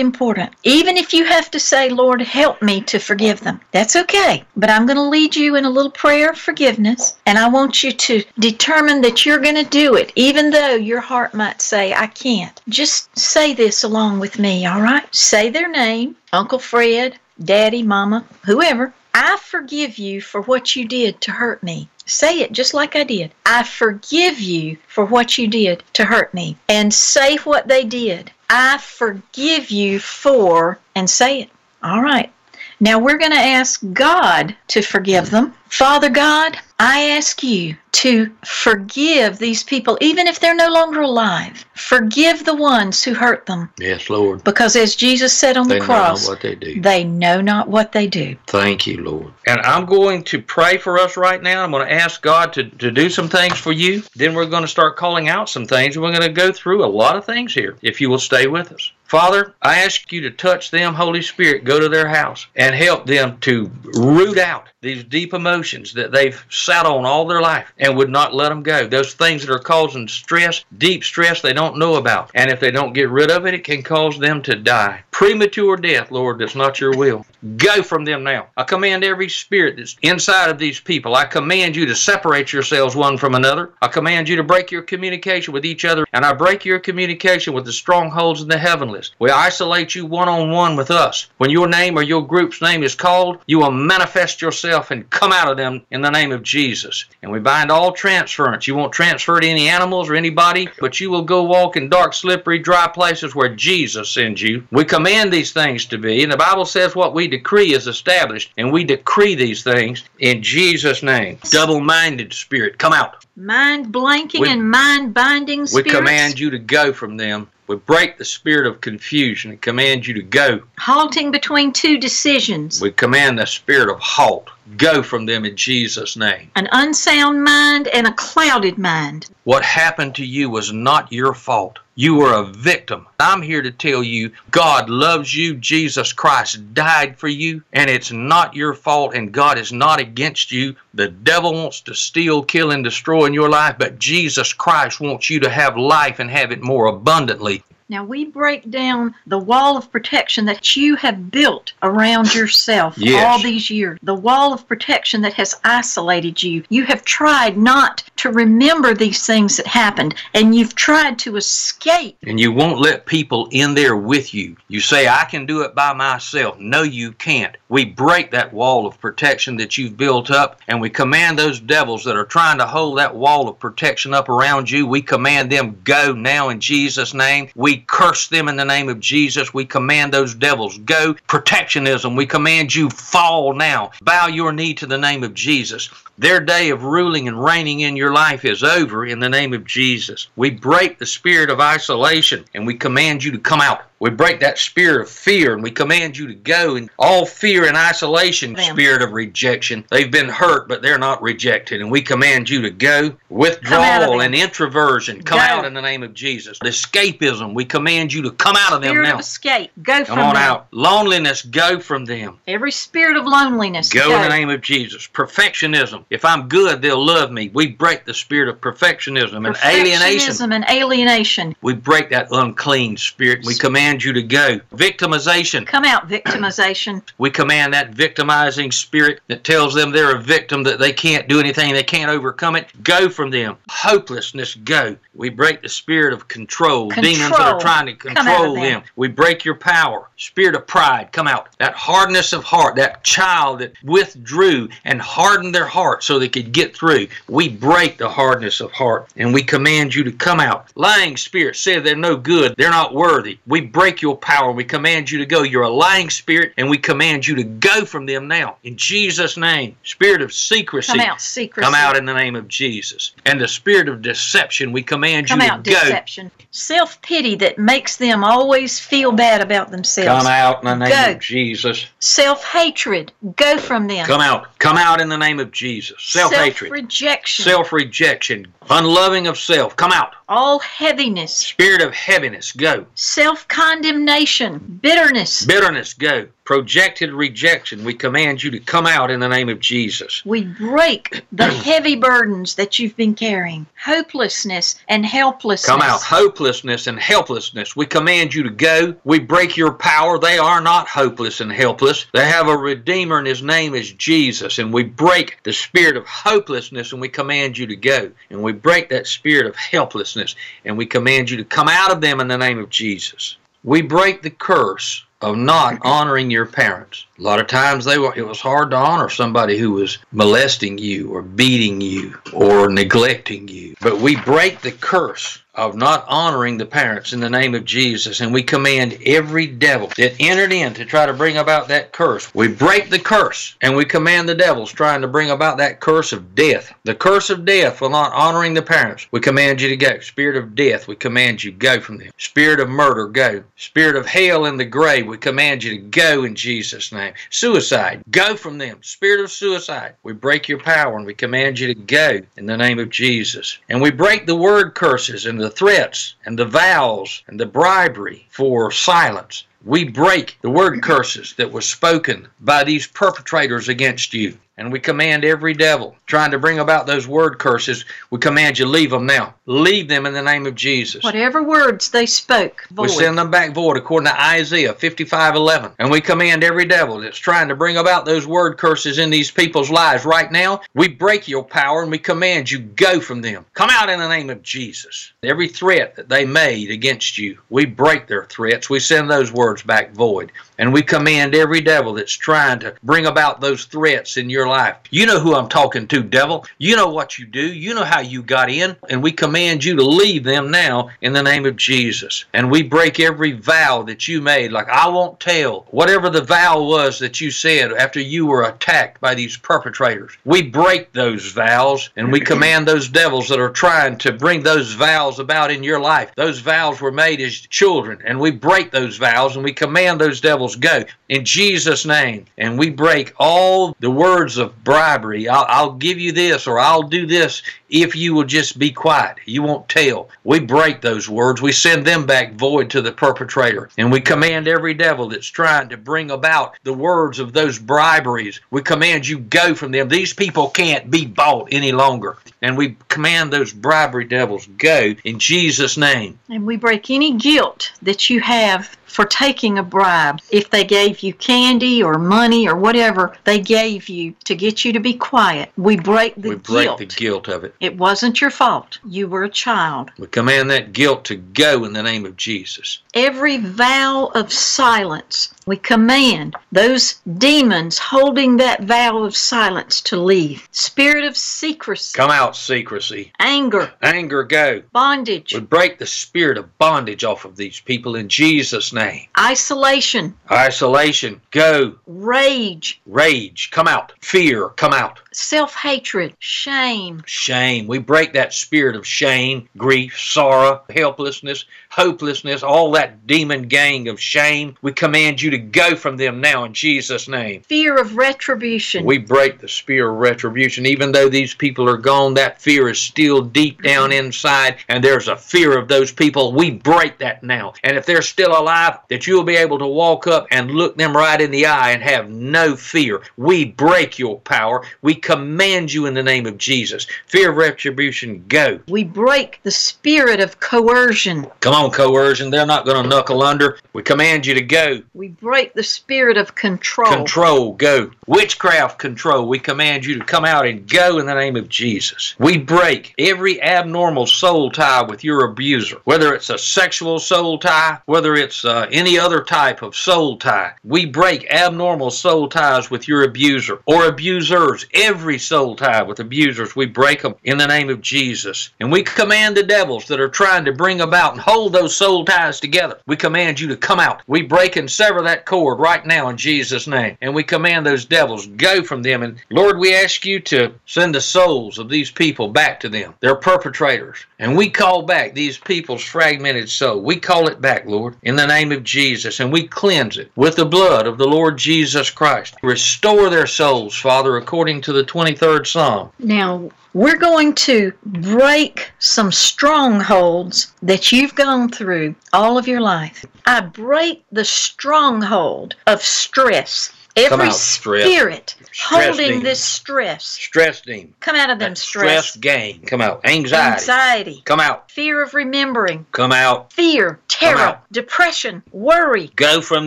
important. 0.00 0.52
Even 0.64 0.96
if 0.96 1.12
you 1.12 1.26
have 1.26 1.50
to 1.50 1.60
say, 1.60 1.90
Lord, 1.90 2.22
help 2.22 2.62
me 2.62 2.80
to 2.82 2.98
forgive 2.98 3.40
them, 3.40 3.60
that's 3.70 3.96
okay. 3.96 4.44
But 4.56 4.70
I'm 4.70 4.86
going 4.86 4.95
to 4.96 5.02
lead 5.02 5.36
you 5.36 5.56
in 5.56 5.64
a 5.64 5.70
little 5.70 5.90
prayer 5.90 6.30
of 6.30 6.38
forgiveness, 6.38 7.16
and 7.26 7.38
I 7.38 7.48
want 7.48 7.82
you 7.82 7.92
to 7.92 8.24
determine 8.38 9.00
that 9.02 9.24
you're 9.24 9.38
going 9.38 9.54
to 9.54 9.64
do 9.64 9.94
it, 9.94 10.12
even 10.16 10.50
though 10.50 10.74
your 10.74 11.00
heart 11.00 11.34
might 11.34 11.62
say, 11.62 11.94
I 11.94 12.06
can't. 12.06 12.60
Just 12.68 13.16
say 13.18 13.54
this 13.54 13.84
along 13.84 14.18
with 14.20 14.38
me, 14.38 14.66
all 14.66 14.80
right? 14.80 15.14
Say 15.14 15.50
their 15.50 15.68
name, 15.68 16.16
Uncle 16.32 16.58
Fred, 16.58 17.18
Daddy, 17.42 17.82
Mama, 17.82 18.24
whoever. 18.44 18.92
I 19.14 19.38
forgive 19.38 19.98
you 19.98 20.20
for 20.20 20.42
what 20.42 20.76
you 20.76 20.86
did 20.86 21.20
to 21.22 21.30
hurt 21.30 21.62
me. 21.62 21.88
Say 22.04 22.40
it 22.40 22.52
just 22.52 22.74
like 22.74 22.94
I 22.94 23.02
did. 23.02 23.32
I 23.44 23.62
forgive 23.62 24.38
you 24.40 24.76
for 24.86 25.04
what 25.04 25.38
you 25.38 25.48
did 25.48 25.82
to 25.94 26.04
hurt 26.04 26.32
me. 26.34 26.56
And 26.68 26.92
say 26.92 27.36
what 27.38 27.66
they 27.66 27.84
did. 27.84 28.30
I 28.48 28.78
forgive 28.78 29.70
you 29.70 29.98
for, 29.98 30.78
and 30.94 31.10
say 31.10 31.40
it. 31.42 31.50
All 31.82 32.02
right. 32.02 32.32
Now 32.80 32.98
we're 32.98 33.18
going 33.18 33.32
to 33.32 33.38
ask 33.38 33.80
God 33.92 34.54
to 34.68 34.82
forgive 34.82 35.30
them. 35.30 35.54
Father 35.68 36.08
God, 36.08 36.58
I 36.78 37.10
ask 37.10 37.42
you 37.42 37.76
to 37.92 38.30
forgive 38.44 39.38
these 39.38 39.62
people, 39.62 39.96
even 40.00 40.26
if 40.26 40.38
they're 40.38 40.54
no 40.54 40.68
longer 40.68 41.00
alive. 41.00 41.64
Forgive 41.74 42.44
the 42.44 42.54
ones 42.54 43.02
who 43.02 43.14
hurt 43.14 43.46
them. 43.46 43.70
Yes, 43.78 44.10
Lord. 44.10 44.44
Because 44.44 44.76
as 44.76 44.94
Jesus 44.94 45.32
said 45.32 45.56
on 45.56 45.68
They 45.68 45.78
the 45.78 45.80
know 45.80 45.86
not 45.86 46.04
cross, 46.08 46.28
what 46.28 46.40
they 46.40 46.54
do. 46.54 46.80
they 46.80 47.04
know 47.04 47.40
not 47.40 47.68
what 47.68 47.92
they 47.92 48.06
do. 48.06 48.36
Thank 48.46 48.86
you, 48.86 49.02
Lord. 49.02 49.32
And 49.46 49.60
I'm 49.62 49.86
going 49.86 50.22
to 50.24 50.42
pray 50.42 50.76
for 50.76 50.98
us 50.98 51.16
right 51.16 51.42
now. 51.42 51.62
I'm 51.64 51.70
going 51.70 51.86
to 51.86 51.92
ask 51.92 52.20
God 52.20 52.52
to, 52.54 52.64
to 52.64 52.90
do 52.90 53.08
some 53.08 53.28
things 53.28 53.58
for 53.58 53.72
you. 53.72 54.02
Then 54.14 54.34
we're 54.34 54.46
going 54.46 54.64
to 54.64 54.68
start 54.68 54.96
calling 54.96 55.28
out 55.28 55.48
some 55.48 55.66
things. 55.66 55.98
We're 55.98 56.10
going 56.10 56.20
to 56.22 56.28
go 56.28 56.52
through 56.52 56.84
a 56.84 56.86
lot 56.86 57.16
of 57.16 57.24
things 57.24 57.54
here 57.54 57.76
if 57.82 58.00
you 58.00 58.10
will 58.10 58.18
stay 58.18 58.46
with 58.46 58.72
us. 58.72 58.92
Father, 59.04 59.54
I 59.62 59.84
ask 59.84 60.10
you 60.10 60.20
to 60.22 60.32
touch 60.32 60.72
them, 60.72 60.92
Holy 60.94 61.22
Spirit, 61.22 61.64
go 61.64 61.78
to 61.78 61.88
their 61.88 62.08
house 62.08 62.48
and 62.56 62.74
help 62.74 63.06
them 63.06 63.38
to 63.42 63.70
root 63.94 64.36
out 64.36 64.66
these 64.86 65.04
deep 65.04 65.34
emotions 65.34 65.92
that 65.94 66.12
they've 66.12 66.42
sat 66.48 66.86
on 66.86 67.04
all 67.04 67.26
their 67.26 67.42
life 67.42 67.72
and 67.78 67.96
would 67.96 68.08
not 68.08 68.34
let 68.34 68.48
them 68.48 68.62
go. 68.62 68.86
Those 68.86 69.14
things 69.14 69.44
that 69.44 69.52
are 69.52 69.58
causing 69.58 70.08
stress, 70.08 70.64
deep 70.78 71.04
stress 71.04 71.42
they 71.42 71.52
don't 71.52 71.78
know 71.78 71.96
about. 71.96 72.30
And 72.34 72.50
if 72.50 72.60
they 72.60 72.70
don't 72.70 72.92
get 72.92 73.10
rid 73.10 73.30
of 73.30 73.46
it, 73.46 73.54
it 73.54 73.64
can 73.64 73.82
cause 73.82 74.18
them 74.18 74.42
to 74.42 74.54
die. 74.54 75.02
Premature 75.10 75.76
death, 75.76 76.10
Lord, 76.10 76.38
that's 76.38 76.54
not 76.54 76.80
your 76.80 76.96
will. 76.96 77.26
Go 77.56 77.82
from 77.82 78.04
them 78.04 78.24
now. 78.24 78.48
I 78.56 78.64
command 78.64 79.04
every 79.04 79.28
spirit 79.28 79.76
that's 79.76 79.96
inside 80.02 80.50
of 80.50 80.58
these 80.58 80.80
people. 80.80 81.14
I 81.14 81.24
command 81.24 81.76
you 81.76 81.86
to 81.86 81.94
separate 81.94 82.52
yourselves 82.52 82.96
one 82.96 83.16
from 83.18 83.34
another. 83.34 83.70
I 83.82 83.88
command 83.88 84.28
you 84.28 84.36
to 84.36 84.42
break 84.42 84.70
your 84.70 84.82
communication 84.82 85.52
with 85.52 85.64
each 85.64 85.84
other, 85.84 86.06
and 86.12 86.24
I 86.24 86.32
break 86.32 86.64
your 86.64 86.78
communication 86.78 87.54
with 87.54 87.64
the 87.64 87.72
strongholds 87.72 88.42
in 88.42 88.48
the 88.48 88.58
heavenlies. 88.58 89.12
We 89.18 89.30
isolate 89.30 89.94
you 89.94 90.06
one 90.06 90.28
on 90.28 90.50
one 90.50 90.76
with 90.76 90.90
us. 90.90 91.28
When 91.38 91.50
your 91.50 91.68
name 91.68 91.96
or 91.96 92.02
your 92.02 92.26
group's 92.26 92.60
name 92.60 92.82
is 92.82 92.94
called, 92.94 93.38
you 93.46 93.58
will 93.58 93.70
manifest 93.70 94.42
yourself 94.42 94.90
and 94.90 95.08
come 95.10 95.32
out 95.32 95.50
of 95.50 95.56
them 95.56 95.82
in 95.90 96.00
the 96.00 96.10
name 96.10 96.32
of 96.32 96.42
Jesus. 96.42 97.04
And 97.22 97.30
we 97.30 97.38
bind 97.38 97.70
all 97.70 97.92
transference. 97.92 98.66
You 98.66 98.74
won't 98.74 98.92
transfer 98.92 99.38
to 99.38 99.46
any 99.46 99.68
animals 99.68 100.08
or 100.08 100.14
anybody, 100.14 100.68
but 100.80 101.00
you 101.00 101.10
will 101.10 101.22
go 101.22 101.44
walk 101.44 101.76
in 101.76 101.88
dark, 101.88 102.14
slippery, 102.14 102.58
dry 102.58 102.88
places 102.88 103.34
where 103.34 103.54
Jesus 103.54 104.10
sends 104.10 104.42
you. 104.42 104.66
We 104.72 104.84
command 104.84 105.32
these 105.32 105.52
things 105.52 105.86
to 105.86 105.98
be, 105.98 106.22
and 106.22 106.32
the 106.32 106.36
Bible 106.36 106.64
says 106.64 106.96
what 106.96 107.14
we 107.14 107.28
decree 107.36 107.74
is 107.74 107.86
established, 107.86 108.50
and 108.56 108.72
we 108.72 108.84
decree 108.84 109.34
these 109.34 109.62
things 109.62 110.04
in 110.18 110.42
Jesus' 110.42 111.02
name. 111.02 111.38
Double 111.50 111.80
minded 111.80 112.32
spirit, 112.32 112.78
come 112.78 112.92
out. 112.92 113.24
Mind 113.36 113.92
blanking 113.92 114.40
We- 114.40 114.48
and 114.48 114.70
mind 114.70 115.12
binding 115.12 115.66
spirit. 115.66 115.86
We 115.86 115.90
command 115.90 116.40
you 116.40 116.50
to 116.50 116.58
go 116.58 116.92
from 116.92 117.16
them. 117.16 117.48
We 117.66 117.76
break 117.76 118.16
the 118.16 118.24
spirit 118.24 118.66
of 118.66 118.80
confusion 118.80 119.50
and 119.50 119.60
command 119.60 120.06
you 120.06 120.14
to 120.14 120.22
go. 120.22 120.60
halting 120.78 121.30
between 121.30 121.72
two 121.72 121.98
decisions. 121.98 122.80
We 122.80 122.92
command 122.92 123.38
the 123.38 123.46
spirit 123.46 123.90
of 123.90 123.98
halt. 124.00 124.48
Go 124.76 125.02
from 125.02 125.26
them 125.26 125.44
in 125.44 125.56
Jesus' 125.56 126.16
name. 126.16 126.50
An 126.56 126.68
unsound 126.72 127.44
mind 127.44 127.86
and 127.88 128.06
a 128.06 128.12
clouded 128.12 128.78
mind. 128.78 129.30
What 129.44 129.62
happened 129.62 130.16
to 130.16 130.26
you 130.26 130.50
was 130.50 130.72
not 130.72 131.12
your 131.12 131.34
fault. 131.34 131.78
You 131.94 132.16
were 132.16 132.34
a 132.34 132.44
victim. 132.44 133.06
I'm 133.20 133.40
here 133.40 133.62
to 133.62 133.70
tell 133.70 134.02
you 134.02 134.32
God 134.50 134.90
loves 134.90 135.34
you. 135.34 135.54
Jesus 135.54 136.12
Christ 136.12 136.74
died 136.74 137.16
for 137.16 137.28
you, 137.28 137.62
and 137.72 137.88
it's 137.88 138.12
not 138.12 138.54
your 138.54 138.74
fault, 138.74 139.14
and 139.14 139.32
God 139.32 139.56
is 139.56 139.72
not 139.72 140.00
against 140.00 140.52
you. 140.52 140.76
The 140.94 141.08
devil 141.08 141.54
wants 141.54 141.80
to 141.82 141.94
steal, 141.94 142.42
kill, 142.42 142.70
and 142.72 142.84
destroy 142.84 143.24
in 143.24 143.32
your 143.34 143.48
life, 143.48 143.76
but 143.78 143.98
Jesus 143.98 144.52
Christ 144.52 145.00
wants 145.00 145.30
you 145.30 145.40
to 145.40 145.48
have 145.48 145.78
life 145.78 146.18
and 146.18 146.30
have 146.30 146.52
it 146.52 146.60
more 146.60 146.86
abundantly. 146.86 147.62
Now 147.88 148.02
we 148.02 148.24
break 148.24 148.68
down 148.68 149.14
the 149.28 149.38
wall 149.38 149.76
of 149.76 149.92
protection 149.92 150.44
that 150.46 150.74
you 150.74 150.96
have 150.96 151.30
built 151.30 151.72
around 151.84 152.34
yourself 152.34 152.94
Yes. 152.98 153.24
all 153.24 153.40
these 153.40 153.70
years. 153.70 154.00
The 154.02 154.14
wall 154.14 154.52
of 154.52 154.66
protection 154.66 155.22
that 155.22 155.34
has 155.34 155.54
isolated 155.62 156.42
you. 156.42 156.64
You 156.68 156.84
have 156.86 157.04
tried 157.04 157.56
not 157.56 158.02
to 158.16 158.30
remember 158.30 158.92
these 158.92 159.24
things 159.24 159.56
that 159.58 159.68
happened, 159.68 160.16
and 160.34 160.52
you've 160.52 160.74
tried 160.74 161.18
to 161.20 161.36
escape. 161.36 162.16
And 162.26 162.40
you 162.40 162.50
won't 162.50 162.80
let 162.80 163.06
people 163.06 163.48
in 163.52 163.74
there 163.74 163.96
with 163.96 164.34
you. 164.34 164.56
You 164.66 164.80
say, 164.80 165.06
I 165.06 165.24
can 165.24 165.46
do 165.46 165.60
it 165.62 165.74
by 165.76 165.92
myself. 165.92 166.58
No, 166.58 166.82
you 166.82 167.12
can't. 167.12 167.56
We 167.68 167.84
break 167.84 168.32
that 168.32 168.52
wall 168.52 168.86
of 168.86 169.00
protection 169.00 169.56
that 169.58 169.78
you've 169.78 169.96
built 169.96 170.30
up, 170.32 170.60
and 170.66 170.80
we 170.80 170.90
command 170.90 171.38
those 171.38 171.60
devils 171.60 172.02
that 172.04 172.16
are 172.16 172.24
trying 172.24 172.58
to 172.58 172.66
hold 172.66 172.98
that 172.98 173.14
wall 173.14 173.48
of 173.48 173.60
protection 173.60 174.12
up 174.12 174.28
around 174.28 174.68
you, 174.68 174.86
we 174.88 175.02
command 175.02 175.52
them 175.52 175.78
go 175.84 176.12
now 176.12 176.48
in 176.48 176.58
Jesus' 176.60 177.14
name. 177.14 177.48
We 177.54 177.75
curse 177.78 178.28
them 178.28 178.48
in 178.48 178.56
the 178.56 178.64
name 178.64 178.88
of 178.88 179.00
Jesus. 179.00 179.54
We 179.54 179.64
command 179.64 180.12
those 180.12 180.34
devils 180.34 180.78
go. 180.78 181.14
Protectionism, 181.26 182.16
we 182.16 182.26
command 182.26 182.74
you 182.74 182.90
fall 182.90 183.54
now. 183.54 183.92
Bow 184.02 184.26
your 184.26 184.52
knee 184.52 184.74
to 184.74 184.86
the 184.86 184.98
name 184.98 185.22
of 185.22 185.34
Jesus. 185.34 185.90
Their 186.18 186.40
day 186.40 186.70
of 186.70 186.82
ruling 186.82 187.28
and 187.28 187.42
reigning 187.42 187.80
in 187.80 187.94
your 187.94 188.12
life 188.12 188.44
is 188.44 188.62
over 188.62 189.04
in 189.04 189.18
the 189.18 189.28
name 189.28 189.52
of 189.52 189.66
Jesus. 189.66 190.28
We 190.34 190.50
break 190.50 190.98
the 190.98 191.04
spirit 191.04 191.50
of 191.50 191.60
isolation 191.60 192.44
and 192.54 192.66
we 192.66 192.74
command 192.74 193.22
you 193.22 193.32
to 193.32 193.38
come 193.38 193.60
out. 193.60 193.82
We 193.98 194.10
break 194.10 194.40
that 194.40 194.58
spirit 194.58 195.00
of 195.00 195.08
fear 195.08 195.54
and 195.54 195.62
we 195.62 195.70
command 195.70 196.18
you 196.18 196.26
to 196.26 196.34
go. 196.34 196.76
And 196.76 196.90
all 196.98 197.24
fear 197.24 197.66
and 197.66 197.76
isolation, 197.76 198.52
Them. 198.52 198.74
spirit 198.74 199.02
of 199.02 199.12
rejection, 199.12 199.84
they've 199.90 200.10
been 200.10 200.28
hurt, 200.28 200.68
but 200.68 200.82
they're 200.82 200.98
not 200.98 201.22
rejected. 201.22 201.80
And 201.80 201.90
we 201.90 202.02
command 202.02 202.50
you 202.50 202.62
to 202.62 202.70
go. 202.70 203.10
Come 203.10 203.12
out 203.12 203.16
of 203.22 203.36
Withdrawal 203.36 204.20
and 204.20 204.34
introversion, 204.34 205.22
come 205.22 205.38
Go. 205.38 205.44
out 205.44 205.64
in 205.64 205.72
the 205.72 205.80
name 205.80 206.02
of 206.02 206.12
Jesus. 206.12 206.58
Escapism, 206.58 207.54
we 207.54 207.64
command 207.64 208.12
you 208.12 208.22
to 208.22 208.30
come 208.32 208.56
out 208.58 208.74
of 208.74 208.82
them 208.82 209.02
now. 209.02 209.14
of 209.14 209.20
escape, 209.20 209.70
go 209.82 210.04
from 210.04 210.16
them. 210.16 210.16
Come 210.16 210.18
on 210.18 210.34
them. 210.34 210.42
out. 210.42 210.66
Loneliness, 210.72 211.42
go 211.42 211.80
from 211.80 212.04
them. 212.04 212.38
Every 212.46 212.72
spirit 212.72 213.16
of 213.16 213.24
loneliness, 213.24 213.90
Go 213.90 214.14
in 214.16 214.22
the 214.22 214.28
name 214.28 214.50
of 214.50 214.60
Jesus. 214.60 215.08
Perfectionism. 215.08 216.04
If 216.08 216.24
I'm 216.24 216.48
good, 216.48 216.82
they'll 216.82 217.04
love 217.04 217.32
me. 217.32 217.50
We 217.52 217.68
break 217.68 218.04
the 218.04 218.14
spirit 218.14 218.48
of 218.48 218.60
perfectionism 218.60 219.46
and 219.46 219.56
alienation. 219.64 220.32
Perfectionism 220.32 220.54
and 220.54 220.64
alienation. 220.70 221.56
We 221.62 221.74
break 221.74 222.10
that 222.10 222.28
unclean 222.30 222.96
spirit. 222.96 223.44
We 223.44 223.54
command 223.56 224.04
you 224.04 224.12
to 224.12 224.22
go. 224.22 224.60
Victimization. 224.72 225.66
Come 225.66 225.84
out, 225.84 226.08
victimization. 226.08 227.02
We 227.18 227.30
command 227.30 227.74
that 227.74 227.90
victimizing 227.90 228.70
spirit 228.70 229.20
that 229.26 229.42
tells 229.42 229.74
them 229.74 229.90
they're 229.90 230.16
a 230.16 230.20
victim, 230.20 230.62
that 230.62 230.78
they 230.78 230.92
can't 230.92 231.28
do 231.28 231.40
anything, 231.40 231.72
they 231.74 231.82
can't 231.82 232.10
overcome 232.10 232.54
it. 232.54 232.68
Go 232.84 233.08
from 233.08 233.30
them. 233.30 233.56
Hopelessness, 233.68 234.54
go. 234.54 234.96
We 235.14 235.28
break 235.30 235.62
the 235.62 235.68
spirit 235.68 236.12
of 236.12 236.28
control. 236.28 236.90
Demons 236.90 237.30
that 237.30 237.40
are 237.40 237.60
trying 237.60 237.86
to 237.86 237.94
Come 237.94 238.16
out 238.16 238.18
of 238.18 238.26
control 238.26 238.54
them. 238.54 238.62
them. 238.62 238.82
We 238.94 239.08
break 239.08 239.44
your 239.44 239.54
power. 239.56 240.08
Spirit 240.18 240.54
of 240.54 240.66
pride, 240.66 241.10
come 241.12 241.26
out. 241.26 241.48
That 241.58 241.74
hardness 241.74 242.32
of 242.32 242.44
heart, 242.44 242.76
that 242.76 243.02
child 243.02 243.58
that 243.58 243.72
withdrew 243.82 244.68
and 244.84 245.00
hardened 245.00 245.54
their 245.54 245.66
heart. 245.66 245.95
Heart 245.96 246.04
so 246.04 246.18
they 246.18 246.28
could 246.28 246.52
get 246.52 246.76
through. 246.76 247.08
We 247.28 247.48
break 247.48 247.96
the 247.96 248.08
hardness 248.08 248.60
of 248.60 248.70
heart 248.72 249.08
and 249.16 249.32
we 249.32 249.42
command 249.42 249.94
you 249.94 250.04
to 250.04 250.12
come 250.12 250.40
out. 250.40 250.68
Lying 250.74 251.16
spirit 251.16 251.56
said 251.56 251.84
they're 251.84 251.96
no 251.96 252.16
good, 252.16 252.54
they're 252.56 252.70
not 252.70 252.94
worthy. 252.94 253.38
We 253.46 253.62
break 253.62 254.02
your 254.02 254.16
power. 254.16 254.52
We 254.52 254.64
command 254.64 255.10
you 255.10 255.18
to 255.18 255.26
go. 255.26 255.42
You're 255.42 255.62
a 255.62 255.70
lying 255.70 256.10
spirit 256.10 256.52
and 256.58 256.68
we 256.68 256.76
command 256.76 257.26
you 257.26 257.34
to 257.36 257.44
go 257.44 257.84
from 257.84 258.04
them 258.04 258.28
now. 258.28 258.56
In 258.62 258.76
Jesus' 258.76 259.36
name, 259.36 259.76
spirit 259.84 260.20
of 260.20 260.32
secrecy. 260.32 260.92
Come 260.92 261.00
out, 261.00 261.20
secrecy. 261.20 261.64
Come 261.64 261.74
out 261.74 261.96
in 261.96 262.04
the 262.04 262.14
name 262.14 262.36
of 262.36 262.48
Jesus. 262.48 263.12
And 263.24 263.40
the 263.40 263.48
spirit 263.48 263.88
of 263.88 264.02
deception, 264.02 264.72
we 264.72 264.82
command 264.82 265.28
Come 265.28 265.40
you 265.40 265.48
out, 265.48 265.64
to 265.64 265.70
go. 265.70 265.80
deception. 265.80 266.30
Self 266.50 267.00
pity 267.00 267.36
that 267.36 267.58
makes 267.58 267.96
them 267.96 268.22
always 268.22 268.78
feel 268.78 269.12
bad 269.12 269.40
about 269.40 269.70
themselves. 269.70 270.24
Come 270.24 270.32
out 270.32 270.62
in 270.62 270.68
the 270.68 270.74
name 270.74 270.90
Go. 270.90 271.12
of 271.12 271.20
Jesus. 271.20 271.86
Self 272.00 272.44
hatred. 272.44 273.12
Go 273.36 273.58
from 273.58 273.86
them. 273.86 274.06
Come 274.06 274.20
out. 274.20 274.58
Come 274.58 274.76
out 274.76 275.00
in 275.00 275.08
the 275.08 275.16
name 275.16 275.38
of 275.40 275.52
Jesus. 275.52 275.85
Self 275.98 276.32
hatred. 276.32 276.72
rejection. 276.72 277.44
Self 277.44 277.72
rejection. 277.72 278.46
Unloving 278.70 279.26
of 279.26 279.38
self. 279.38 279.76
Come 279.76 279.92
out. 279.92 280.14
all 280.28 280.58
heaviness. 280.58 281.34
Spirit 281.34 281.82
of 281.82 281.94
heaviness. 281.94 282.52
Go. 282.52 282.86
Self 282.94 283.46
condemnation. 283.48 284.78
Bitterness. 284.82 285.44
Bitterness. 285.44 285.94
Go. 285.94 286.28
Projected 286.46 287.12
rejection. 287.12 287.84
We 287.84 287.92
command 287.92 288.42
you 288.42 288.52
to 288.52 288.60
come 288.60 288.86
out 288.86 289.10
in 289.10 289.18
the 289.18 289.28
name 289.28 289.48
of 289.48 289.58
Jesus. 289.58 290.24
We 290.24 290.44
break 290.44 291.24
the 291.32 291.46
heavy 291.64 291.96
burdens 291.96 292.54
that 292.54 292.78
you've 292.78 292.96
been 292.96 293.14
carrying. 293.14 293.66
Hopelessness 293.84 294.76
and 294.88 295.04
helplessness. 295.04 295.68
Come 295.68 295.82
out. 295.82 296.00
Hopelessness 296.02 296.86
and 296.86 297.00
helplessness. 297.00 297.74
We 297.74 297.84
command 297.84 298.32
you 298.32 298.44
to 298.44 298.50
go. 298.50 298.94
We 299.02 299.18
break 299.18 299.56
your 299.56 299.72
power. 299.72 300.20
They 300.20 300.38
are 300.38 300.60
not 300.60 300.86
hopeless 300.86 301.40
and 301.40 301.50
helpless. 301.50 302.06
They 302.12 302.24
have 302.24 302.46
a 302.46 302.56
Redeemer, 302.56 303.18
and 303.18 303.26
his 303.26 303.42
name 303.42 303.74
is 303.74 303.90
Jesus. 303.92 304.60
And 304.60 304.72
we 304.72 304.84
break 304.84 305.38
the 305.42 305.52
spirit 305.52 305.96
of 305.96 306.06
hopelessness 306.06 306.92
and 306.92 307.00
we 307.00 307.08
command 307.08 307.58
you 307.58 307.66
to 307.66 307.76
go. 307.76 308.12
And 308.30 308.40
we 308.40 308.52
break 308.52 308.88
that 308.90 309.08
spirit 309.08 309.46
of 309.46 309.56
helplessness 309.56 310.36
and 310.64 310.78
we 310.78 310.86
command 310.86 311.28
you 311.28 311.36
to 311.38 311.44
come 311.44 311.68
out 311.68 311.90
of 311.90 312.00
them 312.00 312.20
in 312.20 312.28
the 312.28 312.38
name 312.38 312.58
of 312.58 312.70
Jesus. 312.70 313.36
We 313.66 313.82
break 313.82 314.22
the 314.22 314.30
curse 314.30 315.04
of 315.20 315.36
not 315.36 315.78
honoring 315.82 316.30
your 316.30 316.46
parents. 316.46 317.04
A 317.18 317.22
lot 317.22 317.40
of 317.40 317.48
times 317.48 317.84
they 317.84 317.98
were, 317.98 318.14
it 318.14 318.24
was 318.24 318.38
hard 318.38 318.70
to 318.70 318.76
honor 318.76 319.08
somebody 319.08 319.58
who 319.58 319.72
was 319.72 319.98
molesting 320.12 320.78
you 320.78 321.10
or 321.10 321.20
beating 321.20 321.80
you 321.80 322.16
or 322.32 322.70
neglecting 322.70 323.48
you. 323.48 323.74
But 323.80 323.98
we 323.98 324.14
break 324.14 324.60
the 324.60 324.70
curse 324.70 325.42
of 325.56 325.74
not 325.74 326.04
honoring 326.06 326.58
the 326.58 326.66
parents 326.66 327.12
in 327.12 327.20
the 327.20 327.30
name 327.30 327.54
of 327.54 327.64
Jesus 327.64 328.20
and 328.20 328.32
we 328.32 328.42
command 328.42 328.98
every 329.06 329.46
devil 329.46 329.90
that 329.96 330.14
entered 330.20 330.52
in 330.52 330.74
to 330.74 330.84
try 330.84 331.06
to 331.06 331.14
bring 331.14 331.38
about 331.38 331.68
that 331.68 331.92
curse. 331.92 332.32
We 332.34 332.48
break 332.48 332.90
the 332.90 332.98
curse 332.98 333.56
and 333.62 333.74
we 333.74 333.86
command 333.86 334.28
the 334.28 334.34
devils 334.34 334.70
trying 334.70 335.00
to 335.00 335.08
bring 335.08 335.30
about 335.30 335.56
that 335.58 335.80
curse 335.80 336.12
of 336.12 336.34
death. 336.34 336.72
The 336.84 336.94
curse 336.94 337.30
of 337.30 337.44
death 337.46 337.78
for 337.78 337.88
not 337.88 338.12
honoring 338.12 338.52
the 338.52 338.62
parents. 338.62 339.06
We 339.10 339.20
command 339.20 339.60
you 339.60 339.68
to 339.70 339.76
go. 339.76 339.98
Spirit 340.00 340.36
of 340.36 340.54
death, 340.54 340.88
we 340.88 340.96
command 340.96 341.42
you 341.42 341.52
go 341.52 341.80
from 341.80 341.98
them. 341.98 342.10
Spirit 342.18 342.60
of 342.60 342.68
murder, 342.68 343.06
go. 343.06 343.42
Spirit 343.56 343.96
of 343.96 344.06
hell 344.06 344.44
in 344.44 344.58
the 344.58 344.64
grave, 344.64 345.06
we 345.06 345.16
command 345.16 345.64
you 345.64 345.70
to 345.70 345.78
go 345.78 346.24
in 346.24 346.34
Jesus' 346.34 346.92
name. 346.92 347.14
Suicide, 347.30 348.02
go 348.10 348.36
from 348.36 348.58
them. 348.58 348.78
Spirit 348.82 349.20
of 349.20 349.32
suicide, 349.32 349.94
we 350.02 350.12
break 350.12 350.48
your 350.48 350.60
power 350.60 350.96
and 350.96 351.06
we 351.06 351.14
command 351.14 351.58
you 351.58 351.68
to 351.68 351.74
go 351.74 352.20
in 352.36 352.46
the 352.46 352.56
name 352.56 352.78
of 352.78 352.90
Jesus. 352.90 353.58
And 353.70 353.80
we 353.80 353.90
break 353.90 354.26
the 354.26 354.36
word 354.36 354.74
curses 354.74 355.24
and 355.24 355.40
the 355.40 355.45
threats 355.50 356.14
and 356.24 356.38
the 356.38 356.44
vows 356.44 357.22
and 357.26 357.38
the 357.38 357.46
bribery 357.46 358.26
for 358.30 358.70
silence. 358.70 359.44
We 359.64 359.84
break 359.84 360.38
the 360.42 360.50
word 360.50 360.82
curses 360.82 361.34
that 361.38 361.52
was 361.52 361.68
spoken 361.68 362.28
by 362.40 362.64
these 362.64 362.86
perpetrators 362.86 363.68
against 363.68 364.14
you. 364.14 364.38
And 364.58 364.72
we 364.72 364.80
command 364.80 365.22
every 365.22 365.52
devil 365.52 365.94
trying 366.06 366.30
to 366.30 366.38
bring 366.38 366.58
about 366.58 366.86
those 366.86 367.06
word 367.06 367.38
curses, 367.38 367.84
we 368.10 368.18
command 368.18 368.58
you 368.58 368.64
leave 368.64 368.90
them 368.90 369.04
now. 369.04 369.34
Leave 369.44 369.86
them 369.86 370.06
in 370.06 370.14
the 370.14 370.22
name 370.22 370.46
of 370.46 370.54
Jesus. 370.54 371.04
Whatever 371.04 371.42
words 371.42 371.90
they 371.90 372.06
spoke. 372.06 372.66
We 372.74 372.88
send 372.88 373.18
them 373.18 373.30
back 373.30 373.52
void 373.52 373.76
according 373.76 374.06
to 374.06 374.18
Isaiah 374.20 374.72
55:11. 374.72 375.72
And 375.78 375.90
we 375.90 376.00
command 376.00 376.42
every 376.42 376.64
devil 376.64 377.00
that's 377.00 377.18
trying 377.18 377.48
to 377.48 377.54
bring 377.54 377.76
about 377.76 378.06
those 378.06 378.26
word 378.26 378.56
curses 378.56 378.98
in 378.98 379.10
these 379.10 379.30
people's 379.30 379.70
lives 379.70 380.06
right 380.06 380.32
now, 380.32 380.62
we 380.74 380.88
break 380.88 381.28
your 381.28 381.44
power 381.44 381.82
and 381.82 381.90
we 381.90 381.98
command 381.98 382.50
you 382.50 382.58
go 382.60 382.98
from 382.98 383.20
them. 383.20 383.44
Come 383.52 383.68
out 383.70 383.90
in 383.90 383.98
the 384.00 384.08
name 384.08 384.30
of 384.30 384.42
Jesus. 384.42 385.12
Every 385.22 385.48
threat 385.48 385.96
that 385.96 386.08
they 386.08 386.24
made 386.24 386.70
against 386.70 387.18
you, 387.18 387.38
we 387.50 387.66
break 387.66 388.06
their 388.06 388.24
threats. 388.24 388.70
We 388.70 388.80
send 388.80 389.10
those 389.10 389.30
words 389.30 389.62
back 389.62 389.92
void. 389.92 390.32
And 390.58 390.72
we 390.72 390.82
command 390.82 391.34
every 391.34 391.60
devil 391.60 391.94
that's 391.94 392.12
trying 392.12 392.60
to 392.60 392.74
bring 392.82 393.06
about 393.06 393.40
those 393.40 393.64
threats 393.64 394.16
in 394.16 394.30
your 394.30 394.48
life. 394.48 394.76
You 394.90 395.06
know 395.06 395.20
who 395.20 395.34
I'm 395.34 395.48
talking 395.48 395.86
to, 395.88 396.02
devil. 396.02 396.46
You 396.58 396.76
know 396.76 396.88
what 396.88 397.18
you 397.18 397.26
do. 397.26 397.52
You 397.52 397.74
know 397.74 397.84
how 397.84 398.00
you 398.00 398.22
got 398.22 398.50
in. 398.50 398.76
And 398.88 399.02
we 399.02 399.12
command 399.12 399.64
you 399.64 399.76
to 399.76 399.84
leave 399.84 400.24
them 400.24 400.50
now 400.50 400.90
in 401.00 401.12
the 401.12 401.22
name 401.22 401.44
of 401.46 401.56
Jesus. 401.56 402.24
And 402.32 402.50
we 402.50 402.62
break 402.62 403.00
every 403.00 403.32
vow 403.32 403.82
that 403.82 404.08
you 404.08 404.22
made, 404.22 404.52
like, 404.52 404.68
I 404.68 404.88
won't 404.88 405.20
tell. 405.20 405.66
Whatever 405.70 406.10
the 406.10 406.22
vow 406.22 406.62
was 406.62 406.98
that 407.00 407.20
you 407.20 407.30
said 407.30 407.72
after 407.72 408.00
you 408.00 408.26
were 408.26 408.44
attacked 408.44 409.00
by 409.00 409.14
these 409.14 409.36
perpetrators, 409.36 410.16
we 410.24 410.42
break 410.42 410.92
those 410.92 411.32
vows 411.32 411.90
and 411.96 412.10
we 412.12 412.20
command 412.20 412.66
those 412.66 412.88
devils 412.88 413.28
that 413.28 413.40
are 413.40 413.50
trying 413.50 413.98
to 413.98 414.12
bring 414.12 414.42
those 414.42 414.72
vows 414.72 415.18
about 415.18 415.50
in 415.50 415.62
your 415.62 415.80
life. 415.80 416.12
Those 416.16 416.38
vows 416.38 416.80
were 416.80 416.92
made 416.92 417.20
as 417.20 417.34
children, 417.34 417.98
and 418.04 418.18
we 418.18 418.30
break 418.30 418.70
those 418.70 418.96
vows 418.96 419.36
and 419.36 419.44
we 419.44 419.52
command 419.52 420.00
those 420.00 420.20
devils 420.20 420.45
go 420.54 420.84
in 421.08 421.24
Jesus' 421.24 421.84
name. 421.84 422.26
And 422.38 422.58
we 422.58 422.70
break 422.70 423.14
all 423.18 423.76
the 423.80 423.90
words 423.90 424.36
of 424.36 424.62
bribery. 424.62 425.28
I'll, 425.28 425.46
I'll 425.48 425.72
give 425.72 425.98
you 425.98 426.12
this 426.12 426.46
or 426.46 426.60
I'll 426.60 426.82
do 426.82 427.06
this 427.06 427.42
if 427.68 427.96
you 427.96 428.14
will 428.14 428.24
just 428.24 428.58
be 428.58 428.70
quiet. 428.70 429.16
You 429.24 429.42
won't 429.42 429.68
tell. 429.68 430.08
We 430.24 430.40
break 430.40 430.80
those 430.80 431.08
words. 431.08 431.42
We 431.42 431.52
send 431.52 431.84
them 431.84 432.06
back 432.06 432.34
void 432.34 432.70
to 432.70 432.82
the 432.82 432.92
perpetrator. 432.92 433.70
And 433.78 433.90
we 433.90 434.00
command 434.00 434.46
every 434.46 434.74
devil 434.74 435.08
that's 435.08 435.26
trying 435.26 435.68
to 435.70 435.76
bring 435.76 436.10
about 436.10 436.56
the 436.62 436.72
words 436.72 437.18
of 437.18 437.32
those 437.32 437.58
briberies. 437.58 438.40
We 438.50 438.62
command 438.62 439.08
you 439.08 439.18
go 439.18 439.54
from 439.54 439.72
them. 439.72 439.88
These 439.88 440.12
people 440.12 440.50
can't 440.50 440.90
be 440.90 441.06
bought 441.06 441.48
any 441.50 441.72
longer. 441.72 442.18
And 442.42 442.56
we 442.56 442.76
command 442.88 443.32
those 443.32 443.52
bribery 443.52 444.04
devils 444.04 444.46
go 444.58 444.94
in 445.04 445.18
Jesus' 445.18 445.76
name. 445.76 446.18
And 446.28 446.46
we 446.46 446.56
break 446.56 446.90
any 446.90 447.14
guilt 447.14 447.72
that 447.82 448.10
you 448.10 448.20
have 448.20 448.76
for 448.96 449.04
taking 449.04 449.58
a 449.58 449.62
bribe. 449.62 450.22
If 450.30 450.48
they 450.48 450.64
gave 450.64 451.00
you 451.00 451.12
candy 451.12 451.82
or 451.82 451.98
money 451.98 452.48
or 452.48 452.56
whatever 452.56 453.14
they 453.24 453.38
gave 453.38 453.90
you 453.90 454.14
to 454.24 454.34
get 454.34 454.64
you 454.64 454.72
to 454.72 454.80
be 454.80 454.94
quiet, 454.94 455.52
we 455.58 455.76
break 455.76 456.14
the 456.14 456.30
we 456.30 456.36
break 456.36 456.64
guilt. 456.64 456.78
the 456.78 456.86
guilt 456.86 457.28
of 457.28 457.44
it. 457.44 457.54
It 457.60 457.76
wasn't 457.76 458.22
your 458.22 458.30
fault. 458.30 458.78
You 458.86 459.06
were 459.06 459.24
a 459.24 459.28
child. 459.28 459.90
We 459.98 460.06
command 460.06 460.50
that 460.50 460.72
guilt 460.72 461.04
to 461.06 461.16
go 461.16 461.66
in 461.66 461.74
the 461.74 461.82
name 461.82 462.06
of 462.06 462.16
Jesus. 462.16 462.80
Every 462.94 463.36
vow 463.36 464.06
of 464.14 464.32
silence, 464.32 465.34
we 465.46 465.56
command 465.56 466.34
those 466.50 466.94
demons 467.18 467.78
holding 467.78 468.36
that 468.38 468.64
vow 468.64 468.98
of 469.04 469.16
silence 469.16 469.80
to 469.80 469.96
leave. 469.96 470.48
Spirit 470.50 471.04
of 471.04 471.16
secrecy, 471.16 471.96
Come 471.96 472.10
out, 472.10 472.36
secrecy. 472.36 473.12
anger, 473.20 473.72
Anger, 473.80 474.24
go. 474.24 474.62
bondage, 474.72 475.32
We 475.32 475.40
break 475.40 475.78
the 475.78 475.86
spirit 475.86 476.36
of 476.36 476.58
bondage 476.58 477.04
off 477.04 477.24
of 477.24 477.36
these 477.36 477.60
people 477.60 477.94
in 477.94 478.08
Jesus' 478.08 478.72
name. 478.72 479.06
isolation, 479.18 480.16
Isolation, 480.30 481.20
go. 481.30 481.76
rage, 481.86 482.80
Rage, 482.86 483.50
come 483.52 483.68
out. 483.68 483.92
Fear, 484.00 484.48
come 484.50 484.72
out. 484.72 484.98
Self 485.16 485.54
hatred, 485.54 486.14
shame, 486.18 487.02
Shame, 487.06 487.66
we 487.66 487.78
break 487.78 488.12
that 488.12 488.34
spirit 488.34 488.76
of 488.76 488.86
shame, 488.86 489.48
grief, 489.56 489.98
sorrow, 489.98 490.62
helplessness, 490.70 491.44
hopelessness, 491.70 492.42
all 492.42 492.70
that 492.72 493.06
demon 493.06 493.48
gang 493.48 493.88
of 493.88 494.00
shame. 494.00 494.56
We 494.62 494.72
command 494.72 495.20
you 495.20 495.30
to 495.30 495.38
go 495.38 495.76
from 495.76 495.96
them 495.96 496.20
now 496.20 496.44
in 496.44 496.54
Jesus' 496.54 497.08
name. 497.08 497.42
fear 497.42 497.76
of 497.76 497.96
retribution. 497.96 498.84
We 498.84 498.98
break 498.98 499.40
the 499.40 499.48
spear 499.48 499.90
of 499.90 499.96
retribution. 499.96 500.66
Even 500.66 500.92
though 500.92 501.08
these 501.08 501.34
people 501.34 501.68
are 501.68 501.76
gone, 501.76 502.14
that 502.14 502.40
fear 502.40 502.68
is 502.68 502.78
still 502.78 503.22
deep 503.22 503.62
down 503.62 503.90
mm-hmm. 503.90 504.06
inside, 504.06 504.56
and 504.68 504.82
there's 504.82 505.08
a 505.08 505.16
fear 505.16 505.58
of 505.58 505.68
those 505.68 505.92
people. 505.92 506.32
We 506.32 506.50
break 506.50 506.98
that 506.98 507.22
now. 507.22 507.54
And 507.64 507.76
if 507.76 507.86
they're 507.86 508.02
still 508.02 508.38
alive, 508.38 508.78
that 508.88 509.06
you'll 509.06 509.24
be 509.24 509.36
able 509.36 509.58
to 509.58 509.66
walk 509.66 510.06
up 510.06 510.26
and 510.30 510.50
look 510.50 510.76
them 510.76 510.96
right 510.96 511.20
in 511.20 511.30
the 511.30 511.46
eye 511.46 511.72
and 511.72 511.82
have 511.82 512.10
no 512.10 512.56
fear. 512.56 513.02
We 513.16 513.44
break 513.46 513.98
your 513.98 514.20
power. 514.20 514.64
We 514.82 514.94
command 515.06 515.72
you 515.72 515.86
in 515.86 515.94
the 515.94 516.02
name 516.02 516.26
of 516.26 516.36
Jesus. 516.36 516.84
Fear 517.06 517.30
of 517.30 517.36
retribution, 517.36 518.24
go. 518.26 518.58
we 518.66 518.82
break 518.82 519.38
the 519.44 519.50
spirit 519.52 520.18
of 520.18 520.40
coercion. 520.40 521.28
Come 521.38 521.54
on, 521.54 521.70
coercion. 521.70 522.30
They're 522.30 522.44
not 522.44 522.66
going 522.66 522.82
to 522.82 522.88
knuckle 522.88 523.22
under. 523.22 523.56
We 523.72 523.84
command 523.84 524.26
you 524.26 524.34
to 524.34 524.42
go. 524.42 524.82
We 524.94 525.08
break 525.08 525.54
the 525.54 525.62
spirit 525.62 526.16
of 526.16 526.34
control. 526.34 526.90
Control, 526.92 527.52
go. 527.52 527.92
Witchcraft 528.08 528.80
control, 528.80 529.28
we 529.28 529.38
command 529.38 529.84
you 529.84 529.96
to 529.96 530.04
come 530.04 530.24
out 530.24 530.44
and 530.44 530.68
go 530.68 530.98
in 530.98 531.06
the 531.06 531.14
name 531.14 531.36
of 531.36 531.48
Jesus. 531.48 532.16
We 532.18 532.36
break 532.36 532.92
every 532.98 533.40
abnormal 533.40 534.08
soul 534.08 534.50
tie 534.50 534.82
with 534.82 535.04
your 535.04 535.24
abuser, 535.24 535.76
whether 535.84 536.14
it's 536.14 536.30
a 536.30 536.38
sexual 536.38 536.98
soul 536.98 537.38
tie, 537.38 537.78
whether 537.86 538.14
it's 538.16 538.44
uh, 538.44 538.66
any 538.72 538.98
other 538.98 539.22
type 539.22 539.62
of 539.62 539.76
soul 539.76 540.16
tie. 540.16 540.54
We 540.64 540.84
break 540.84 541.30
abnormal 541.30 541.92
soul 541.92 542.28
ties 542.28 542.72
with 542.72 542.88
your 542.88 543.04
abuser 543.04 543.60
or 543.66 543.86
abusers. 543.86 544.66
every 544.74 544.95
soul 545.18 545.56
tie 545.56 545.82
with 545.82 546.00
abusers. 546.00 546.56
We 546.56 546.66
break 546.66 547.02
them 547.02 547.14
in 547.24 547.38
the 547.38 547.46
name 547.46 547.68
of 547.68 547.80
Jesus. 547.80 548.50
And 548.60 548.72
we 548.72 548.82
command 548.82 549.36
the 549.36 549.42
devils 549.42 549.86
that 549.86 550.00
are 550.00 550.08
trying 550.08 550.44
to 550.44 550.52
bring 550.52 550.80
about 550.80 551.12
and 551.12 551.20
hold 551.20 551.52
those 551.52 551.76
soul 551.76 552.04
ties 552.04 552.40
together. 552.40 552.78
We 552.86 552.96
command 552.96 553.38
you 553.38 553.48
to 553.48 553.56
come 553.56 553.80
out. 553.80 554.02
We 554.06 554.22
break 554.22 554.56
and 554.56 554.70
sever 554.70 555.02
that 555.02 555.26
cord 555.26 555.58
right 555.58 555.84
now 555.84 556.08
in 556.08 556.16
Jesus' 556.16 556.66
name. 556.66 556.96
And 557.00 557.14
we 557.14 557.22
command 557.22 557.66
those 557.66 557.84
devils, 557.84 558.26
go 558.26 558.62
from 558.62 558.82
them. 558.82 559.02
And 559.02 559.18
Lord, 559.30 559.58
we 559.58 559.74
ask 559.74 560.04
you 560.04 560.20
to 560.20 560.52
send 560.66 560.94
the 560.94 561.00
souls 561.00 561.58
of 561.58 561.68
these 561.68 561.90
people 561.90 562.28
back 562.28 562.60
to 562.60 562.68
them. 562.68 562.94
They're 563.00 563.14
perpetrators. 563.14 564.04
And 564.18 564.36
we 564.36 564.48
call 564.50 564.82
back 564.82 565.14
these 565.14 565.38
people's 565.38 565.84
fragmented 565.84 566.48
soul. 566.48 566.80
We 566.80 566.96
call 566.96 567.28
it 567.28 567.40
back, 567.40 567.66
Lord, 567.66 567.96
in 568.02 568.16
the 568.16 568.26
name 568.26 568.52
of 568.52 568.64
Jesus. 568.64 569.20
And 569.20 569.32
we 569.32 569.46
cleanse 569.46 569.98
it 569.98 570.10
with 570.16 570.36
the 570.36 570.46
blood 570.46 570.86
of 570.86 570.98
the 570.98 571.06
Lord 571.06 571.36
Jesus 571.36 571.90
Christ. 571.90 572.34
Restore 572.42 573.10
their 573.10 573.26
souls, 573.26 573.76
Father, 573.76 574.16
according 574.16 574.62
to 574.62 574.72
the 574.72 574.84
23rd 574.86 575.46
Psalm. 575.46 575.90
Now, 575.98 576.50
we're 576.72 576.98
going 576.98 577.34
to 577.34 577.72
break 577.84 578.70
some 578.78 579.10
strongholds 579.10 580.52
that 580.62 580.92
you've 580.92 581.14
gone 581.14 581.48
through 581.48 581.94
all 582.12 582.36
of 582.36 582.46
your 582.46 582.60
life. 582.60 583.04
I 583.24 583.40
break 583.40 584.04
the 584.12 584.24
stronghold 584.24 585.56
of 585.66 585.80
stress. 585.82 586.70
Come 586.96 587.12
Every 587.20 587.26
out, 587.26 587.34
stress. 587.34 587.84
spirit 587.84 588.34
Stress 588.52 588.86
holding 588.86 589.06
demon. 589.08 589.22
this 589.22 589.42
stress. 589.42 590.04
Stress 590.06 590.62
demon. 590.62 590.94
Come 591.00 591.14
out 591.14 591.28
of 591.28 591.38
them 591.38 591.50
That 591.50 591.58
stress. 591.58 592.08
stress 592.08 592.16
gang. 592.16 592.60
Come 592.62 592.80
out. 592.80 593.02
Anxiety. 593.04 593.52
Anxiety. 593.60 594.22
Come 594.24 594.40
out. 594.40 594.70
Fear 594.70 595.02
of 595.02 595.12
remembering. 595.12 595.84
Come 595.92 596.10
out. 596.10 596.54
Fear, 596.54 596.98
terror, 597.08 597.38
out. 597.38 597.70
depression, 597.70 598.42
worry, 598.50 599.10
Go 599.14 599.42
from 599.42 599.66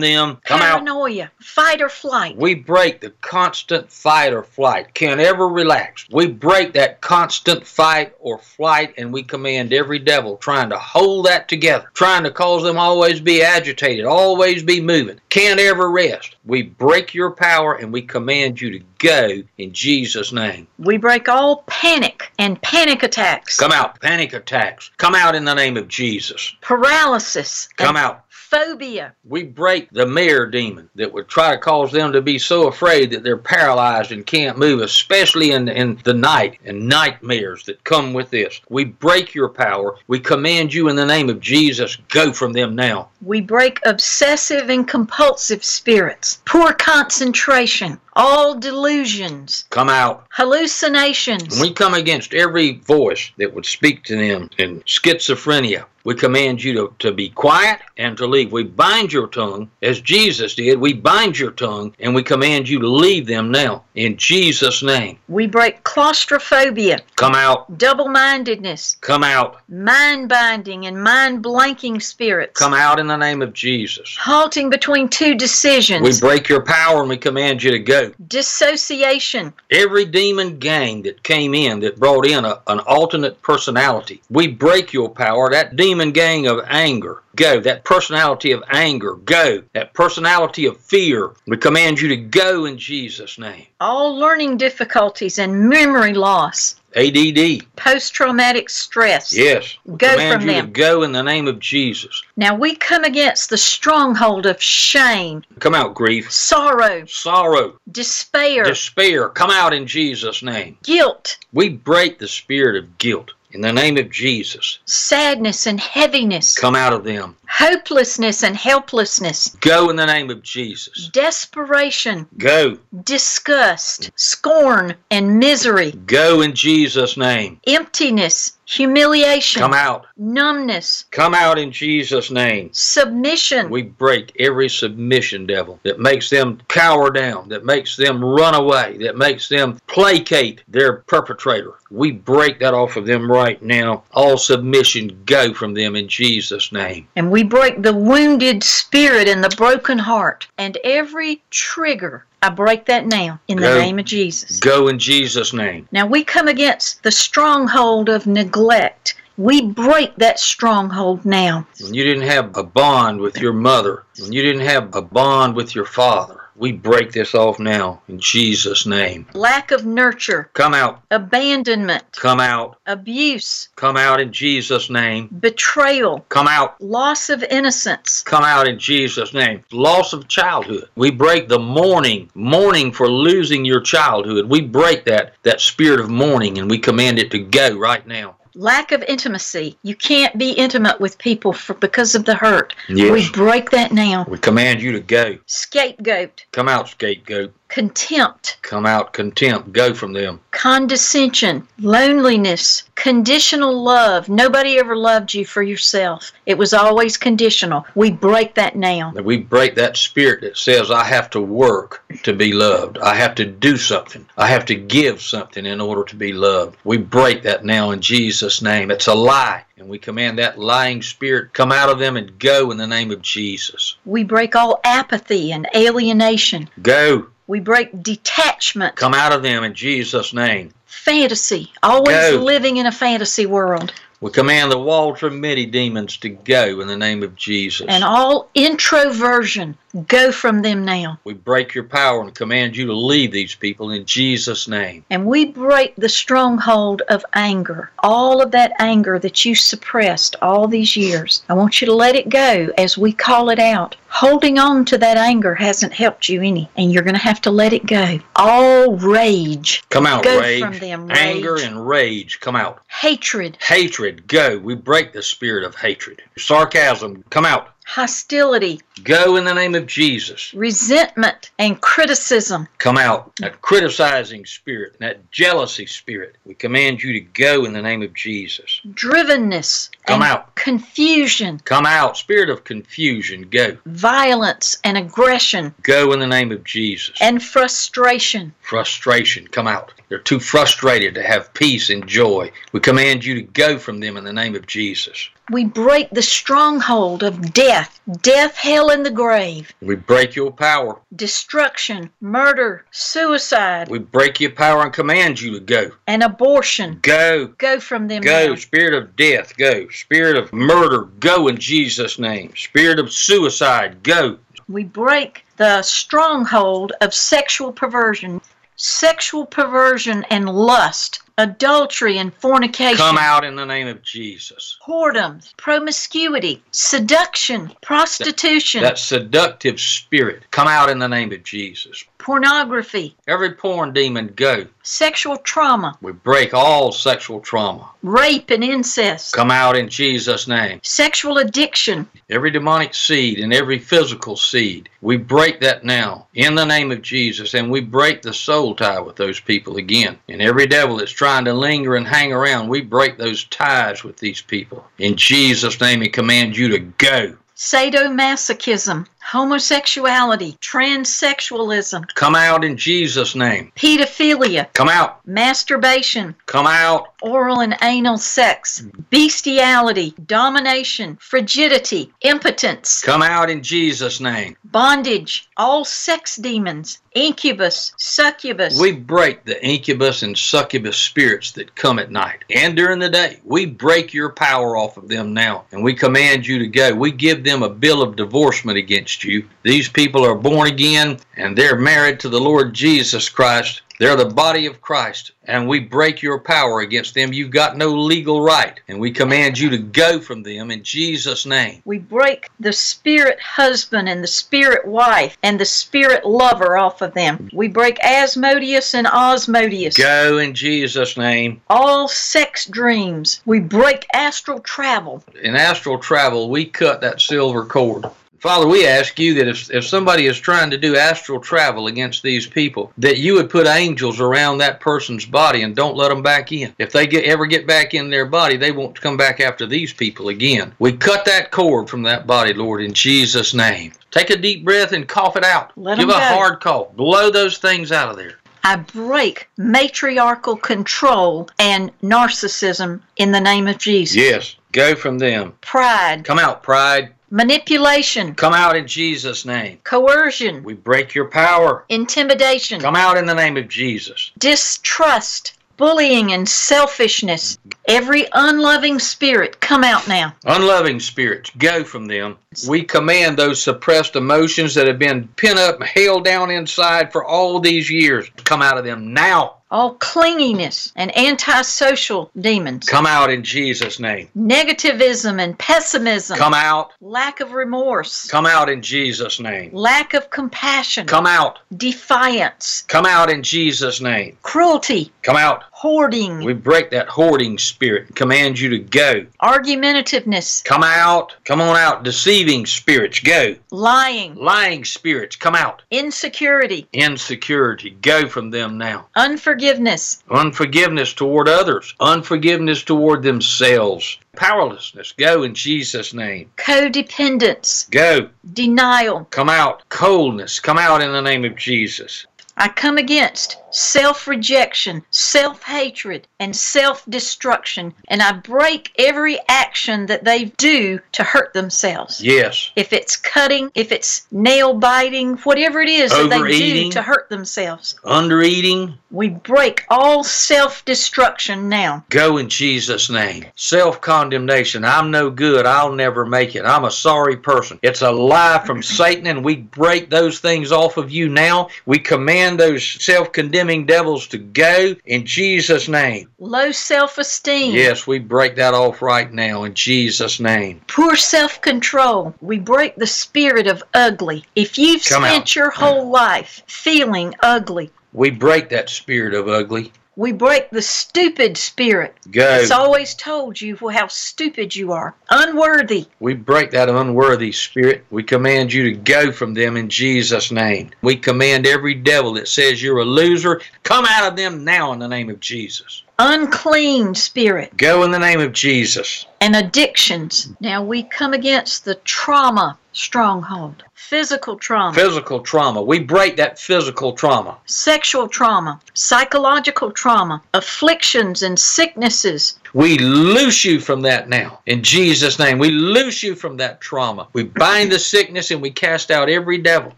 them. 0.00 0.38
Come 0.44 0.60
out. 0.60 0.80
paranoia, 0.80 1.30
fight 1.38 1.80
or 1.80 1.88
flight. 1.88 2.36
We 2.36 2.54
break 2.56 3.00
the 3.00 3.10
constant 3.20 3.92
fight 3.92 4.32
or 4.32 4.42
flight. 4.42 4.92
Can't 4.94 5.20
ever 5.20 5.48
relax. 5.48 6.06
We 6.10 6.26
break 6.26 6.72
that 6.72 7.00
constant 7.00 7.64
fight 7.64 8.12
or 8.18 8.38
flight 8.38 8.94
and 8.98 9.12
we 9.12 9.22
command 9.22 9.72
every 9.72 10.00
devil 10.00 10.36
trying 10.36 10.70
to 10.70 10.78
hold 10.78 11.26
that 11.26 11.48
together, 11.48 11.88
trying 11.94 12.24
to 12.24 12.30
cause 12.32 12.64
them 12.64 12.76
always 12.76 13.20
be 13.20 13.40
agitated, 13.42 14.04
always 14.04 14.64
be 14.64 14.80
moving. 14.80 15.20
Can't 15.30 15.60
ever 15.60 15.88
rest. 15.90 16.34
We 16.44 16.62
break 16.62 17.14
your 17.14 17.30
power 17.30 17.74
and 17.76 17.92
we 17.92 18.02
command 18.02 18.60
you 18.60 18.70
to 18.78 18.84
go 18.98 19.42
in 19.58 19.72
Jesus' 19.72 20.32
name. 20.32 20.66
We 20.76 20.96
break 20.96 21.28
all 21.28 21.62
panic 21.68 22.32
and 22.38 22.60
panic 22.62 23.04
attacks, 23.04 23.56
Come 23.56 23.70
out. 23.70 24.00
Panic 24.00 24.32
attacks. 24.32 24.90
Come 24.96 25.14
out 25.14 25.36
in 25.36 25.44
the 25.44 25.54
name 25.54 25.76
of 25.76 25.86
Jesus. 25.86 26.52
paralysis, 26.62 27.68
Come 27.76 27.96
out. 27.96 28.24
Phobia. 28.50 29.14
We 29.24 29.44
break 29.44 29.90
the 29.90 30.06
mirror 30.06 30.46
demon 30.46 30.90
that 30.96 31.12
would 31.12 31.28
try 31.28 31.52
to 31.52 31.58
cause 31.58 31.92
them 31.92 32.12
to 32.12 32.20
be 32.20 32.38
so 32.38 32.66
afraid 32.66 33.12
that 33.12 33.22
they're 33.22 33.36
paralyzed 33.36 34.10
and 34.10 34.26
can't 34.26 34.58
move, 34.58 34.80
especially 34.80 35.52
in, 35.52 35.68
in 35.68 36.00
the 36.04 36.14
night 36.14 36.58
and 36.64 36.88
nightmares 36.88 37.64
that 37.64 37.84
come 37.84 38.12
with 38.12 38.30
this. 38.30 38.60
We 38.68 38.84
break 38.84 39.34
your 39.34 39.48
power. 39.50 39.96
We 40.08 40.18
command 40.18 40.74
you 40.74 40.88
in 40.88 40.96
the 40.96 41.06
name 41.06 41.28
of 41.30 41.40
Jesus, 41.40 41.96
go 42.08 42.32
from 42.32 42.52
them 42.52 42.74
now. 42.74 43.10
We 43.22 43.40
break 43.40 43.78
obsessive 43.86 44.68
and 44.68 44.86
compulsive 44.88 45.62
spirits, 45.64 46.40
poor 46.44 46.72
concentration, 46.72 48.00
all 48.16 48.58
delusions, 48.58 49.66
Come 49.70 49.88
out. 49.88 50.26
hallucinations. 50.30 51.60
We 51.60 51.72
come 51.72 51.94
against 51.94 52.34
every 52.34 52.78
voice 52.80 53.30
that 53.38 53.54
would 53.54 53.66
speak 53.66 54.02
to 54.04 54.16
them 54.16 54.50
in 54.58 54.80
schizophrenia. 54.82 55.84
We 56.04 56.14
command 56.14 56.64
you 56.64 56.72
to, 56.74 56.94
to 57.00 57.12
be 57.12 57.28
quiet 57.28 57.80
and 57.98 58.16
to 58.16 58.26
leave. 58.26 58.52
We 58.52 58.64
bind 58.64 59.12
your 59.12 59.26
tongue 59.26 59.70
as 59.82 60.00
Jesus 60.00 60.54
did. 60.54 60.80
We 60.80 60.94
bind 60.94 61.38
your 61.38 61.50
tongue 61.50 61.94
and 62.00 62.14
we 62.14 62.22
command 62.22 62.68
you 62.68 62.78
to 62.80 62.88
leave 62.88 63.26
them 63.26 63.50
now 63.50 63.84
in 63.94 64.16
Jesus' 64.16 64.82
name. 64.82 65.18
We 65.28 65.46
break 65.46 65.84
claustrophobia, 65.84 67.00
Come 67.16 67.34
out. 67.34 67.76
double 67.78 68.08
mindedness, 68.08 68.96
Come 69.02 69.22
out. 69.24 69.60
mind 69.68 70.28
binding 70.30 70.86
and 70.86 71.02
mind 71.02 71.44
blanking 71.44 72.00
spirits, 72.02 72.58
Come 72.58 72.72
out 72.72 72.98
in 72.98 73.06
the 73.06 73.16
name 73.16 73.42
of 73.42 73.52
Jesus. 73.52 74.16
halting 74.18 74.70
between 74.70 75.08
two 75.08 75.34
decisions. 75.34 76.02
We 76.02 76.18
break 76.26 76.48
your 76.48 76.62
power 76.62 77.00
and 77.00 77.10
we 77.10 77.18
command 77.18 77.62
you 77.62 77.72
to 77.72 77.78
go. 77.78 78.12
dissociation, 78.28 79.52
Every 79.70 80.04
demon 80.04 80.58
gang 80.58 81.02
that 81.02 81.22
came 81.22 81.54
in 81.54 81.80
that 81.80 81.98
brought 81.98 82.26
in 82.26 82.44
a, 82.44 82.60
an 82.68 82.80
alternate 82.80 83.40
personality, 83.42 84.22
we 84.30 84.48
break 84.48 84.92
your 84.92 85.08
power. 85.10 85.50
That 85.50 85.76
demon 85.76 85.89
gang 85.98 86.46
of 86.46 86.60
anger, 86.68 87.22
go. 87.36 87.60
That 87.60 87.84
personality 87.84 88.52
of 88.52 88.62
anger, 88.70 89.14
go. 89.14 89.62
That 89.74 89.92
personality 89.94 90.66
of 90.66 90.76
fear, 90.78 91.30
we 91.46 91.56
command 91.56 92.00
you 92.00 92.08
to 92.08 92.16
go 92.16 92.64
in 92.66 92.78
Jesus' 92.78 93.38
name. 93.38 93.66
all 93.80 94.16
learning 94.16 94.56
difficulties 94.58 95.38
and 95.38 95.68
memory 95.68 96.14
loss, 96.14 96.76
ADD, 96.96 97.62
post 97.76 98.12
traumatic 98.14 98.68
stress. 98.68 99.32
yes. 99.36 99.76
Go 99.96 100.12
command 100.12 100.40
from 100.42 100.48
you 100.50 100.56
to 100.56 100.62
them. 100.62 100.72
go 100.72 101.02
in 101.02 101.12
the 101.12 101.22
name 101.22 101.46
of 101.46 101.58
Jesus. 101.60 102.20
Now 102.36 102.54
we 102.54 102.74
come 102.76 103.04
against 103.04 103.48
the 103.50 103.56
stronghold 103.58 104.46
of 104.46 104.60
shame, 104.60 105.42
Come 105.60 105.74
out, 105.74 105.94
grief, 105.94 106.30
sorrow, 106.32 107.04
sorrow, 107.06 107.78
despair, 107.92 108.64
despair. 108.64 109.28
Come 109.28 109.50
out 109.50 109.72
in 109.72 109.86
Jesus' 109.86 110.42
name. 110.42 110.76
guilt, 110.82 111.38
We 111.52 111.68
break 111.68 112.18
the 112.18 112.28
spirit 112.28 112.76
of 112.76 112.98
guilt 112.98 113.32
in 113.52 113.60
the 113.60 113.72
name 113.72 113.96
of 113.96 114.10
Jesus. 114.10 114.78
sadness 114.86 115.66
and 115.66 115.80
heaviness, 115.80 116.58
Come 116.58 116.76
out 116.76 116.92
of 116.92 117.04
them. 117.04 117.36
Hopelessness 117.50 118.42
and 118.44 118.56
helplessness, 118.56 119.56
Go 119.60 119.90
in 119.90 119.96
the 119.96 120.06
name 120.06 120.30
of 120.30 120.42
Jesus. 120.42 121.08
desperation, 121.12 122.26
Go. 122.38 122.78
disgust, 123.04 124.10
scorn, 124.16 124.94
and 125.10 125.38
misery, 125.38 125.92
Go 126.06 126.42
in 126.42 126.54
Jesus' 126.54 127.16
name. 127.16 127.60
emptiness, 127.66 128.56
humiliation, 128.64 129.60
Come 129.60 129.74
out. 129.74 130.06
numbness, 130.16 131.06
Come 131.10 131.34
out 131.34 131.58
in 131.58 131.72
Jesus' 131.72 132.30
name. 132.30 132.70
submission, 132.72 133.68
We 133.68 133.82
break 133.82 134.32
every 134.38 134.68
submission 134.68 135.46
devil 135.46 135.80
that 135.82 135.98
makes 135.98 136.30
them 136.30 136.60
cower 136.68 137.10
down, 137.10 137.48
that 137.48 137.64
makes 137.64 137.96
them 137.96 138.24
run 138.24 138.54
away, 138.54 138.96
that 138.98 139.16
makes 139.18 139.48
them 139.48 139.78
placate 139.88 140.62
their 140.68 140.98
perpetrator. 141.08 141.74
We 141.90 142.12
break 142.12 142.60
that 142.60 142.72
off 142.72 142.96
of 142.96 143.04
them 143.06 143.30
right 143.30 143.60
now. 143.60 144.04
All 144.12 144.38
submission 144.38 145.22
go 145.26 145.52
from 145.52 145.74
them 145.74 145.96
in 145.96 146.06
Jesus' 146.08 146.70
name. 146.70 147.08
and 147.16 147.30
we 147.32 147.39
break 147.42 147.82
the 147.82 147.94
wounded 147.94 148.62
spirit 148.62 149.28
and 149.28 149.42
the 149.42 149.54
broken 149.56 149.98
heart. 149.98 150.48
And 150.58 150.78
every 150.84 151.42
trigger, 151.50 152.24
I 152.42 152.50
break 152.50 152.86
that 152.86 153.06
now 153.06 153.40
in 153.48 153.58
the 153.58 153.74
name 153.74 153.98
of 153.98 154.06
Jesus. 154.06 154.58
Go 154.60 154.88
in 154.88 154.98
Jesus' 154.98 155.52
name. 155.52 155.88
Now 155.92 156.06
we 156.06 156.24
come 156.24 156.48
against 156.48 157.02
the 157.02 157.10
stronghold 157.10 158.08
of 158.08 158.26
neglect. 158.26 159.14
We 159.36 159.62
break 159.62 160.16
that 160.16 160.38
stronghold 160.38 161.24
now. 161.24 161.66
When 161.80 161.94
you 161.94 162.04
didn't 162.04 162.28
have 162.28 162.56
a 162.56 162.62
bond 162.62 163.20
with 163.20 163.38
your 163.38 163.52
mother, 163.52 164.04
when 164.18 164.32
you 164.32 164.42
didn't 164.42 164.66
have 164.66 164.94
a 164.94 165.02
bond 165.02 165.54
with 165.54 165.74
your 165.74 165.86
father, 165.86 166.39
we 166.60 166.72
break 166.72 167.10
this 167.12 167.34
off 167.34 167.58
now 167.58 168.02
in 168.06 168.20
Jesus' 168.20 168.84
name. 168.86 169.26
Lack 169.34 169.70
of 169.72 169.86
nurture, 169.86 170.50
Come 170.52 170.74
out. 170.74 171.02
abandonment, 171.10 172.04
Come 172.12 172.38
out. 172.38 172.76
abuse, 172.86 173.70
Come 173.76 173.96
out 173.96 174.20
in 174.20 174.30
Jesus' 174.32 174.90
name. 174.90 175.28
betrayal, 175.40 176.24
Come 176.28 176.46
out. 176.46 176.80
loss 176.80 177.30
of 177.30 177.42
innocence, 177.44 178.22
Come 178.22 178.44
out 178.44 178.68
in 178.68 178.78
Jesus' 178.78 179.32
name. 179.32 179.64
Loss 179.72 180.12
of 180.12 180.28
childhood. 180.28 180.88
We 180.96 181.10
break 181.10 181.48
the 181.48 181.58
mourning, 181.58 182.30
mourning 182.34 182.92
for 182.92 183.08
losing 183.10 183.64
your 183.64 183.80
childhood. 183.80 184.48
We 184.48 184.60
break 184.60 185.04
that 185.06 185.34
that 185.42 185.60
spirit 185.60 185.98
of 186.00 186.10
mourning 186.10 186.58
and 186.58 186.70
we 186.70 186.78
command 186.78 187.18
it 187.18 187.30
to 187.30 187.38
go 187.38 187.76
right 187.78 188.06
now. 188.06 188.36
Lack 188.54 188.92
of 188.92 189.02
intimacy. 189.04 189.76
You 189.82 189.94
can't 189.94 190.36
be 190.38 190.52
intimate 190.52 191.00
with 191.00 191.18
people 191.18 191.52
for, 191.52 191.74
because 191.74 192.14
of 192.14 192.24
the 192.24 192.34
hurt. 192.34 192.74
Yes. 192.88 193.10
We 193.12 193.30
break 193.30 193.70
that 193.70 193.92
now. 193.92 194.26
We 194.28 194.38
command 194.38 194.82
you 194.82 194.92
to 194.92 195.00
go. 195.00 195.38
Scapegoat, 195.46 196.46
Come 196.52 196.68
out, 196.68 196.88
scapegoat. 196.88 197.52
Contempt, 197.70 198.58
Come 198.62 198.84
out, 198.84 199.12
contempt. 199.12 199.72
Go 199.72 199.94
from 199.94 200.12
them. 200.12 200.40
condescension, 200.50 201.66
loneliness, 201.78 202.82
conditional 202.96 203.82
love. 203.82 204.28
Nobody 204.28 204.78
ever 204.78 204.96
loved 204.96 205.32
you 205.32 205.46
for 205.46 205.62
yourself. 205.62 206.32
It 206.46 206.58
was 206.58 206.74
always 206.74 207.16
conditional. 207.16 207.86
We 207.94 208.10
break 208.10 208.54
that 208.56 208.76
now. 208.76 209.12
We 209.12 209.38
break 209.38 209.76
that 209.76 209.96
spirit 209.96 210.42
that 210.42 210.58
says 210.58 210.90
I 210.90 211.04
have 211.04 211.30
to 211.30 211.40
work 211.40 212.04
to 212.24 212.32
be 212.32 212.52
loved. 212.52 212.98
I 212.98 213.14
have 213.14 213.34
to 213.36 213.46
do 213.46 213.76
something. 213.76 214.26
I 214.36 214.48
have 214.48 214.66
to 214.66 214.74
give 214.74 215.22
something 215.22 215.64
in 215.64 215.80
order 215.80 216.04
to 216.04 216.16
be 216.16 216.32
loved. 216.32 216.76
We 216.84 216.98
break 216.98 217.42
that 217.44 217.64
now 217.64 217.92
in 217.92 218.00
Jesus' 218.00 218.60
name. 218.60 218.90
It's 218.90 219.06
a 219.06 219.14
lie. 219.14 219.64
And 219.78 219.88
we 219.88 219.98
command 219.98 220.38
that 220.38 220.58
lying 220.58 221.00
spirit 221.00 221.54
come 221.54 221.72
out 221.72 221.88
of 221.88 221.98
them 221.98 222.16
and 222.18 222.38
go 222.38 222.70
in 222.70 222.76
the 222.76 222.86
name 222.86 223.10
of 223.10 223.22
Jesus. 223.22 223.96
We 224.04 224.24
break 224.24 224.54
all 224.54 224.80
apathy 224.84 225.52
and 225.52 225.66
alienation. 225.74 226.68
Go. 226.82 227.28
We 227.50 227.58
break 227.58 228.00
detachment, 228.00 228.94
Come 228.94 229.12
out 229.12 229.32
of 229.32 229.42
them 229.42 229.64
in 229.64 229.74
Jesus' 229.74 230.32
name. 230.32 230.72
fantasy, 230.86 231.72
always 231.82 232.30
Go. 232.30 232.36
living 232.44 232.76
in 232.76 232.86
a 232.86 232.92
fantasy 232.92 233.44
world. 233.44 233.92
We 234.20 234.30
command 234.30 234.70
the 234.70 234.78
Walter 234.78 235.30
Mitty 235.30 235.66
demons 235.66 236.16
to 236.18 236.28
go 236.28 236.80
in 236.80 236.86
the 236.86 236.96
name 236.96 237.24
of 237.24 237.34
Jesus. 237.34 237.86
And 237.88 238.04
all 238.04 238.50
introversion, 238.54 239.76
go 240.06 240.30
from 240.30 240.62
them 240.62 240.84
now. 240.84 241.18
we 241.24 241.32
break 241.32 241.74
your 241.74 241.82
power 241.82 242.20
and 242.20 242.32
command 242.32 242.76
you 242.76 242.86
to 242.86 242.92
leave 242.92 243.32
these 243.32 243.56
people 243.56 243.90
in 243.90 244.04
Jesus' 244.04 244.68
name. 244.68 245.04
And 245.10 245.26
we 245.26 245.46
break 245.46 245.96
the 245.96 246.08
stronghold 246.08 247.02
of 247.08 247.24
anger, 247.32 247.90
all 247.98 248.40
of 248.40 248.52
that 248.52 248.74
anger 248.78 249.18
that 249.18 249.44
you 249.44 249.56
suppressed 249.56 250.36
all 250.40 250.68
these 250.68 250.96
years. 250.96 251.42
I 251.48 251.54
want 251.54 251.80
you 251.80 251.86
to 251.86 251.94
let 251.94 252.14
it 252.14 252.28
go 252.28 252.70
as 252.78 252.96
we 252.96 253.12
call 253.12 253.50
it 253.50 253.58
out. 253.58 253.96
Holding 254.12 254.58
on 254.58 254.84
to 254.86 254.98
that 254.98 255.16
anger 255.16 255.54
hasn't 255.54 255.92
helped 255.92 256.28
you 256.28 256.42
any, 256.42 256.68
and 256.76 256.92
you're 256.92 257.04
going 257.04 257.14
to 257.14 257.20
have 257.20 257.40
to 257.42 257.50
let 257.50 257.72
it 257.72 257.86
go. 257.86 258.18
All 258.36 258.96
rage, 258.96 259.84
Come 259.88 260.04
out, 260.04 260.24
Go 260.24 260.40
rage. 260.40 260.60
from 260.62 260.78
them, 260.78 261.10
Anger 261.10 261.56
and 261.56 261.86
rage, 261.86 262.40
come 262.40 262.56
out. 262.56 262.82
hatred, 262.88 263.56
Hatred, 263.60 264.26
go. 264.26 264.58
We 264.58 264.74
break 264.74 265.12
the 265.12 265.22
spirit 265.22 265.64
of 265.64 265.76
hatred. 265.76 266.22
Sarcasm, 266.36 267.24
come 267.30 267.44
out. 267.44 267.68
Hostility, 267.94 268.80
Go 269.02 269.36
in 269.36 269.44
the 269.44 269.52
name 269.54 269.74
of 269.74 269.86
Jesus. 269.86 270.52
resentment, 270.54 271.50
and 271.58 271.80
criticism. 271.80 272.68
Come 272.78 272.96
out. 272.96 273.34
That 273.36 273.60
criticizing 273.62 274.44
spirit, 274.46 274.96
that 275.00 275.30
jealousy 275.32 275.86
spirit, 275.86 276.36
we 276.44 276.54
command 276.54 277.02
you 277.02 277.12
to 277.14 277.20
go 277.20 277.64
in 277.64 277.72
the 277.72 277.82
name 277.82 278.02
of 278.02 278.14
Jesus. 278.14 278.80
drivenness, 278.94 279.90
Come 280.06 280.22
out. 280.22 280.54
confusion, 280.54 281.60
Come 281.64 281.86
out. 281.86 282.16
Spirit 282.16 282.48
of 282.50 282.62
confusion, 282.64 283.48
go. 283.50 283.76
violence, 283.86 284.78
and 284.84 284.96
aggression, 284.96 285.74
Go 285.82 286.12
in 286.12 286.20
the 286.20 286.26
name 286.26 286.52
of 286.52 286.62
Jesus. 286.64 287.16
and 287.20 287.42
frustration. 287.42 288.54
Frustration, 288.60 289.46
come 289.48 289.66
out. 289.66 289.92
They're 290.08 290.18
too 290.18 290.40
frustrated 290.40 291.14
to 291.14 291.22
have 291.22 291.52
peace 291.54 291.90
and 291.90 292.06
joy. 292.06 292.50
We 292.72 292.80
command 292.80 293.24
you 293.24 293.34
to 293.36 293.42
go 293.42 293.78
from 293.78 294.00
them 294.00 294.16
in 294.16 294.24
the 294.24 294.32
name 294.32 294.54
of 294.54 294.66
Jesus. 294.66 295.28
We 295.50 295.64
break 295.64 296.10
the 296.10 296.22
stronghold 296.22 297.24
of 297.24 297.52
death, 297.52 298.00
death, 298.22 298.54
hell, 298.56 298.88
and 298.90 299.04
the 299.04 299.10
grave, 299.10 299.72
We 299.82 299.96
break 299.96 300.36
your 300.36 300.52
power. 300.52 301.00
destruction, 301.16 302.10
murder, 302.20 302.84
suicide, 302.92 303.88
We 303.88 303.98
break 303.98 304.38
your 304.40 304.52
power 304.52 304.82
and 304.84 304.92
command 304.92 305.40
you 305.40 305.52
to 305.54 305.58
go. 305.60 305.90
and 306.06 306.22
abortion. 306.22 307.00
Go. 307.02 307.48
Go 307.58 307.80
from 307.80 308.06
them 308.06 308.22
Go. 308.22 308.50
now. 308.50 308.54
Spirit 308.54 308.94
of 308.94 309.16
death, 309.16 309.56
go. 309.56 309.88
Spirit 309.88 310.36
of 310.36 310.52
murder, 310.52 311.02
go 311.18 311.48
in 311.48 311.56
Jesus' 311.56 312.16
name. 312.18 312.52
Spirit 312.56 313.00
of 313.00 313.12
suicide, 313.12 314.04
go. 314.04 314.38
We 314.68 314.84
break 314.84 315.44
the 315.56 315.82
stronghold 315.82 316.92
of 317.00 317.12
sexual 317.12 317.72
perversion, 317.72 318.40
sexual 318.76 319.46
perversion 319.46 320.24
and 320.30 320.48
lust, 320.48 321.22
adultery 321.38 322.18
and 322.18 322.32
fornication. 322.34 322.96
Come 322.96 323.18
out 323.18 323.44
in 323.44 323.56
the 323.56 323.64
name 323.66 323.88
of 323.88 324.02
Jesus. 324.02 324.76
Whoredom, 324.86 325.40
promiscuity, 325.56 326.62
seduction, 326.70 327.72
prostitution, 327.82 328.82
That 328.82 328.98
seductive 328.98 329.80
spirit, 329.80 330.42
come 330.50 330.68
out 330.68 330.90
in 330.90 330.98
the 330.98 331.08
name 331.08 331.32
of 331.32 331.42
Jesus. 331.44 332.04
pornography, 332.18 333.16
Every 333.26 333.52
porn 333.54 333.92
demon, 333.94 334.32
go. 334.36 334.66
sexual 334.82 335.38
trauma, 335.38 335.96
We 336.02 336.12
break 336.12 336.52
all 336.52 336.92
sexual 336.92 337.40
trauma. 337.40 337.88
rape 338.02 338.50
and 338.50 338.62
incest, 338.62 339.32
Come 339.34 339.50
out 339.50 339.74
in 339.76 339.88
Jesus' 339.88 340.46
name. 340.46 340.80
sexual 340.82 341.38
addiction, 341.38 342.06
Every 342.28 342.50
demonic 342.50 342.94
seed 342.94 343.38
and 343.40 343.52
every 343.52 343.78
physical 343.78 344.36
seed, 344.36 344.88
we 345.00 345.16
break 345.16 345.60
that 345.60 345.82
now 345.84 346.26
in 346.34 346.54
the 346.54 346.64
name 346.66 346.92
of 346.92 347.02
Jesus, 347.02 347.54
and 347.54 347.70
we 347.70 347.80
break 347.80 348.22
the 348.22 348.32
soul 348.34 348.74
tie 348.74 349.00
with 349.00 349.16
those 349.16 349.40
people 349.40 349.76
again. 349.78 350.18
And 350.28 350.40
every 350.42 350.66
devil 350.66 350.96
that's 350.98 351.10
trying 351.20 351.44
to 351.44 351.52
linger 351.52 351.96
and 351.96 352.08
hang 352.08 352.32
around, 352.32 352.66
we 352.66 352.80
break 352.80 353.18
those 353.18 353.44
ties 353.44 354.02
with 354.02 354.16
these 354.16 354.40
people. 354.40 354.82
In 354.96 355.16
Jesus' 355.16 355.78
name, 355.78 356.00
we 356.00 356.08
command 356.08 356.56
you 356.56 356.70
to 356.70 356.78
go. 356.78 357.36
sadomasochism, 357.54 359.06
homosexuality, 359.30 360.56
transsexualism, 360.60 362.04
Come 362.14 362.34
out 362.34 362.64
in 362.64 362.76
Jesus' 362.76 363.34
name. 363.34 363.72
pedophilia, 363.76 364.72
Come 364.74 364.88
out. 364.88 365.20
masturbation, 365.26 366.34
Come 366.46 366.66
out. 366.66 367.12
oral 367.22 367.60
and 367.60 367.76
anal 367.82 368.18
sex, 368.18 368.82
bestiality, 369.10 370.14
domination, 370.26 371.16
frigidity, 371.20 372.12
impotence, 372.22 373.02
Come 373.02 373.22
out 373.22 373.50
in 373.50 373.62
Jesus' 373.62 374.20
name. 374.20 374.56
bondage, 374.64 375.48
all 375.56 375.84
sex 375.84 376.36
demons, 376.36 376.98
incubus, 377.14 377.92
succubus. 377.98 378.80
We 378.80 378.92
break 378.92 379.44
the 379.44 379.62
incubus 379.64 380.22
and 380.22 380.36
succubus 380.36 380.96
spirits 380.96 381.52
that 381.52 381.74
come 381.74 381.98
at 381.98 382.10
night 382.10 382.44
and 382.54 382.76
during 382.76 382.98
the 383.00 383.08
day. 383.10 383.38
We 383.44 383.66
break 383.66 384.14
your 384.14 384.30
power 384.30 384.76
off 384.76 384.96
of 384.96 385.08
them 385.08 385.34
now 385.34 385.64
and 385.72 385.82
we 385.82 385.94
command 385.94 386.46
you 386.46 386.58
to 386.60 386.66
go. 386.68 386.94
We 386.94 387.10
give 387.10 387.42
them 387.44 387.62
a 387.62 387.68
bill 387.68 388.00
of 388.02 388.16
divorcement 388.16 388.78
against 388.78 389.19
you. 389.24 389.48
These 389.62 389.88
people 389.88 390.24
are 390.24 390.34
born 390.34 390.68
again 390.68 391.18
and 391.36 391.56
they're 391.56 391.78
married 391.78 392.20
to 392.20 392.28
the 392.28 392.40
Lord 392.40 392.74
Jesus 392.74 393.28
Christ. 393.28 393.82
They're 394.00 394.16
the 394.16 394.24
body 394.24 394.64
of 394.64 394.80
Christ, 394.80 395.32
and 395.44 395.68
we 395.68 395.78
break 395.78 396.22
your 396.22 396.38
power 396.38 396.80
against 396.80 397.14
them. 397.14 397.34
You've 397.34 397.50
got 397.50 397.76
no 397.76 397.88
legal 397.88 398.40
right, 398.40 398.80
and 398.88 398.98
we 398.98 399.10
command 399.10 399.58
you 399.58 399.68
to 399.68 399.76
go 399.76 400.18
from 400.18 400.42
them 400.42 400.70
in 400.70 400.82
Jesus' 400.82 401.44
name. 401.44 401.82
we 401.84 401.98
break 401.98 402.48
the 402.60 402.72
spirit 402.72 403.38
husband 403.38 404.08
and 404.08 404.22
the 404.22 404.26
spirit 404.26 404.86
wife 404.86 405.36
and 405.42 405.60
the 405.60 405.66
spirit 405.66 406.24
lover 406.24 406.78
off 406.78 407.02
of 407.02 407.12
them. 407.12 407.50
We 407.52 407.68
break 407.68 408.02
Asmodeus 408.02 408.94
and 408.94 409.06
Osmodeus. 409.06 409.98
Go 409.98 410.38
in 410.38 410.54
Jesus' 410.54 411.18
name. 411.18 411.60
All 411.68 412.08
sex 412.08 412.64
dreams. 412.64 413.42
We 413.44 413.60
break 413.60 414.06
astral 414.14 414.60
travel. 414.60 415.22
in 415.42 415.56
astral 415.56 415.98
travel, 415.98 416.48
we 416.48 416.64
cut 416.64 417.02
that 417.02 417.20
silver 417.20 417.66
cord. 417.66 418.06
Father, 418.40 418.66
we 418.66 418.86
ask 418.86 419.18
you 419.18 419.34
that 419.34 419.48
if, 419.48 419.70
if 419.70 419.86
somebody 419.86 420.26
is 420.26 420.40
trying 420.40 420.70
to 420.70 420.78
do 420.78 420.96
astral 420.96 421.40
travel 421.40 421.88
against 421.88 422.22
these 422.22 422.46
people, 422.46 422.90
that 422.96 423.18
you 423.18 423.34
would 423.34 423.50
put 423.50 423.66
angels 423.66 424.18
around 424.18 424.58
that 424.58 424.80
person's 424.80 425.26
body 425.26 425.62
and 425.62 425.76
don't 425.76 425.94
let 425.94 426.08
them 426.08 426.22
back 426.22 426.50
in. 426.50 426.74
If 426.78 426.90
they 426.90 427.06
get, 427.06 427.24
ever 427.24 427.44
get 427.44 427.66
back 427.66 427.92
in 427.92 428.08
their 428.08 428.24
body, 428.24 428.56
they 428.56 428.72
won't 428.72 428.98
come 428.98 429.18
back 429.18 429.40
after 429.40 429.66
these 429.66 429.92
people 429.92 430.30
again. 430.30 430.72
We 430.78 430.92
cut 430.92 431.26
that 431.26 431.50
cord 431.50 431.90
from 431.90 432.02
that 432.04 432.26
body, 432.26 432.54
Lord, 432.54 432.82
in 432.82 432.94
Jesus' 432.94 433.52
name. 433.52 433.92
Take 434.10 434.30
a 434.30 434.38
deep 434.38 434.64
breath 434.64 434.92
and 434.92 435.06
cough 435.06 435.36
it 435.36 435.44
out. 435.44 435.72
Let 435.76 435.98
Give 435.98 436.08
a 436.08 436.12
go. 436.12 436.18
hard 436.18 436.60
cough. 436.60 436.96
Blow 436.96 437.30
those 437.30 437.58
things 437.58 437.92
out 437.92 438.08
of 438.08 438.16
there. 438.16 438.38
I 438.64 438.76
break 438.76 439.50
matriarchal 439.58 440.56
control 440.56 441.50
and 441.58 441.90
narcissism 442.00 443.00
in 443.16 443.32
the 443.32 443.40
name 443.40 443.68
of 443.68 443.76
Jesus. 443.76 444.16
Yes. 444.16 444.56
Go 444.72 444.94
from 444.94 445.18
them. 445.18 445.52
Pride, 445.60 446.24
Come 446.24 446.38
out, 446.38 446.62
pride. 446.62 447.12
Manipulation, 447.30 448.34
Come 448.34 448.52
out 448.54 448.76
in 448.76 448.86
Jesus' 448.86 449.44
name. 449.44 449.78
coercion, 449.84 450.62
We 450.62 450.74
break 450.74 451.14
your 451.14 451.26
power. 451.26 451.84
intimidation, 451.88 452.80
Come 452.80 452.96
out 452.96 453.16
in 453.16 453.26
the 453.26 453.34
name 453.34 453.56
of 453.56 453.68
Jesus. 453.68 454.30
distrust, 454.38 455.54
bullying, 455.76 456.32
and 456.32 456.46
selfishness. 456.48 457.56
Every 457.88 458.26
unloving 458.32 458.98
spirit, 458.98 459.60
come 459.60 459.82
out 459.82 460.06
now. 460.06 460.34
Unloving 460.44 461.00
spirits, 461.00 461.50
go 461.56 461.82
from 461.84 462.06
them. 462.06 462.36
We 462.68 462.82
command 462.84 463.36
those 463.38 463.62
suppressed 463.62 464.14
emotions 464.16 464.74
that 464.74 464.86
have 464.86 464.98
been 464.98 465.28
pent 465.36 465.58
up 465.58 465.80
and 465.80 465.88
held 465.88 466.24
down 466.24 466.50
inside 466.50 467.10
for 467.10 467.24
all 467.24 467.58
these 467.60 467.90
years 467.90 468.28
to 468.36 468.44
come 468.44 468.60
out 468.60 468.76
of 468.76 468.84
them 468.84 469.14
now. 469.14 469.56
All 469.72 469.94
clinginess 469.94 470.90
and 470.96 471.16
antisocial 471.16 472.32
demons, 472.40 472.88
Come 472.88 473.06
out 473.06 473.30
in 473.30 473.44
Jesus' 473.44 474.00
name. 474.00 474.28
negativism 474.36 475.40
and 475.40 475.56
pessimism, 475.58 476.36
Come 476.36 476.54
out. 476.54 476.90
lack 477.00 477.38
of 477.38 477.52
remorse, 477.52 478.26
Come 478.28 478.46
out 478.46 478.68
in 478.68 478.82
Jesus' 478.82 479.38
name. 479.38 479.70
lack 479.72 480.12
of 480.14 480.28
compassion, 480.30 481.06
Come 481.06 481.26
out. 481.26 481.60
defiance, 481.76 482.82
Come 482.88 483.06
out 483.06 483.30
in 483.30 483.44
Jesus' 483.44 484.00
name. 484.00 484.36
cruelty, 484.42 485.12
Come 485.22 485.36
out. 485.36 485.62
Hoarding, 485.80 486.44
We 486.44 486.52
break 486.52 486.90
that 486.90 487.08
hoarding 487.08 487.56
spirit 487.56 488.08
and 488.08 488.14
command 488.14 488.60
you 488.60 488.68
to 488.68 488.78
go. 488.78 489.24
argumentativeness, 489.42 490.62
Come 490.62 490.82
out. 490.84 491.34
Come 491.46 491.62
on 491.62 491.74
out. 491.74 492.02
Deceiving 492.02 492.66
spirits, 492.66 493.20
go. 493.20 493.56
lying, 493.70 494.34
Lying 494.34 494.84
spirits, 494.84 495.36
come 495.36 495.54
out. 495.54 495.80
insecurity, 495.90 496.86
Insecurity, 496.92 497.90
go 498.02 498.28
from 498.28 498.50
them 498.50 498.76
now. 498.76 499.06
unforgiveness, 499.16 500.22
unforgiveness 500.30 501.14
toward 501.14 501.48
others, 501.48 501.94
unforgiveness 501.98 502.82
toward 502.82 503.22
themselves, 503.22 504.18
powerlessness. 504.36 505.12
Go 505.12 505.44
in 505.44 505.54
Jesus' 505.54 506.12
name. 506.12 506.50
codependence, 506.58 507.90
Go. 507.90 508.28
denial, 508.52 509.26
Come 509.30 509.48
out. 509.48 509.88
Coldness. 509.88 510.60
Come 510.60 510.76
out 510.76 511.00
in 511.00 511.10
the 511.12 511.22
name 511.22 511.46
of 511.46 511.56
Jesus. 511.56 512.26
I 512.56 512.68
come 512.68 512.98
against 512.98 513.56
self 513.70 514.26
rejection, 514.26 515.02
self 515.10 515.62
hatred, 515.62 516.26
and 516.40 516.54
self 516.54 517.04
destruction, 517.08 517.94
and 518.08 518.20
I 518.22 518.32
break 518.32 518.92
every 518.98 519.38
action 519.48 520.06
that 520.06 520.24
they 520.24 520.46
do 520.56 521.00
to 521.12 521.22
hurt 521.24 521.54
themselves. 521.54 522.20
Yes. 522.22 522.70
If 522.76 522.92
it's 522.92 523.16
cutting, 523.16 523.70
if 523.74 523.92
it's 523.92 524.26
nail 524.30 524.74
biting, 524.74 525.36
whatever 525.38 525.80
it 525.80 525.88
is 525.88 526.10
that 526.10 526.30
they 526.30 526.58
do 526.58 526.90
to 526.90 527.02
hurt 527.02 527.28
themselves, 527.30 527.94
Undereating, 528.04 528.94
we 529.10 529.28
break 529.28 529.84
all 529.88 530.24
self 530.24 530.84
destruction 530.84 531.68
now. 531.68 532.04
go 532.08 532.38
in 532.38 532.48
Jesus' 532.48 533.08
name. 533.10 533.46
Self 533.54 534.00
condemnation. 534.00 534.84
I'm 534.84 535.10
no 535.10 535.30
good. 535.30 535.66
I'll 535.66 535.92
never 535.92 536.26
make 536.26 536.56
it. 536.56 536.64
I'm 536.64 536.84
a 536.84 536.90
sorry 536.90 537.36
person. 537.36 537.78
It's 537.82 538.02
a 538.02 538.10
lie 538.10 538.62
from 538.66 538.82
Satan, 538.82 539.26
and 539.26 539.44
we 539.44 539.56
break 539.56 540.10
those 540.10 540.40
things 540.40 540.72
off 540.72 540.96
of 540.96 541.10
you 541.10 541.28
now. 541.28 541.68
We 541.86 541.98
command 541.98 542.39
those 542.58 542.84
self 543.02 543.32
condemning 543.32 543.86
devils 543.86 544.26
to 544.28 544.38
go 544.38 544.94
in 545.04 545.26
Jesus' 545.26 545.88
name. 545.88 546.28
Low 546.38 546.72
self 546.72 547.18
esteem, 547.18 547.74
Yes, 547.74 548.06
we 548.06 548.18
break 548.18 548.56
that 548.56 548.74
off 548.74 549.02
right 549.02 549.30
now 549.32 549.64
in 549.64 549.74
Jesus' 549.74 550.40
name. 550.40 550.80
poor 550.86 551.16
self 551.16 551.60
control. 551.60 552.34
We 552.40 552.58
break 552.58 552.96
the 552.96 553.06
spirit 553.06 553.66
of 553.66 553.82
ugly. 553.94 554.44
If 554.56 554.78
you've 554.78 555.04
Come 555.04 555.22
spent 555.24 555.42
out. 555.42 555.56
your 555.56 555.70
whole 555.70 556.10
life 556.10 556.62
feeling 556.66 557.34
ugly, 557.42 557.90
We 558.12 558.30
break 558.30 558.70
that 558.70 558.90
spirit 558.90 559.34
of 559.34 559.48
ugly. 559.48 559.92
We 560.20 560.32
break 560.32 560.68
the 560.68 560.82
stupid 560.82 561.56
spirit. 561.56 562.14
Go. 562.30 562.56
It's 562.56 562.70
always 562.70 563.14
told 563.14 563.58
you 563.58 563.74
how 563.88 564.06
stupid 564.08 564.76
you 564.76 564.92
are, 564.92 565.14
unworthy. 565.30 566.08
We 566.20 566.34
break 566.34 566.72
that 566.72 566.90
unworthy 566.90 567.52
spirit. 567.52 568.04
We 568.10 568.22
command 568.22 568.70
you 568.70 568.82
to 568.84 568.92
go 568.92 569.32
from 569.32 569.54
them 569.54 569.78
in 569.78 569.88
Jesus' 569.88 570.52
name. 570.52 570.90
We 571.00 571.16
command 571.16 571.66
every 571.66 571.94
devil 571.94 572.34
that 572.34 572.48
says 572.48 572.82
you're 572.82 572.98
a 572.98 573.04
loser, 573.04 573.62
come 573.82 574.04
out 574.06 574.28
of 574.28 574.36
them 574.36 574.62
now 574.62 574.92
in 574.92 574.98
the 574.98 575.08
name 575.08 575.30
of 575.30 575.40
Jesus. 575.40 576.02
unclean 576.18 577.14
spirit 577.14 577.74
Go 577.78 578.02
in 578.02 578.10
the 578.10 578.18
name 578.18 578.40
of 578.40 578.52
Jesus. 578.52 579.24
and 579.40 579.56
addictions. 579.56 580.50
Now 580.60 580.84
we 580.84 581.02
come 581.02 581.32
against 581.32 581.86
the 581.86 581.94
trauma 581.94 582.76
stronghold, 582.92 583.82
physical 583.94 584.56
trauma, 584.56 584.94
Physical 584.94 585.40
trauma. 585.40 585.82
We 585.82 586.00
break 586.00 586.36
that 586.36 586.58
physical 586.58 587.12
trauma. 587.12 587.56
sexual 587.66 588.28
trauma, 588.28 588.80
psychological 588.94 589.90
trauma, 589.92 590.42
afflictions 590.54 591.42
and 591.42 591.58
sicknesses. 591.58 592.58
We 592.74 592.98
loose 592.98 593.64
you 593.64 593.80
from 593.80 594.02
that 594.02 594.28
now. 594.28 594.60
In 594.66 594.82
Jesus' 594.82 595.38
name, 595.38 595.58
we 595.58 595.70
loose 595.70 596.22
you 596.22 596.34
from 596.34 596.56
that 596.58 596.80
trauma. 596.80 597.26
We 597.32 597.44
bind 597.44 597.90
the 597.90 597.98
sickness 597.98 598.50
and 598.50 598.62
we 598.62 598.70
cast 598.70 599.10
out 599.10 599.28
every 599.28 599.58
devil 599.58 599.92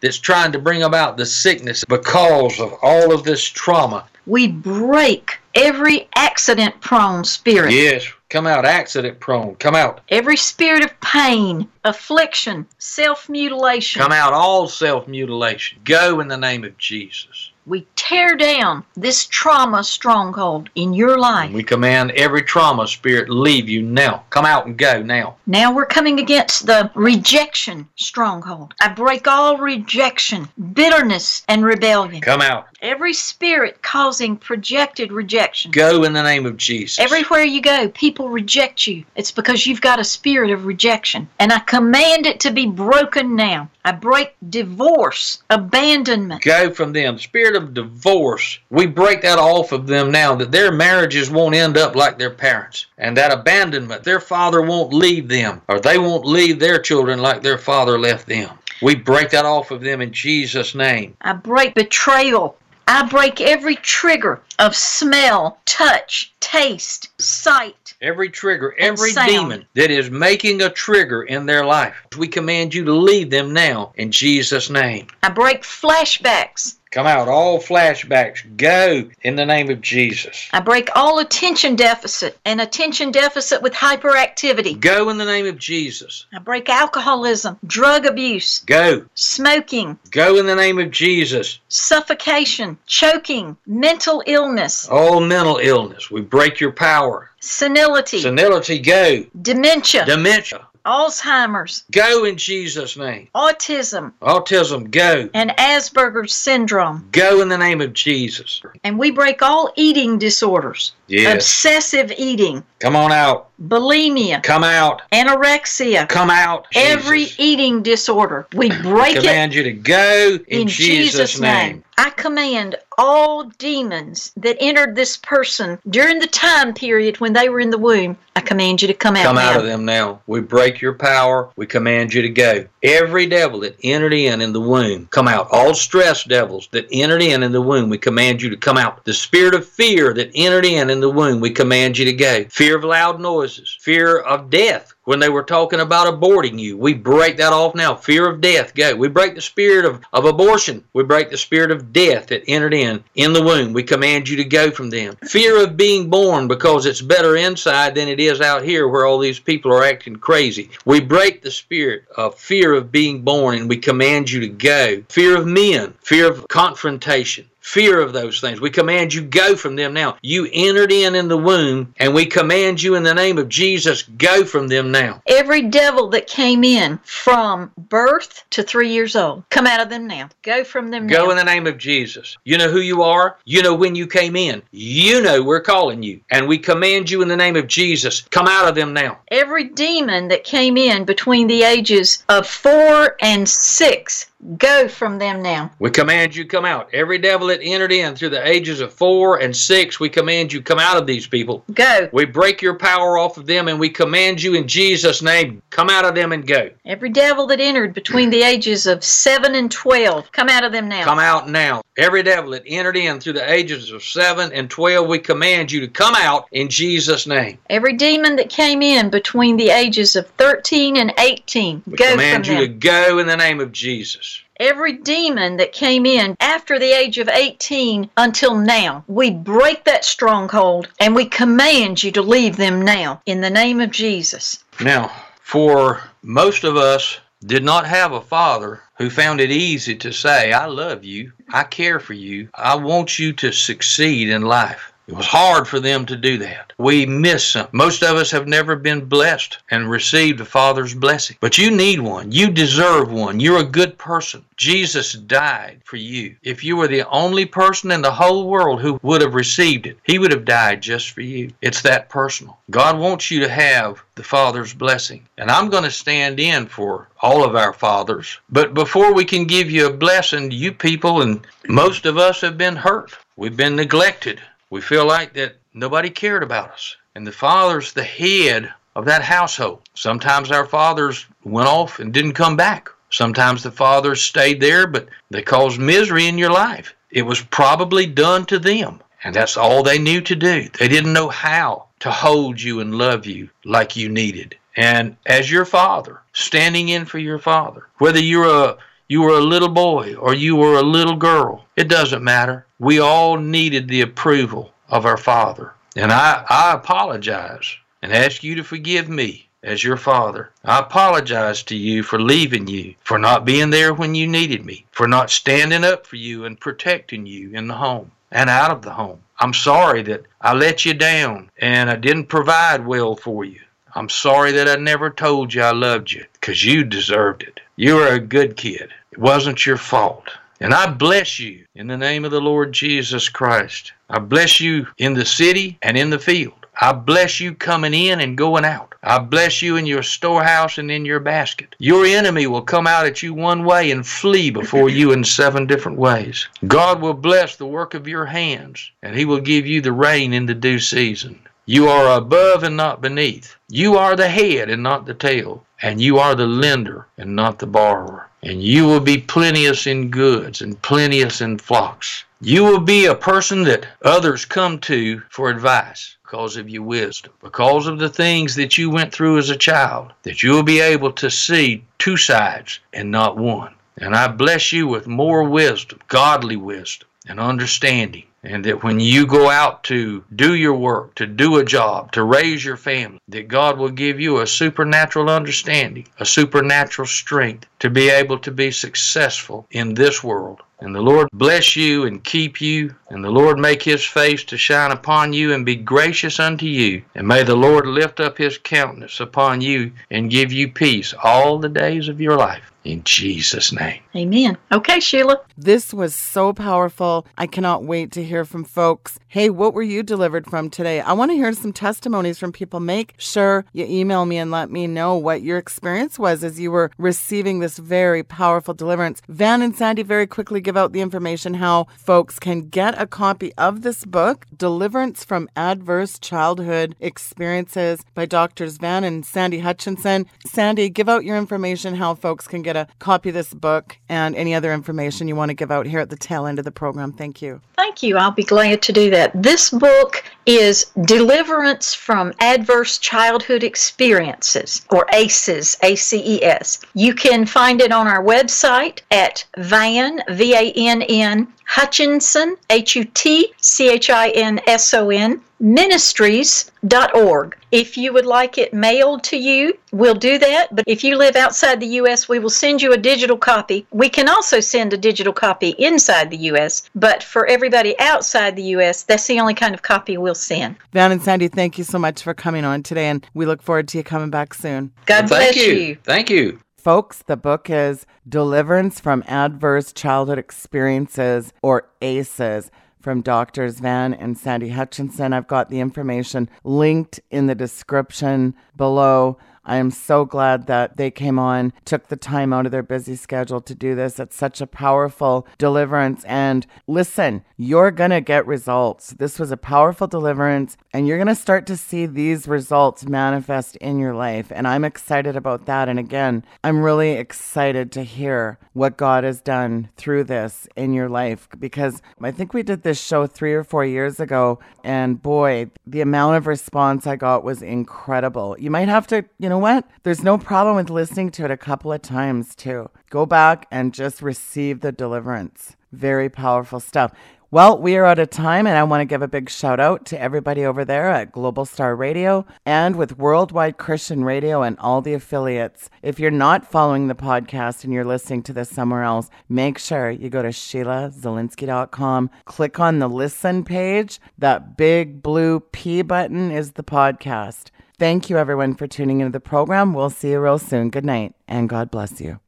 that's 0.00 0.18
trying 0.18 0.52
to 0.52 0.58
bring 0.58 0.82
about 0.82 1.16
the 1.16 1.26
sickness 1.26 1.84
because 1.84 2.58
of 2.60 2.74
all 2.82 3.12
of 3.14 3.22
this 3.24 3.44
trauma. 3.44 4.06
We 4.26 4.48
break 4.48 5.38
every 5.56 6.08
accident 6.14 6.80
prone 6.80 7.24
spirit, 7.24 7.72
Yes, 7.72 8.06
come 8.28 8.46
out 8.46 8.64
accident 8.64 9.18
prone. 9.18 9.56
Come 9.56 9.74
out. 9.74 10.00
every 10.10 10.36
spirit 10.36 10.84
of 10.84 11.00
pain, 11.00 11.68
affliction, 11.84 12.66
self 12.78 13.28
mutilation. 13.28 14.02
Come 14.02 14.12
out 14.12 14.32
all 14.32 14.68
self 14.68 15.08
mutilation. 15.08 15.80
Go 15.84 16.20
in 16.20 16.28
the 16.28 16.36
name 16.36 16.64
of 16.64 16.76
Jesus. 16.78 17.50
We 17.66 17.84
tear 17.96 18.36
down 18.36 18.84
this 18.94 19.26
trauma 19.26 19.82
stronghold 19.82 20.70
in 20.76 20.94
your 20.94 21.18
life. 21.18 21.52
We 21.52 21.64
command 21.64 22.12
every 22.12 22.42
trauma 22.42 22.86
spirit 22.86 23.28
leave 23.28 23.68
you 23.68 23.82
now. 23.82 24.22
Come 24.30 24.44
out 24.44 24.66
and 24.66 24.78
go 24.78 25.02
now. 25.02 25.34
Now 25.48 25.74
we're 25.74 25.86
coming 25.86 26.20
against 26.20 26.66
the 26.66 26.92
rejection 26.94 27.88
stronghold. 27.96 28.74
I 28.80 28.90
break 28.90 29.26
all 29.26 29.58
rejection, 29.58 30.48
bitterness, 30.74 31.42
and 31.48 31.64
rebellion. 31.64 32.20
Come 32.20 32.40
out. 32.40 32.66
Every 32.82 33.14
spirit 33.14 33.82
causing 33.82 34.36
projected 34.36 35.10
rejection. 35.10 35.72
Go 35.72 36.04
in 36.04 36.12
the 36.12 36.22
name 36.22 36.46
of 36.46 36.56
Jesus. 36.56 37.00
Everywhere 37.00 37.42
you 37.42 37.60
go, 37.60 37.88
people 37.88 38.28
reject 38.28 38.86
you. 38.86 39.04
It's 39.16 39.32
because 39.32 39.66
you've 39.66 39.80
got 39.80 39.98
a 39.98 40.04
spirit 40.04 40.52
of 40.52 40.66
rejection. 40.66 41.28
And 41.40 41.52
I 41.52 41.58
command 41.60 42.26
it 42.26 42.38
to 42.40 42.52
be 42.52 42.66
broken 42.66 43.34
now. 43.34 43.70
I 43.84 43.92
break 43.92 44.34
divorce, 44.50 45.42
abandonment. 45.48 46.42
Go 46.42 46.70
from 46.70 46.92
them. 46.92 47.18
Spirit 47.18 47.55
of 47.56 47.74
divorce. 47.74 48.58
We 48.70 48.86
break 48.86 49.22
that 49.22 49.38
off 49.38 49.72
of 49.72 49.86
them 49.86 50.12
now 50.12 50.34
that 50.36 50.52
their 50.52 50.70
marriages 50.70 51.30
won't 51.30 51.54
end 51.54 51.76
up 51.76 51.96
like 51.96 52.18
their 52.18 52.30
parents. 52.30 52.86
And 52.98 53.16
that 53.16 53.32
abandonment, 53.32 54.04
their 54.04 54.20
father 54.20 54.62
won't 54.62 54.92
leave 54.92 55.28
them, 55.28 55.62
or 55.68 55.80
they 55.80 55.98
won't 55.98 56.24
leave 56.24 56.60
their 56.60 56.78
children 56.78 57.20
like 57.20 57.42
their 57.42 57.58
father 57.58 57.98
left 57.98 58.26
them. 58.26 58.50
We 58.82 58.94
break 58.94 59.30
that 59.30 59.46
off 59.46 59.70
of 59.70 59.80
them 59.80 60.00
in 60.00 60.12
Jesus' 60.12 60.74
name. 60.74 61.16
I 61.22 61.32
break 61.32 61.74
betrayal. 61.74 62.56
I 62.88 63.04
break 63.04 63.40
every 63.40 63.76
trigger 63.76 64.42
of 64.60 64.76
smell, 64.76 65.58
touch, 65.64 66.32
taste, 66.38 67.08
sight. 67.20 67.94
Every 68.00 68.28
trigger, 68.28 68.76
every 68.78 69.12
demon 69.12 69.66
that 69.74 69.90
is 69.90 70.10
making 70.10 70.62
a 70.62 70.70
trigger 70.70 71.24
in 71.24 71.46
their 71.46 71.64
life, 71.64 71.96
we 72.16 72.28
command 72.28 72.74
you 72.74 72.84
to 72.84 72.92
leave 72.92 73.30
them 73.30 73.52
now 73.52 73.92
in 73.96 74.12
Jesus' 74.12 74.70
name. 74.70 75.08
I 75.24 75.30
break 75.30 75.62
flashbacks. 75.62 76.76
Come 76.96 77.06
out, 77.06 77.28
all 77.28 77.58
flashbacks, 77.60 78.38
go 78.56 79.06
in 79.20 79.36
the 79.36 79.44
name 79.44 79.68
of 79.68 79.82
Jesus. 79.82 80.48
I 80.50 80.60
break 80.60 80.88
all 80.94 81.18
attention 81.18 81.76
deficit 81.76 82.38
and 82.46 82.58
attention 82.58 83.10
deficit 83.10 83.60
with 83.60 83.74
hyperactivity. 83.74 84.80
Go 84.80 85.10
in 85.10 85.18
the 85.18 85.26
name 85.26 85.44
of 85.44 85.58
Jesus. 85.58 86.24
I 86.32 86.38
break 86.38 86.70
alcoholism, 86.70 87.58
drug 87.66 88.06
abuse, 88.06 88.60
Go, 88.64 89.04
smoking, 89.14 89.98
go 90.10 90.38
in 90.38 90.46
the 90.46 90.56
name 90.56 90.78
of 90.78 90.90
Jesus. 90.90 91.58
suffocation, 91.68 92.78
choking, 92.86 93.58
mental 93.66 94.22
illness, 94.26 94.88
All 94.88 95.20
mental 95.20 95.58
illness, 95.58 96.10
we 96.10 96.22
break 96.22 96.60
your 96.60 96.72
power. 96.72 97.28
senility, 97.40 98.20
Senility, 98.20 98.78
go. 98.78 99.22
dementia, 99.42 100.06
Dementia, 100.06 100.66
Alzheimer's, 100.86 101.84
go 101.90 102.24
in 102.24 102.36
Jesus' 102.36 102.96
name. 102.96 103.28
autism, 103.34 104.12
Autism, 104.22 104.90
go. 104.90 105.28
and 105.34 105.50
Asperger's 105.58 106.32
syndrome. 106.32 107.08
Go 107.12 107.40
in 107.42 107.48
the 107.48 107.58
name 107.58 107.80
of 107.80 107.92
Jesus. 107.92 108.62
And 108.84 108.98
we 108.98 109.10
break 109.10 109.42
all 109.42 109.72
eating 109.76 110.18
disorders, 110.18 110.92
Yes. 111.08 111.34
obsessive 111.34 112.12
eating, 112.16 112.62
Come 112.78 112.94
on 112.96 113.10
out. 113.12 113.48
Bulimia, 113.62 114.42
Come 114.42 114.64
out. 114.64 115.02
anorexia, 115.12 116.08
Come 116.08 116.30
out. 116.30 116.66
every 116.74 117.26
eating 117.38 117.82
disorder. 117.82 118.46
We 118.54 118.68
break 118.68 119.16
it 119.16 119.18
I 119.18 119.20
command 119.20 119.54
you 119.54 119.62
to 119.64 119.72
go 119.72 120.38
in, 120.48 120.62
in 120.62 120.68
Jesus' 120.68 121.38
name. 121.40 121.82
I 121.98 122.10
command 122.10 122.76
all 122.98 123.44
demons 123.58 124.32
that 124.36 124.56
entered 124.60 124.94
this 124.94 125.16
person 125.16 125.78
during 125.88 126.18
the 126.18 126.26
time 126.26 126.74
period 126.74 127.20
when 127.20 127.32
they 127.32 127.48
were 127.48 127.60
in 127.60 127.70
the 127.70 127.78
womb. 127.78 128.16
I 128.34 128.40
command 128.40 128.82
you 128.82 128.88
to 128.88 128.94
come 128.94 129.16
out 129.16 129.24
Come 129.24 129.36
now. 129.36 129.50
out 129.52 129.56
of 129.60 129.64
them 129.64 129.84
now. 129.86 130.20
We 130.26 130.40
break 130.40 130.80
your 130.82 130.92
power. 130.92 131.50
We 131.56 131.66
command 131.66 132.12
you 132.12 132.20
to 132.22 132.28
go. 132.28 132.66
Every 132.86 133.26
devil 133.26 133.60
that 133.60 133.76
entered 133.82 134.14
in 134.14 134.40
in 134.40 134.52
the 134.52 134.60
womb, 134.60 135.08
come 135.10 135.26
out. 135.26 135.48
All 135.50 135.74
stress 135.74 136.22
devils 136.22 136.68
that 136.70 136.86
entered 136.92 137.20
in 137.20 137.42
in 137.42 137.50
the 137.50 137.60
womb, 137.60 137.88
we 137.88 137.98
command 137.98 138.40
you 138.40 138.48
to 138.50 138.56
come 138.56 138.78
out. 138.78 139.04
The 139.04 139.12
spirit 139.12 139.56
of 139.56 139.66
fear 139.66 140.14
that 140.14 140.30
entered 140.36 140.64
in 140.64 140.88
in 140.88 141.00
the 141.00 141.10
womb, 141.10 141.40
we 141.40 141.50
command 141.50 141.98
you 141.98 142.04
to 142.04 142.12
go. 142.12 142.44
Fear 142.48 142.76
of 142.76 142.84
loud 142.84 143.20
noises, 143.20 143.76
fear 143.80 144.18
of 144.18 144.50
death. 144.50 144.94
When 145.06 145.20
they 145.20 145.28
were 145.28 145.44
talking 145.44 145.78
about 145.78 146.12
aborting 146.12 146.58
you, 146.58 146.76
we 146.76 146.92
break 146.92 147.36
that 147.36 147.52
off 147.52 147.76
now. 147.76 147.94
Fear 147.94 148.28
of 148.28 148.40
death, 148.40 148.74
go. 148.74 148.96
We 148.96 149.06
break 149.06 149.36
the 149.36 149.40
spirit 149.40 149.84
of, 149.84 150.02
of 150.12 150.24
abortion. 150.24 150.82
We 150.94 151.04
break 151.04 151.30
the 151.30 151.36
spirit 151.36 151.70
of 151.70 151.92
death 151.92 152.26
that 152.26 152.42
entered 152.48 152.74
in 152.74 153.04
in 153.14 153.32
the 153.32 153.42
womb. 153.44 153.72
We 153.72 153.84
command 153.84 154.28
you 154.28 154.36
to 154.38 154.44
go 154.44 154.72
from 154.72 154.90
them. 154.90 155.16
Fear 155.22 155.62
of 155.62 155.76
being 155.76 156.10
born 156.10 156.48
because 156.48 156.86
it's 156.86 157.00
better 157.00 157.36
inside 157.36 157.94
than 157.94 158.08
it 158.08 158.18
is 158.18 158.40
out 158.40 158.64
here 158.64 158.88
where 158.88 159.06
all 159.06 159.20
these 159.20 159.38
people 159.38 159.72
are 159.72 159.84
acting 159.84 160.16
crazy. 160.16 160.70
We 160.84 160.98
break 160.98 161.40
the 161.40 161.52
spirit 161.52 162.02
of 162.16 162.34
fear 162.34 162.74
of 162.74 162.90
being 162.90 163.22
born 163.22 163.58
and 163.58 163.68
we 163.68 163.76
command 163.76 164.28
you 164.28 164.40
to 164.40 164.48
go. 164.48 165.04
Fear 165.08 165.38
of 165.38 165.46
men, 165.46 165.94
fear 166.02 166.28
of 166.28 166.48
confrontation. 166.48 167.48
Fear 167.66 168.00
of 168.00 168.12
those 168.12 168.40
things. 168.40 168.60
We 168.60 168.70
command 168.70 169.12
you 169.12 169.22
go 169.22 169.56
from 169.56 169.74
them 169.74 169.92
now. 169.92 170.18
You 170.22 170.48
entered 170.52 170.92
in 170.92 171.16
in 171.16 171.26
the 171.26 171.36
womb, 171.36 171.94
and 171.98 172.14
we 172.14 172.24
command 172.24 172.80
you 172.80 172.94
in 172.94 173.02
the 173.02 173.12
name 173.12 173.38
of 173.38 173.48
Jesus, 173.48 174.04
go 174.04 174.44
from 174.44 174.68
them 174.68 174.92
now. 174.92 175.20
Every 175.26 175.62
devil 175.62 176.08
that 176.10 176.28
came 176.28 176.62
in 176.62 177.00
from 177.02 177.72
birth 177.76 178.44
to 178.50 178.62
three 178.62 178.90
years 178.90 179.16
old, 179.16 179.42
come 179.50 179.66
out 179.66 179.80
of 179.80 179.90
them 179.90 180.06
now. 180.06 180.28
Go 180.42 180.62
from 180.62 180.92
them 180.92 181.08
Go 181.08 181.16
now. 181.16 181.24
Go 181.24 181.30
in 181.32 181.36
the 181.36 181.44
name 181.44 181.66
of 181.66 181.76
Jesus. 181.76 182.36
You 182.44 182.56
know 182.56 182.70
who 182.70 182.78
you 182.78 183.02
are. 183.02 183.36
You 183.44 183.62
know 183.62 183.74
when 183.74 183.96
you 183.96 184.06
came 184.06 184.36
in. 184.36 184.62
You 184.70 185.20
know 185.20 185.42
we're 185.42 185.60
calling 185.60 186.04
you. 186.04 186.20
And 186.30 186.46
we 186.46 186.58
command 186.58 187.10
you 187.10 187.20
in 187.20 187.26
the 187.28 187.36
name 187.36 187.56
of 187.56 187.66
Jesus. 187.66 188.22
Come 188.30 188.46
out 188.46 188.68
of 188.68 188.76
them 188.76 188.92
now. 188.92 189.18
Every 189.32 189.64
demon 189.64 190.28
that 190.28 190.44
came 190.44 190.76
in 190.76 191.04
between 191.04 191.48
the 191.48 191.64
ages 191.64 192.22
of 192.28 192.46
four 192.46 193.16
and 193.20 193.48
six, 193.48 194.26
go 194.56 194.88
from 194.88 195.18
them 195.18 195.42
now. 195.42 195.70
We 195.78 195.90
command 195.90 196.34
you 196.34 196.44
come 196.44 196.64
out. 196.64 196.88
Every 196.92 197.18
devil 197.18 197.48
that 197.48 197.60
entered 197.62 197.92
in 197.92 198.14
through 198.14 198.30
the 198.30 198.46
ages 198.46 198.80
of 198.80 198.92
four 198.92 199.40
and 199.40 199.56
six, 199.56 199.98
we 199.98 200.08
command 200.08 200.52
you 200.52 200.62
come 200.62 200.78
out 200.78 200.96
of 200.96 201.06
these 201.06 201.26
people. 201.26 201.64
Go. 201.72 202.08
We 202.12 202.24
break 202.24 202.62
your 202.62 202.74
power 202.74 203.18
off 203.18 203.36
of 203.36 203.46
them 203.46 203.68
and 203.68 203.80
we 203.80 203.88
command 203.88 204.42
you 204.42 204.54
in 204.54 204.68
Jesus' 204.68 205.22
name, 205.22 205.62
come 205.70 205.90
out 205.90 206.04
of 206.04 206.14
them 206.14 206.32
and 206.32 206.46
go. 206.46 206.70
Every 206.84 207.10
devil 207.10 207.46
that 207.48 207.60
entered 207.60 207.94
between 207.94 208.30
the 208.30 208.42
ages 208.42 208.86
of 208.86 209.04
7 209.04 209.54
and 209.54 209.70
12, 209.70 210.32
come 210.32 210.48
out 210.48 210.64
of 210.64 210.72
them 210.72 210.88
now. 210.88 211.04
Come 211.04 211.18
out 211.18 211.48
now. 211.48 211.82
Every 211.96 212.22
devil 212.22 212.50
that 212.50 212.62
entered 212.66 212.96
in 212.96 213.20
through 213.20 213.34
the 213.34 213.52
ages 213.52 213.90
of 213.90 214.02
7 214.02 214.52
and 214.52 214.68
12, 214.68 215.08
we 215.08 215.18
command 215.18 215.72
you 215.72 215.80
to 215.80 215.88
come 215.88 216.14
out 216.14 216.46
in 216.52 216.68
Jesus' 216.68 217.26
name. 217.26 217.58
Every 217.70 217.94
demon 217.94 218.36
that 218.36 218.50
came 218.50 218.82
in 218.82 219.08
between 219.08 219.56
the 219.56 219.70
ages 219.70 220.14
of 220.14 220.28
13 220.32 220.96
and 220.96 221.12
18, 221.18 221.82
We 221.86 221.96
go 221.96 222.04
from 222.04 222.12
command 222.12 222.46
you 222.46 222.58
to 222.58 222.68
go 222.68 223.18
in 223.18 223.26
the 223.26 223.36
name 223.36 223.60
of 223.60 223.72
Jesus. 223.72 224.35
Every 224.58 224.94
demon 224.94 225.58
that 225.58 225.72
came 225.72 226.06
in 226.06 226.36
after 226.40 226.78
the 226.78 226.90
age 226.90 227.18
of 227.18 227.28
18 227.28 228.08
until 228.16 228.54
now, 228.54 229.04
we 229.06 229.30
break 229.30 229.84
that 229.84 230.04
stronghold 230.04 230.88
and 230.98 231.14
we 231.14 231.26
command 231.26 232.02
you 232.02 232.10
to 232.12 232.22
leave 232.22 232.56
them 232.56 232.80
now 232.80 233.20
in 233.26 233.42
the 233.42 233.50
name 233.50 233.80
of 233.80 233.90
Jesus. 233.90 234.64
Now, 234.80 235.12
for 235.42 236.00
most 236.22 236.64
of 236.64 236.76
us 236.76 237.18
did 237.44 237.62
not 237.62 237.86
have 237.86 238.12
a 238.12 238.20
father 238.20 238.82
who 238.98 239.10
found 239.10 239.40
it 239.40 239.50
easy 239.50 239.94
to 239.96 240.12
say, 240.12 240.52
I 240.52 240.66
love 240.66 241.04
you, 241.04 241.32
I 241.52 241.64
care 241.64 242.00
for 242.00 242.14
you, 242.14 242.48
I 242.54 242.76
want 242.76 243.18
you 243.18 243.34
to 243.34 243.52
succeed 243.52 244.30
in 244.30 244.42
life. 244.42 244.92
It 245.08 245.14
was 245.14 245.26
hard 245.26 245.68
for 245.68 245.78
them 245.78 246.04
to 246.06 246.16
do 246.16 246.36
that. 246.38 246.72
We 246.78 247.06
miss 247.06 247.50
some. 247.50 247.68
Most 247.70 248.02
of 248.02 248.16
us 248.16 248.32
have 248.32 248.48
never 248.48 248.74
been 248.74 249.04
blessed 249.04 249.58
and 249.70 249.88
received 249.88 250.40
a 250.40 250.44
father's 250.44 250.94
blessing. 250.94 251.36
But 251.40 251.58
you 251.58 251.70
need 251.70 252.00
one. 252.00 252.32
You 252.32 252.50
deserve 252.50 253.12
one. 253.12 253.38
You're 253.38 253.60
a 253.60 253.64
good 253.64 253.96
person. 253.98 254.44
Jesus 254.56 255.12
died 255.12 255.80
for 255.84 255.96
you. 255.96 256.34
If 256.42 256.64
you 256.64 256.76
were 256.76 256.88
the 256.88 257.08
only 257.08 257.44
person 257.44 257.92
in 257.92 258.02
the 258.02 258.10
whole 258.10 258.48
world 258.48 258.80
who 258.80 258.98
would 259.02 259.22
have 259.22 259.34
received 259.34 259.86
it, 259.86 259.96
he 260.02 260.18
would 260.18 260.32
have 260.32 260.44
died 260.44 260.82
just 260.82 261.10
for 261.10 261.20
you. 261.20 261.52
It's 261.62 261.82
that 261.82 262.08
personal. 262.08 262.58
God 262.70 262.98
wants 262.98 263.30
you 263.30 263.38
to 263.40 263.48
have 263.48 264.02
the 264.16 264.24
Father's 264.24 264.74
blessing. 264.74 265.24
And 265.38 265.52
I'm 265.52 265.70
going 265.70 265.84
to 265.84 265.90
stand 265.90 266.40
in 266.40 266.66
for 266.66 267.06
all 267.20 267.44
of 267.44 267.54
our 267.54 267.72
fathers. 267.72 268.40
But 268.50 268.74
before 268.74 269.14
we 269.14 269.24
can 269.24 269.44
give 269.44 269.70
you 269.70 269.86
a 269.86 269.92
blessing, 269.92 270.50
you 270.50 270.72
people 270.72 271.22
and 271.22 271.46
most 271.68 272.06
of 272.06 272.18
us 272.18 272.40
have 272.40 272.58
been 272.58 272.74
hurt. 272.74 273.12
We've 273.36 273.56
been 273.56 273.76
neglected. 273.76 274.40
We 274.70 274.80
feel 274.80 275.06
like 275.06 275.34
that 275.34 275.56
nobody 275.74 276.10
cared 276.10 276.42
about 276.42 276.72
us. 276.72 276.96
And 277.14 277.26
the 277.26 277.32
Father's 277.32 277.92
the 277.92 278.02
head 278.02 278.72
of 278.94 279.04
that 279.04 279.22
household. 279.22 279.82
Sometimes 279.94 280.50
our 280.50 280.66
fathers 280.66 281.26
went 281.44 281.68
off 281.68 281.98
and 281.98 282.12
didn't 282.12 282.32
come 282.32 282.56
back. 282.56 282.88
Sometimes 283.10 283.62
the 283.62 283.70
fathers 283.70 284.20
stayed 284.20 284.60
there, 284.60 284.86
but 284.86 285.08
they 285.30 285.42
caused 285.42 285.78
misery 285.78 286.26
in 286.26 286.38
your 286.38 286.50
life. 286.50 286.94
It 287.10 287.22
was 287.22 287.40
probably 287.40 288.06
done 288.06 288.46
to 288.46 288.58
them. 288.58 289.00
And 289.22 289.34
that's 289.34 289.56
all 289.56 289.82
they 289.82 289.98
knew 289.98 290.20
to 290.22 290.34
do. 290.34 290.68
They 290.78 290.88
didn't 290.88 291.12
know 291.12 291.28
how 291.28 291.86
to 292.00 292.10
hold 292.10 292.60
you 292.60 292.80
and 292.80 292.98
love 292.98 293.26
you 293.26 293.48
like 293.64 293.96
you 293.96 294.08
needed. 294.08 294.56
And 294.76 295.16
as 295.26 295.50
your 295.50 295.64
father, 295.64 296.20
standing 296.32 296.90
in 296.90 297.06
for 297.06 297.18
your 297.18 297.38
father, 297.38 297.86
whether 297.98 298.20
you're 298.20 298.44
a 298.44 298.76
you 299.08 299.22
were 299.22 299.38
a 299.38 299.40
little 299.40 299.68
boy 299.68 300.14
or 300.14 300.34
you 300.34 300.56
were 300.56 300.76
a 300.76 300.82
little 300.82 301.16
girl, 301.16 301.64
it 301.76 301.88
doesn't 301.88 302.24
matter. 302.24 302.66
We 302.78 302.98
all 302.98 303.36
needed 303.36 303.88
the 303.88 304.00
approval 304.00 304.72
of 304.88 305.06
our 305.06 305.16
father. 305.16 305.74
And 305.94 306.12
I, 306.12 306.44
I 306.48 306.74
apologize 306.74 307.76
and 308.02 308.12
ask 308.12 308.42
you 308.42 308.54
to 308.56 308.64
forgive 308.64 309.08
me 309.08 309.48
as 309.62 309.82
your 309.82 309.96
father. 309.96 310.50
I 310.64 310.80
apologize 310.80 311.62
to 311.64 311.76
you 311.76 312.02
for 312.02 312.20
leaving 312.20 312.66
you, 312.68 312.94
for 313.02 313.18
not 313.18 313.44
being 313.44 313.70
there 313.70 313.94
when 313.94 314.14
you 314.14 314.26
needed 314.26 314.64
me, 314.64 314.86
for 314.92 315.08
not 315.08 315.30
standing 315.30 315.84
up 315.84 316.06
for 316.06 316.16
you 316.16 316.44
and 316.44 316.58
protecting 316.58 317.26
you 317.26 317.50
in 317.52 317.66
the 317.66 317.74
home 317.74 318.10
and 318.30 318.50
out 318.50 318.70
of 318.70 318.82
the 318.82 318.92
home. 318.92 319.20
I'm 319.38 319.54
sorry 319.54 320.02
that 320.02 320.24
I 320.40 320.54
let 320.54 320.84
you 320.84 320.94
down 320.94 321.50
and 321.58 321.90
I 321.90 321.96
didn't 321.96 322.26
provide 322.26 322.86
well 322.86 323.16
for 323.16 323.44
you. 323.44 323.60
I'm 323.94 324.08
sorry 324.08 324.52
that 324.52 324.68
I 324.68 324.76
never 324.76 325.10
told 325.10 325.54
you 325.54 325.62
I 325.62 325.72
loved 325.72 326.12
you 326.12 326.24
because 326.34 326.64
you 326.64 326.84
deserved 326.84 327.42
it. 327.42 327.55
You 327.78 327.96
were 327.96 328.08
a 328.08 328.18
good 328.18 328.56
kid. 328.56 328.90
It 329.12 329.18
wasn't 329.18 329.66
your 329.66 329.76
fault. 329.76 330.30
And 330.60 330.72
I 330.72 330.90
bless 330.90 331.38
you 331.38 331.66
in 331.74 331.88
the 331.88 331.98
name 331.98 332.24
of 332.24 332.30
the 332.30 332.40
Lord 332.40 332.72
Jesus 332.72 333.28
Christ. 333.28 333.92
I 334.08 334.18
bless 334.18 334.60
you 334.60 334.86
in 334.96 335.12
the 335.12 335.26
city 335.26 335.76
and 335.82 335.94
in 335.98 336.08
the 336.08 336.18
field. 336.18 336.66
I 336.80 336.92
bless 336.92 337.38
you 337.38 337.54
coming 337.54 337.92
in 337.92 338.20
and 338.20 338.36
going 338.36 338.64
out. 338.64 338.94
I 339.02 339.18
bless 339.18 339.60
you 339.60 339.76
in 339.76 339.84
your 339.84 340.02
storehouse 340.02 340.78
and 340.78 340.90
in 340.90 341.04
your 341.04 341.20
basket. 341.20 341.76
Your 341.78 342.06
enemy 342.06 342.46
will 342.46 342.62
come 342.62 342.86
out 342.86 343.04
at 343.04 343.22
you 343.22 343.34
one 343.34 343.64
way 343.64 343.90
and 343.90 344.06
flee 344.06 344.50
before 344.50 344.88
you 344.88 345.12
in 345.12 345.22
seven 345.22 345.66
different 345.66 345.98
ways. 345.98 346.48
God 346.66 347.02
will 347.02 347.14
bless 347.14 347.56
the 347.56 347.66
work 347.66 347.92
of 347.92 348.08
your 348.08 348.24
hands, 348.24 348.90
and 349.02 349.14
He 349.14 349.26
will 349.26 349.40
give 349.40 349.66
you 349.66 349.82
the 349.82 349.92
rain 349.92 350.32
in 350.32 350.46
the 350.46 350.54
due 350.54 350.78
season. 350.78 351.38
You 351.68 351.88
are 351.88 352.16
above 352.16 352.62
and 352.62 352.76
not 352.76 353.00
beneath. 353.00 353.56
You 353.68 353.96
are 353.98 354.14
the 354.14 354.28
head 354.28 354.70
and 354.70 354.84
not 354.84 355.04
the 355.04 355.14
tail. 355.14 355.64
And 355.82 356.00
you 356.00 356.16
are 356.16 356.36
the 356.36 356.46
lender 356.46 357.08
and 357.18 357.34
not 357.34 357.58
the 357.58 357.66
borrower. 357.66 358.28
And 358.40 358.62
you 358.62 358.86
will 358.86 359.00
be 359.00 359.18
plenteous 359.18 359.84
in 359.84 360.10
goods 360.10 360.62
and 360.62 360.80
plenteous 360.80 361.40
in 361.40 361.58
flocks. 361.58 362.24
You 362.40 362.62
will 362.62 362.78
be 362.78 363.06
a 363.06 363.16
person 363.16 363.64
that 363.64 363.88
others 364.02 364.44
come 364.44 364.78
to 364.82 365.22
for 365.28 365.50
advice 365.50 366.16
because 366.22 366.56
of 366.56 366.70
your 366.70 366.84
wisdom, 366.84 367.32
because 367.42 367.88
of 367.88 367.98
the 367.98 368.10
things 368.10 368.54
that 368.54 368.78
you 368.78 368.88
went 368.88 369.12
through 369.12 369.38
as 369.38 369.50
a 369.50 369.56
child, 369.56 370.12
that 370.22 370.44
you 370.44 370.52
will 370.52 370.62
be 370.62 370.78
able 370.78 371.10
to 371.14 371.30
see 371.32 371.82
two 371.98 372.16
sides 372.16 372.78
and 372.92 373.10
not 373.10 373.36
one. 373.36 373.74
And 373.96 374.14
I 374.14 374.28
bless 374.28 374.72
you 374.72 374.86
with 374.86 375.08
more 375.08 375.42
wisdom, 375.42 375.98
godly 376.06 376.56
wisdom, 376.56 377.08
and 377.26 377.40
understanding. 377.40 378.24
And 378.46 378.64
that 378.64 378.84
when 378.84 379.00
you 379.00 379.26
go 379.26 379.50
out 379.50 379.82
to 379.84 380.24
do 380.34 380.54
your 380.54 380.74
work, 380.74 381.16
to 381.16 381.26
do 381.26 381.56
a 381.56 381.64
job, 381.64 382.12
to 382.12 382.22
raise 382.22 382.64
your 382.64 382.76
family, 382.76 383.18
that 383.28 383.48
God 383.48 383.76
will 383.76 383.90
give 383.90 384.20
you 384.20 384.38
a 384.38 384.46
supernatural 384.46 385.28
understanding, 385.28 386.06
a 386.20 386.24
supernatural 386.24 387.06
strength 387.06 387.66
to 387.80 387.90
be 387.90 388.08
able 388.08 388.38
to 388.38 388.50
be 388.50 388.70
successful 388.70 389.66
in 389.70 389.94
this 389.94 390.22
world. 390.24 390.62
And 390.80 390.94
the 390.94 391.00
Lord 391.00 391.28
bless 391.32 391.74
you 391.74 392.04
and 392.04 392.22
keep 392.22 392.60
you, 392.60 392.94
and 393.08 393.24
the 393.24 393.30
Lord 393.30 393.58
make 393.58 393.82
his 393.82 394.04
face 394.04 394.44
to 394.44 394.58
shine 394.58 394.92
upon 394.92 395.32
you 395.32 395.54
and 395.54 395.64
be 395.64 395.74
gracious 395.74 396.38
unto 396.38 396.66
you. 396.66 397.02
And 397.14 397.26
may 397.26 397.44
the 397.44 397.56
Lord 397.56 397.86
lift 397.86 398.20
up 398.20 398.36
his 398.36 398.58
countenance 398.58 399.20
upon 399.20 399.62
you 399.62 399.92
and 400.10 400.30
give 400.30 400.52
you 400.52 400.68
peace 400.68 401.14
all 401.22 401.58
the 401.58 401.70
days 401.70 402.08
of 402.08 402.20
your 402.20 402.36
life. 402.36 402.70
In 402.84 403.02
Jesus' 403.02 403.72
name. 403.72 404.00
Amen. 404.14 404.56
Okay, 404.70 405.00
Sheila. 405.00 405.40
This 405.58 405.92
was 405.92 406.14
so 406.14 406.52
powerful. 406.52 407.26
I 407.36 407.48
cannot 407.48 407.82
wait 407.82 408.12
to 408.12 408.22
hear 408.22 408.44
from 408.44 408.62
folks. 408.62 409.18
Hey, 409.26 409.50
what 409.50 409.74
were 409.74 409.82
you 409.82 410.04
delivered 410.04 410.46
from 410.46 410.70
today? 410.70 411.00
I 411.00 411.12
want 411.14 411.32
to 411.32 411.36
hear 411.36 411.52
some 411.52 411.72
testimonies 411.72 412.38
from 412.38 412.52
people. 412.52 412.78
Make 412.78 413.14
sure 413.18 413.64
you 413.72 413.84
email 413.88 414.24
me 414.24 414.36
and 414.36 414.52
let 414.52 414.70
me 414.70 414.86
know 414.86 415.16
what 415.16 415.42
your 415.42 415.58
experience 415.58 416.16
was 416.16 416.44
as 416.44 416.60
you 416.60 416.70
were 416.70 416.92
receiving 416.96 417.58
this 417.58 417.65
very 417.78 418.22
powerful 418.22 418.74
deliverance. 418.74 419.20
Vann 419.28 419.62
and 419.62 419.76
Sandy 419.76 420.02
very 420.02 420.26
quickly 420.26 420.60
give 420.60 420.76
out 420.76 420.92
the 420.92 421.00
information 421.00 421.54
how 421.54 421.86
folks 421.98 422.38
can 422.38 422.68
get 422.68 423.00
a 423.00 423.06
copy 423.06 423.52
of 423.54 423.82
this 423.82 424.04
book, 424.04 424.46
Deliverance 424.56 425.24
from 425.24 425.48
Adverse 425.56 426.18
Childhood 426.18 426.94
Experiences 427.00 428.04
by 428.14 428.26
Doctors 428.26 428.78
Vann 428.78 429.04
and 429.04 429.26
Sandy 429.26 429.58
Hutchinson. 429.58 430.26
Sandy, 430.46 430.88
give 430.88 431.08
out 431.08 431.24
your 431.24 431.36
information 431.36 431.94
how 431.94 432.14
folks 432.14 432.46
can 432.46 432.62
get 432.62 432.76
a 432.76 432.86
copy 432.98 433.30
of 433.30 433.34
this 433.34 433.52
book 433.52 433.98
and 434.08 434.34
any 434.36 434.54
other 434.54 434.72
information 434.72 435.28
you 435.28 435.36
want 435.36 435.50
to 435.50 435.54
give 435.54 435.70
out 435.70 435.86
here 435.86 436.00
at 436.00 436.10
the 436.10 436.16
tail 436.16 436.46
end 436.46 436.58
of 436.58 436.64
the 436.64 436.70
program. 436.70 437.12
Thank 437.12 437.42
you. 437.42 437.60
Thank 437.76 438.02
you. 438.02 438.16
I'll 438.16 438.30
be 438.30 438.44
glad 438.44 438.82
to 438.82 438.92
do 438.92 439.10
that. 439.10 439.30
This 439.34 439.70
book 439.70 440.24
is 440.46 440.86
Deliverance 441.04 441.94
from 441.94 442.32
Adverse 442.40 442.98
Childhood 442.98 443.64
Experiences, 443.64 444.84
or 444.90 445.06
ACEs, 445.12 445.76
A 445.82 445.94
C 445.96 446.22
E 446.24 446.44
S. 446.44 446.80
You 446.94 447.14
can 447.14 447.46
find 447.56 447.80
it 447.80 447.90
on 447.90 448.06
our 448.06 448.22
website 448.22 449.00
at 449.10 449.42
Vann, 449.56 450.20
V 450.28 450.54
A 450.54 450.72
N 450.76 451.00
N, 451.00 451.48
Hutchinson, 451.66 452.54
H 452.68 452.94
U 452.96 453.04
T 453.04 453.50
C 453.62 453.88
H 453.88 454.10
I 454.10 454.28
N 454.28 454.60
S 454.66 454.92
O 454.92 455.08
N, 455.08 455.40
ministries.org. 455.58 457.56
If 457.72 457.96
you 457.96 458.12
would 458.12 458.26
like 458.26 458.58
it 458.58 458.74
mailed 458.74 459.24
to 459.24 459.38
you, 459.38 459.72
we'll 459.90 460.14
do 460.14 460.36
that. 460.36 460.76
But 460.76 460.84
if 460.86 461.02
you 461.02 461.16
live 461.16 461.34
outside 461.34 461.80
the 461.80 461.86
U.S., 461.86 462.28
we 462.28 462.38
will 462.38 462.50
send 462.50 462.82
you 462.82 462.92
a 462.92 462.98
digital 462.98 463.38
copy. 463.38 463.86
We 463.90 464.10
can 464.10 464.28
also 464.28 464.60
send 464.60 464.92
a 464.92 464.98
digital 464.98 465.32
copy 465.32 465.70
inside 465.78 466.30
the 466.30 466.36
U.S., 466.36 466.90
but 466.94 467.22
for 467.22 467.46
everybody 467.46 467.98
outside 468.00 468.54
the 468.54 468.64
U.S., 468.64 469.02
that's 469.04 469.26
the 469.26 469.40
only 469.40 469.54
kind 469.54 469.74
of 469.74 469.80
copy 469.80 470.18
we'll 470.18 470.34
send. 470.34 470.76
Vann 470.92 471.10
and 471.10 471.22
Sandy, 471.22 471.48
thank 471.48 471.78
you 471.78 471.84
so 471.84 471.98
much 471.98 472.22
for 472.22 472.34
coming 472.34 472.66
on 472.66 472.82
today, 472.82 473.06
and 473.06 473.26
we 473.32 473.46
look 473.46 473.62
forward 473.62 473.88
to 473.88 473.96
you 473.96 474.04
coming 474.04 474.28
back 474.28 474.52
soon. 474.52 474.92
God 475.06 475.30
Well, 475.30 475.40
thank 475.40 475.54
bless 475.54 475.66
you. 475.66 475.72
you. 475.72 475.96
Thank 476.04 476.28
you. 476.28 476.60
Folks, 476.86 477.20
the 477.24 477.36
book 477.36 477.68
is 477.68 478.06
Deliverance 478.28 479.00
from 479.00 479.24
Adverse 479.26 479.92
Childhood 479.92 480.38
Experiences, 480.38 481.52
or 481.60 481.88
ACEs, 482.00 482.70
from 483.00 483.22
Doctors 483.22 483.80
Vann 483.80 484.14
and 484.14 484.38
Sandy 484.38 484.68
Hutchinson. 484.68 485.32
I've 485.32 485.48
got 485.48 485.68
the 485.68 485.80
information 485.80 486.48
linked 486.62 487.18
in 487.28 487.48
the 487.48 487.56
description 487.56 488.54
below. 488.76 489.36
I 489.66 489.76
am 489.76 489.90
so 489.90 490.24
glad 490.24 490.68
that 490.68 490.96
they 490.96 491.10
came 491.10 491.38
on, 491.38 491.72
took 491.84 492.06
the 492.06 492.16
time 492.16 492.52
out 492.52 492.66
of 492.66 492.72
their 492.72 492.84
busy 492.84 493.16
schedule 493.16 493.60
to 493.62 493.74
do 493.74 493.96
this. 493.96 494.20
It's 494.20 494.36
such 494.36 494.60
a 494.60 494.66
powerful 494.66 495.46
deliverance. 495.58 496.24
And 496.24 496.66
listen, 496.86 497.44
you're 497.56 497.90
going 497.90 498.10
to 498.10 498.20
get 498.20 498.46
results. 498.46 499.10
This 499.10 499.40
was 499.40 499.50
a 499.50 499.56
powerful 499.56 500.06
deliverance, 500.06 500.76
and 500.92 501.08
you're 501.08 501.18
going 501.18 501.26
to 501.26 501.34
start 501.34 501.66
to 501.66 501.76
see 501.76 502.06
these 502.06 502.46
results 502.46 503.06
manifest 503.06 503.76
in 503.76 503.98
your 503.98 504.14
life. 504.14 504.52
And 504.54 504.68
I'm 504.68 504.84
excited 504.84 505.34
about 505.36 505.66
that. 505.66 505.88
And 505.88 505.98
again, 505.98 506.44
I'm 506.62 506.82
really 506.82 507.12
excited 507.12 507.90
to 507.92 508.04
hear 508.04 508.58
what 508.72 508.96
God 508.96 509.24
has 509.24 509.40
done 509.40 509.88
through 509.96 510.24
this 510.24 510.68
in 510.76 510.92
your 510.92 511.08
life 511.08 511.48
because 511.58 512.02
I 512.22 512.30
think 512.30 512.54
we 512.54 512.62
did 512.62 512.82
this 512.82 513.02
show 513.02 513.26
three 513.26 513.54
or 513.54 513.64
four 513.64 513.84
years 513.84 514.20
ago. 514.20 514.60
And 514.84 515.20
boy, 515.20 515.70
the 515.86 516.02
amount 516.02 516.36
of 516.36 516.46
response 516.46 517.06
I 517.06 517.16
got 517.16 517.42
was 517.42 517.62
incredible. 517.62 518.54
You 518.58 518.70
might 518.70 518.88
have 518.88 519.06
to, 519.08 519.24
you 519.38 519.48
know 519.48 519.55
what? 519.58 519.88
There's 520.02 520.22
no 520.22 520.38
problem 520.38 520.76
with 520.76 520.90
listening 520.90 521.30
to 521.32 521.44
it 521.44 521.50
a 521.50 521.56
couple 521.56 521.92
of 521.92 522.02
times 522.02 522.54
too. 522.54 522.90
Go 523.10 523.26
back 523.26 523.66
and 523.70 523.94
just 523.94 524.22
receive 524.22 524.80
the 524.80 524.92
deliverance. 524.92 525.76
Very 525.92 526.28
powerful 526.28 526.80
stuff. 526.80 527.12
Well, 527.52 527.78
we 527.78 527.96
are 527.96 528.04
out 528.04 528.18
of 528.18 528.30
time, 528.30 528.66
and 528.66 528.76
I 528.76 528.82
want 528.82 529.02
to 529.02 529.06
give 529.06 529.22
a 529.22 529.28
big 529.28 529.48
shout 529.48 529.78
out 529.78 530.04
to 530.06 530.20
everybody 530.20 530.66
over 530.66 530.84
there 530.84 531.08
at 531.10 531.30
Global 531.30 531.64
Star 531.64 531.94
Radio 531.94 532.44
and 532.66 532.96
with 532.96 533.18
Worldwide 533.18 533.78
Christian 533.78 534.24
Radio 534.24 534.62
and 534.62 534.76
all 534.80 535.00
the 535.00 535.14
affiliates. 535.14 535.88
If 536.02 536.18
you're 536.18 536.32
not 536.32 536.68
following 536.68 537.06
the 537.06 537.14
podcast 537.14 537.84
and 537.84 537.92
you're 537.92 538.04
listening 538.04 538.42
to 538.42 538.52
this 538.52 538.68
somewhere 538.68 539.04
else, 539.04 539.30
make 539.48 539.78
sure 539.78 540.10
you 540.10 540.28
go 540.28 540.42
to 540.42 540.48
SheilaZilinsky.com, 540.48 542.30
click 542.46 542.80
on 542.80 542.98
the 542.98 543.08
listen 543.08 543.62
page. 543.62 544.20
That 544.36 544.76
big 544.76 545.22
blue 545.22 545.60
P 545.60 546.02
button 546.02 546.50
is 546.50 546.72
the 546.72 546.82
podcast. 546.82 547.70
Thank 547.98 548.28
you, 548.28 548.36
everyone, 548.36 548.74
for 548.74 548.86
tuning 548.86 549.20
into 549.20 549.32
the 549.32 549.40
program. 549.40 549.94
We'll 549.94 550.10
see 550.10 550.32
you 550.32 550.40
real 550.40 550.58
soon. 550.58 550.90
Good 550.90 551.06
night, 551.06 551.34
and 551.48 551.66
God 551.66 551.90
bless 551.90 552.20
you. 552.20 552.40